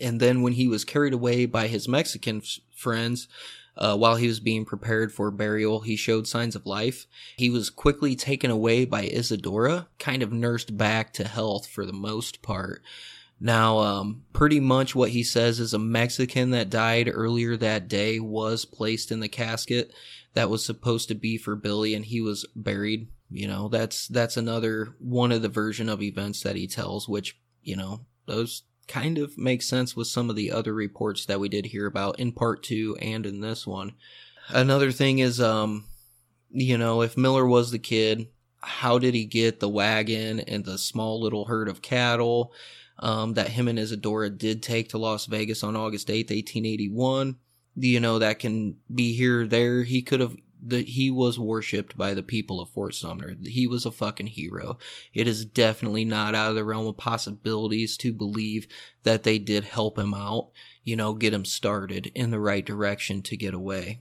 And 0.00 0.20
then 0.20 0.42
when 0.42 0.52
he 0.54 0.68
was 0.68 0.84
carried 0.84 1.12
away 1.12 1.46
by 1.46 1.68
his 1.68 1.88
Mexican 1.88 2.38
f- 2.38 2.58
friends, 2.74 3.28
uh, 3.80 3.96
while 3.96 4.16
he 4.16 4.28
was 4.28 4.40
being 4.40 4.66
prepared 4.66 5.12
for 5.12 5.30
burial, 5.30 5.80
he 5.80 5.96
showed 5.96 6.28
signs 6.28 6.54
of 6.54 6.66
life. 6.66 7.06
He 7.36 7.48
was 7.48 7.70
quickly 7.70 8.14
taken 8.14 8.50
away 8.50 8.84
by 8.84 9.04
Isadora, 9.04 9.88
kind 9.98 10.22
of 10.22 10.32
nursed 10.32 10.76
back 10.76 11.14
to 11.14 11.26
health 11.26 11.66
for 11.66 11.86
the 11.86 11.92
most 11.92 12.42
part. 12.42 12.82
Now, 13.40 13.78
um, 13.78 14.24
pretty 14.34 14.60
much 14.60 14.94
what 14.94 15.10
he 15.10 15.22
says 15.22 15.60
is 15.60 15.72
a 15.72 15.78
Mexican 15.78 16.50
that 16.50 16.68
died 16.68 17.10
earlier 17.10 17.56
that 17.56 17.88
day 17.88 18.20
was 18.20 18.66
placed 18.66 19.10
in 19.10 19.20
the 19.20 19.28
casket 19.28 19.94
that 20.34 20.50
was 20.50 20.62
supposed 20.62 21.08
to 21.08 21.14
be 21.14 21.38
for 21.38 21.56
Billy 21.56 21.94
and 21.94 22.04
he 22.04 22.20
was 22.20 22.46
buried. 22.54 23.08
You 23.30 23.48
know, 23.48 23.68
that's, 23.68 24.08
that's 24.08 24.36
another 24.36 24.94
one 24.98 25.32
of 25.32 25.40
the 25.40 25.48
version 25.48 25.88
of 25.88 26.02
events 26.02 26.42
that 26.42 26.56
he 26.56 26.66
tells, 26.66 27.08
which, 27.08 27.38
you 27.62 27.76
know, 27.76 28.00
those 28.26 28.64
kind 28.90 29.16
of 29.18 29.38
makes 29.38 29.66
sense 29.66 29.96
with 29.96 30.06
some 30.06 30.28
of 30.28 30.36
the 30.36 30.50
other 30.50 30.74
reports 30.74 31.24
that 31.26 31.40
we 31.40 31.48
did 31.48 31.66
hear 31.66 31.86
about 31.86 32.18
in 32.18 32.32
part 32.32 32.62
two 32.62 32.96
and 33.00 33.24
in 33.24 33.40
this 33.40 33.66
one. 33.66 33.92
Another 34.48 34.92
thing 34.92 35.20
is, 35.20 35.40
um, 35.40 35.84
you 36.50 36.76
know, 36.76 37.02
if 37.02 37.16
Miller 37.16 37.46
was 37.46 37.70
the 37.70 37.78
kid, 37.78 38.28
how 38.60 38.98
did 38.98 39.14
he 39.14 39.24
get 39.24 39.60
the 39.60 39.68
wagon 39.68 40.40
and 40.40 40.64
the 40.64 40.76
small 40.76 41.20
little 41.20 41.46
herd 41.46 41.68
of 41.68 41.80
cattle? 41.80 42.52
um, 43.00 43.34
that 43.34 43.48
him 43.48 43.66
and 43.66 43.78
Isadora 43.78 44.30
did 44.30 44.62
take 44.62 44.90
to 44.90 44.98
Las 44.98 45.26
Vegas 45.26 45.64
on 45.64 45.74
August 45.74 46.08
8th, 46.08 46.30
1881. 46.30 47.36
You 47.76 48.00
know, 48.00 48.18
that 48.18 48.38
can 48.38 48.76
be 48.94 49.14
here 49.14 49.42
or 49.42 49.46
there. 49.46 49.82
He 49.82 50.02
could 50.02 50.20
have 50.20 50.36
that 50.62 50.88
he 50.88 51.10
was 51.10 51.38
worshipped 51.38 51.96
by 51.96 52.14
the 52.14 52.22
people 52.22 52.60
of 52.60 52.68
Fort 52.70 52.94
Sumner. 52.94 53.36
He 53.44 53.66
was 53.66 53.86
a 53.86 53.90
fucking 53.90 54.28
hero. 54.28 54.78
It 55.14 55.26
is 55.26 55.44
definitely 55.44 56.04
not 56.04 56.34
out 56.34 56.50
of 56.50 56.56
the 56.56 56.64
realm 56.64 56.86
of 56.86 56.96
possibilities 56.96 57.96
to 57.98 58.12
believe 58.12 58.66
that 59.02 59.22
they 59.22 59.38
did 59.38 59.64
help 59.64 59.98
him 59.98 60.14
out, 60.14 60.50
you 60.84 60.96
know, 60.96 61.14
get 61.14 61.34
him 61.34 61.44
started 61.44 62.10
in 62.14 62.30
the 62.30 62.40
right 62.40 62.64
direction 62.64 63.22
to 63.22 63.36
get 63.36 63.54
away. 63.54 64.00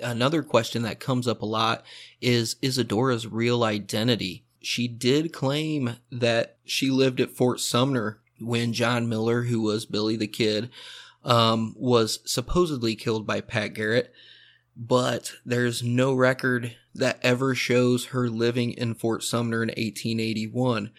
Another 0.00 0.42
question 0.42 0.82
that 0.82 1.00
comes 1.00 1.26
up 1.26 1.42
a 1.42 1.46
lot 1.46 1.84
is 2.20 2.56
Isadora's 2.62 3.26
real 3.26 3.64
identity. 3.64 4.44
She 4.60 4.88
did 4.88 5.32
claim 5.32 5.96
that 6.10 6.58
she 6.64 6.90
lived 6.90 7.20
at 7.20 7.30
Fort 7.30 7.60
Sumner 7.60 8.20
when 8.40 8.72
John 8.72 9.08
Miller, 9.08 9.44
who 9.44 9.62
was 9.62 9.86
Billy 9.86 10.16
the 10.16 10.26
Kid, 10.26 10.70
um, 11.24 11.74
was 11.76 12.20
supposedly 12.24 12.94
killed 12.94 13.26
by 13.26 13.40
Pat 13.40 13.74
Garrett 13.74 14.12
but 14.76 15.32
there's 15.44 15.82
no 15.82 16.12
record 16.12 16.76
that 16.94 17.18
ever 17.22 17.54
shows 17.54 18.06
her 18.06 18.28
living 18.28 18.72
in 18.72 18.94
Fort 18.94 19.22
Sumner 19.22 19.62
in 19.62 19.68
1881. 19.68 20.90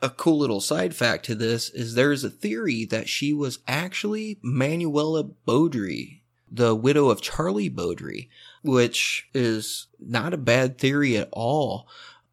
A 0.00 0.10
cool 0.10 0.38
little 0.38 0.60
side 0.60 0.94
fact 0.94 1.24
to 1.26 1.36
this 1.36 1.70
is 1.70 1.94
there's 1.94 2.24
a 2.24 2.30
theory 2.30 2.84
that 2.86 3.08
she 3.08 3.32
was 3.32 3.60
actually 3.68 4.38
Manuela 4.42 5.22
Bowdre, 5.22 6.20
the 6.50 6.74
widow 6.74 7.08
of 7.08 7.22
Charlie 7.22 7.70
Bowdre, 7.70 8.28
which 8.64 9.28
is 9.32 9.86
not 10.00 10.34
a 10.34 10.38
bad 10.38 10.78
theory 10.78 11.16
at 11.16 11.28
all. 11.30 11.86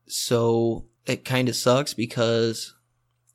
So 0.07 0.85
it 1.05 1.23
kind 1.23 1.47
of 1.47 1.55
sucks 1.55 1.93
because 1.93 2.73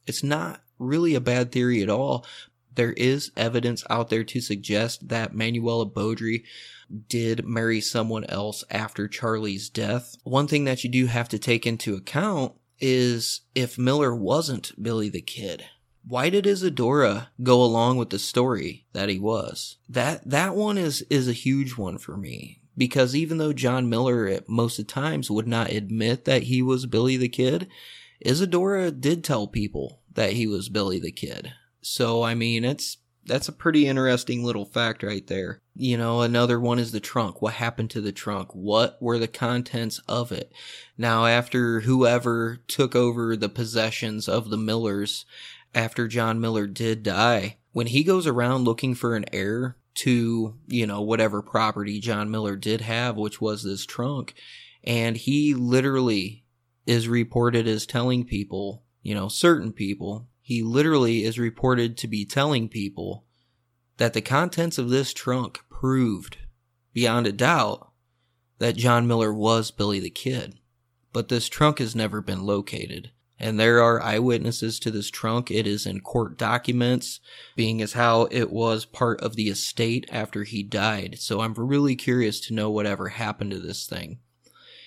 it's 0.06 0.24
not 0.24 0.60
really 0.80 1.14
a 1.14 1.20
bad 1.20 1.52
theory 1.52 1.82
at 1.82 1.88
all. 1.88 2.26
There 2.74 2.92
is 2.92 3.30
evidence 3.36 3.84
out 3.88 4.10
there 4.10 4.24
to 4.24 4.40
suggest 4.40 5.08
that 5.08 5.34
Manuela 5.34 5.86
Bowdre 5.86 6.42
did 7.08 7.46
marry 7.46 7.80
someone 7.80 8.24
else 8.24 8.64
after 8.70 9.08
Charlie's 9.08 9.68
death. 9.68 10.16
One 10.24 10.46
thing 10.46 10.64
that 10.64 10.84
you 10.84 10.90
do 10.90 11.06
have 11.06 11.28
to 11.30 11.38
take 11.38 11.66
into 11.66 11.94
account 11.94 12.54
is 12.80 13.42
if 13.54 13.78
Miller 13.78 14.14
wasn't 14.14 14.72
Billy 14.82 15.08
the 15.08 15.22
Kid, 15.22 15.64
why 16.06 16.28
did 16.28 16.46
Isadora 16.46 17.30
go 17.42 17.62
along 17.62 17.96
with 17.96 18.10
the 18.10 18.18
story 18.18 18.86
that 18.92 19.08
he 19.08 19.18
was? 19.18 19.78
That 19.88 20.28
that 20.28 20.54
one 20.54 20.76
is 20.76 21.02
is 21.08 21.28
a 21.28 21.32
huge 21.32 21.76
one 21.76 21.98
for 21.98 22.16
me 22.16 22.60
because 22.76 23.16
even 23.16 23.38
though 23.38 23.52
John 23.52 23.88
Miller 23.88 24.26
at 24.26 24.48
most 24.48 24.78
of 24.78 24.86
times 24.86 25.30
would 25.30 25.48
not 25.48 25.70
admit 25.70 26.24
that 26.24 26.44
he 26.44 26.62
was 26.62 26.86
Billy 26.86 27.16
the 27.16 27.28
Kid, 27.28 27.68
Isadora 28.20 28.90
did 28.90 29.24
tell 29.24 29.46
people 29.46 30.02
that 30.12 30.32
he 30.32 30.46
was 30.46 30.68
Billy 30.68 30.98
the 30.98 31.12
Kid. 31.12 31.52
So 31.80 32.22
I 32.22 32.34
mean, 32.34 32.64
it's 32.64 32.98
that's 33.26 33.48
a 33.48 33.52
pretty 33.52 33.86
interesting 33.86 34.44
little 34.44 34.64
fact 34.64 35.02
right 35.02 35.26
there. 35.26 35.60
You 35.74 35.96
know, 35.96 36.20
another 36.20 36.60
one 36.60 36.78
is 36.78 36.92
the 36.92 37.00
trunk. 37.00 37.40
What 37.40 37.54
happened 37.54 37.90
to 37.90 38.00
the 38.00 38.12
trunk? 38.12 38.54
What 38.54 39.00
were 39.00 39.18
the 39.18 39.28
contents 39.28 40.00
of 40.08 40.30
it? 40.30 40.52
Now, 40.96 41.26
after 41.26 41.80
whoever 41.80 42.58
took 42.68 42.94
over 42.94 43.36
the 43.36 43.48
possessions 43.48 44.28
of 44.28 44.50
the 44.50 44.56
Millers, 44.56 45.24
after 45.74 46.06
John 46.06 46.40
Miller 46.40 46.66
did 46.66 47.02
die, 47.02 47.58
when 47.72 47.88
he 47.88 48.04
goes 48.04 48.26
around 48.26 48.64
looking 48.64 48.94
for 48.94 49.16
an 49.16 49.24
heir 49.32 49.76
to, 49.94 50.54
you 50.66 50.86
know, 50.86 51.00
whatever 51.00 51.42
property 51.42 52.00
John 52.00 52.30
Miller 52.30 52.56
did 52.56 52.80
have, 52.80 53.16
which 53.16 53.40
was 53.40 53.62
this 53.62 53.86
trunk, 53.86 54.34
and 54.82 55.16
he 55.16 55.54
literally 55.54 56.44
is 56.86 57.08
reported 57.08 57.66
as 57.66 57.86
telling 57.86 58.24
people, 58.24 58.84
you 59.02 59.14
know, 59.14 59.28
certain 59.28 59.72
people, 59.72 60.28
he 60.46 60.62
literally 60.62 61.24
is 61.24 61.38
reported 61.38 61.96
to 61.96 62.06
be 62.06 62.26
telling 62.26 62.68
people 62.68 63.24
that 63.96 64.12
the 64.12 64.20
contents 64.20 64.76
of 64.76 64.90
this 64.90 65.14
trunk 65.14 65.64
proved, 65.70 66.36
beyond 66.92 67.26
a 67.26 67.32
doubt, 67.32 67.90
that 68.58 68.76
John 68.76 69.06
Miller 69.06 69.32
was 69.32 69.70
Billy 69.70 70.00
the 70.00 70.10
Kid. 70.10 70.58
But 71.14 71.28
this 71.28 71.48
trunk 71.48 71.78
has 71.78 71.96
never 71.96 72.20
been 72.20 72.44
located. 72.44 73.10
And 73.40 73.58
there 73.58 73.82
are 73.82 74.02
eyewitnesses 74.02 74.78
to 74.80 74.90
this 74.90 75.08
trunk. 75.08 75.50
It 75.50 75.66
is 75.66 75.86
in 75.86 76.02
court 76.02 76.36
documents, 76.36 77.20
being 77.56 77.80
as 77.80 77.94
how 77.94 78.28
it 78.30 78.50
was 78.50 78.84
part 78.84 79.22
of 79.22 79.36
the 79.36 79.48
estate 79.48 80.06
after 80.12 80.44
he 80.44 80.62
died. 80.62 81.16
So 81.20 81.40
I'm 81.40 81.54
really 81.54 81.96
curious 81.96 82.38
to 82.40 82.54
know 82.54 82.68
whatever 82.68 83.08
happened 83.08 83.52
to 83.52 83.60
this 83.60 83.86
thing 83.86 84.18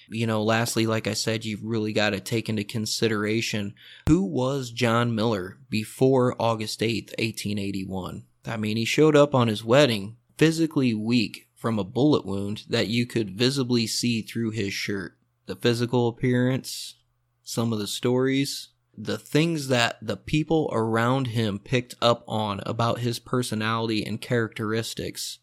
you 0.10 0.28
know, 0.28 0.43
lastly, 0.43 0.86
like 0.86 1.08
I 1.08 1.14
said, 1.14 1.45
you've 1.45 1.64
really 1.64 1.93
got 1.93 2.12
to 2.12 2.20
take 2.20 2.49
into 2.49 2.64
consideration 2.64 3.74
who 4.08 4.24
was 4.24 4.72
John 4.72 5.14
Miller 5.14 5.58
before 5.70 6.36
August 6.39 6.80
8th, 6.80 7.12
1881. 7.18 8.24
I 8.45 8.58
mean, 8.58 8.78
he 8.78 8.86
showed 8.86 9.16
up 9.16 9.36
on 9.36 9.47
his 9.47 9.64
wedding 9.64 10.18
physically 10.38 10.93
weak 10.93 11.47
from 11.55 11.80
a 11.80 11.84
bullet 11.84 12.26
wound 12.26 12.64
that 12.70 12.88
you 12.88 13.05
could 13.05 13.32
visibly 13.32 13.88
see 13.88 14.22
through 14.22 14.51
his 14.51 14.74
shirt. 14.74 15.18
The 15.47 15.55
physical 15.55 16.08
appearance, 16.08 16.95
some 17.43 17.74
of 17.74 17.80
the 17.80 17.88
stories, 17.88 18.70
the 18.97 19.18
things 19.18 19.68
that 19.68 19.97
the 20.01 20.18
people 20.18 20.70
around 20.72 21.28
him 21.28 21.60
picked 21.60 21.95
up 22.01 22.24
on 22.28 22.62
about 22.66 22.99
his 22.99 23.20
personality 23.20 24.05
and 24.05 24.20
characteristics. 24.20 25.39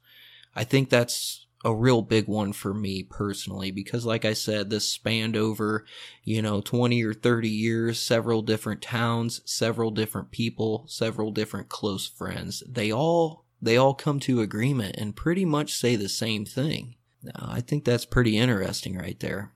I 0.54 0.64
think 0.64 0.90
that's 0.90 1.43
a 1.64 1.74
real 1.74 2.02
big 2.02 2.28
one 2.28 2.52
for 2.52 2.74
me 2.74 3.02
personally 3.02 3.70
because 3.70 4.04
like 4.04 4.24
I 4.24 4.34
said 4.34 4.68
this 4.68 4.88
spanned 4.88 5.36
over 5.36 5.84
you 6.22 6.42
know 6.42 6.60
20 6.60 7.02
or 7.02 7.14
30 7.14 7.48
years 7.48 7.98
several 7.98 8.42
different 8.42 8.82
towns 8.82 9.40
several 9.46 9.90
different 9.90 10.30
people 10.30 10.84
several 10.86 11.30
different 11.30 11.68
close 11.68 12.06
friends. 12.06 12.62
They 12.68 12.92
all 12.92 13.44
they 13.62 13.76
all 13.78 13.94
come 13.94 14.20
to 14.20 14.42
agreement 14.42 14.96
and 14.96 15.16
pretty 15.16 15.46
much 15.46 15.72
say 15.72 15.96
the 15.96 16.08
same 16.08 16.44
thing. 16.44 16.96
Now, 17.22 17.48
I 17.48 17.62
think 17.62 17.84
that's 17.84 18.04
pretty 18.04 18.36
interesting 18.36 18.98
right 18.98 19.18
there. 19.20 19.52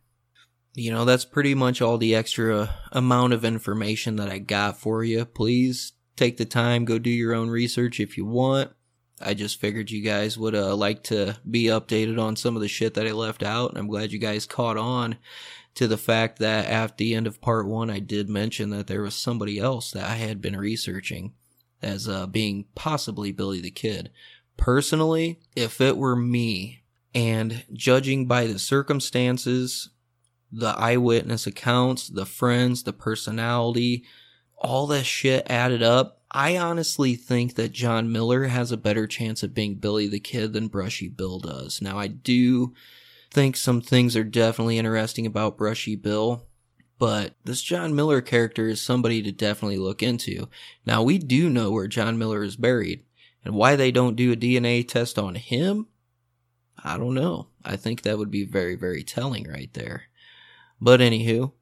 You 0.74 0.92
know 0.92 1.04
that's 1.04 1.24
pretty 1.24 1.54
much 1.54 1.82
all 1.82 1.98
the 1.98 2.14
extra 2.14 2.74
amount 2.92 3.34
of 3.34 3.44
information 3.44 4.16
that 4.16 4.30
I 4.30 4.38
got 4.38 4.78
for 4.78 5.04
you. 5.04 5.24
Please 5.24 5.92
take 6.16 6.36
the 6.36 6.44
time 6.44 6.84
go 6.84 6.98
do 6.98 7.10
your 7.10 7.34
own 7.34 7.50
research 7.50 8.00
if 8.00 8.16
you 8.16 8.24
want 8.24 8.72
I 9.20 9.34
just 9.34 9.60
figured 9.60 9.90
you 9.90 10.02
guys 10.02 10.38
would 10.38 10.54
uh, 10.54 10.74
like 10.76 11.02
to 11.04 11.36
be 11.48 11.64
updated 11.64 12.20
on 12.20 12.36
some 12.36 12.56
of 12.56 12.62
the 12.62 12.68
shit 12.68 12.94
that 12.94 13.06
I 13.06 13.12
left 13.12 13.42
out, 13.42 13.70
and 13.70 13.78
I'm 13.78 13.88
glad 13.88 14.12
you 14.12 14.18
guys 14.18 14.46
caught 14.46 14.76
on 14.76 15.16
to 15.74 15.86
the 15.86 15.96
fact 15.96 16.38
that 16.38 16.66
at 16.66 16.96
the 16.96 17.14
end 17.14 17.26
of 17.26 17.40
part 17.40 17.66
one, 17.66 17.90
I 17.90 17.98
did 17.98 18.28
mention 18.28 18.70
that 18.70 18.86
there 18.86 19.02
was 19.02 19.14
somebody 19.14 19.58
else 19.58 19.90
that 19.92 20.04
I 20.04 20.16
had 20.16 20.40
been 20.40 20.56
researching 20.56 21.34
as 21.80 22.08
uh, 22.08 22.26
being 22.26 22.66
possibly 22.74 23.32
Billy 23.32 23.60
the 23.60 23.70
Kid. 23.70 24.10
Personally, 24.56 25.38
if 25.54 25.80
it 25.80 25.96
were 25.96 26.16
me, 26.16 26.82
and 27.14 27.64
judging 27.72 28.26
by 28.26 28.46
the 28.46 28.58
circumstances, 28.58 29.90
the 30.52 30.68
eyewitness 30.68 31.46
accounts, 31.46 32.08
the 32.08 32.26
friends, 32.26 32.82
the 32.82 32.92
personality, 32.92 34.04
all 34.56 34.86
that 34.88 35.04
shit 35.04 35.46
added 35.48 35.82
up, 35.82 36.17
I 36.30 36.58
honestly 36.58 37.14
think 37.14 37.54
that 37.54 37.72
John 37.72 38.12
Miller 38.12 38.44
has 38.44 38.70
a 38.70 38.76
better 38.76 39.06
chance 39.06 39.42
of 39.42 39.54
being 39.54 39.76
Billy 39.76 40.08
the 40.08 40.20
Kid 40.20 40.52
than 40.52 40.68
Brushy 40.68 41.08
Bill 41.08 41.38
does. 41.38 41.80
Now, 41.80 41.98
I 41.98 42.06
do 42.08 42.74
think 43.30 43.56
some 43.56 43.80
things 43.80 44.14
are 44.14 44.24
definitely 44.24 44.78
interesting 44.78 45.24
about 45.24 45.56
Brushy 45.56 45.96
Bill, 45.96 46.46
but 46.98 47.34
this 47.44 47.62
John 47.62 47.94
Miller 47.94 48.20
character 48.20 48.68
is 48.68 48.80
somebody 48.80 49.22
to 49.22 49.32
definitely 49.32 49.78
look 49.78 50.02
into. 50.02 50.48
Now, 50.84 51.02
we 51.02 51.18
do 51.18 51.48
know 51.48 51.70
where 51.70 51.86
John 51.86 52.18
Miller 52.18 52.42
is 52.42 52.56
buried, 52.56 53.04
and 53.44 53.54
why 53.54 53.76
they 53.76 53.90
don't 53.90 54.16
do 54.16 54.32
a 54.32 54.36
DNA 54.36 54.86
test 54.86 55.18
on 55.18 55.34
him, 55.34 55.86
I 56.82 56.98
don't 56.98 57.14
know. 57.14 57.48
I 57.64 57.76
think 57.76 58.02
that 58.02 58.18
would 58.18 58.30
be 58.30 58.44
very, 58.44 58.74
very 58.74 59.02
telling 59.02 59.48
right 59.48 59.72
there. 59.72 60.04
But 60.80 61.00
anywho, 61.00 61.52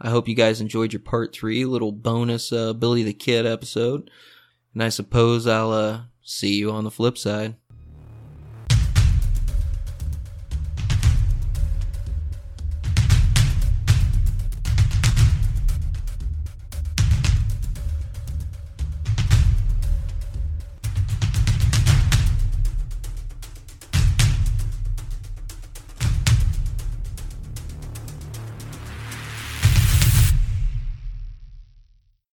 I 0.00 0.10
hope 0.10 0.28
you 0.28 0.34
guys 0.34 0.60
enjoyed 0.60 0.92
your 0.92 1.00
part 1.00 1.34
three, 1.34 1.64
little 1.64 1.92
bonus 1.92 2.52
uh, 2.52 2.72
Billy 2.72 3.02
the 3.02 3.12
Kid 3.12 3.46
episode. 3.46 4.10
And 4.72 4.82
I 4.82 4.88
suppose 4.88 5.46
I'll 5.46 5.72
uh, 5.72 6.02
see 6.22 6.54
you 6.54 6.70
on 6.70 6.84
the 6.84 6.90
flip 6.90 7.18
side. 7.18 7.56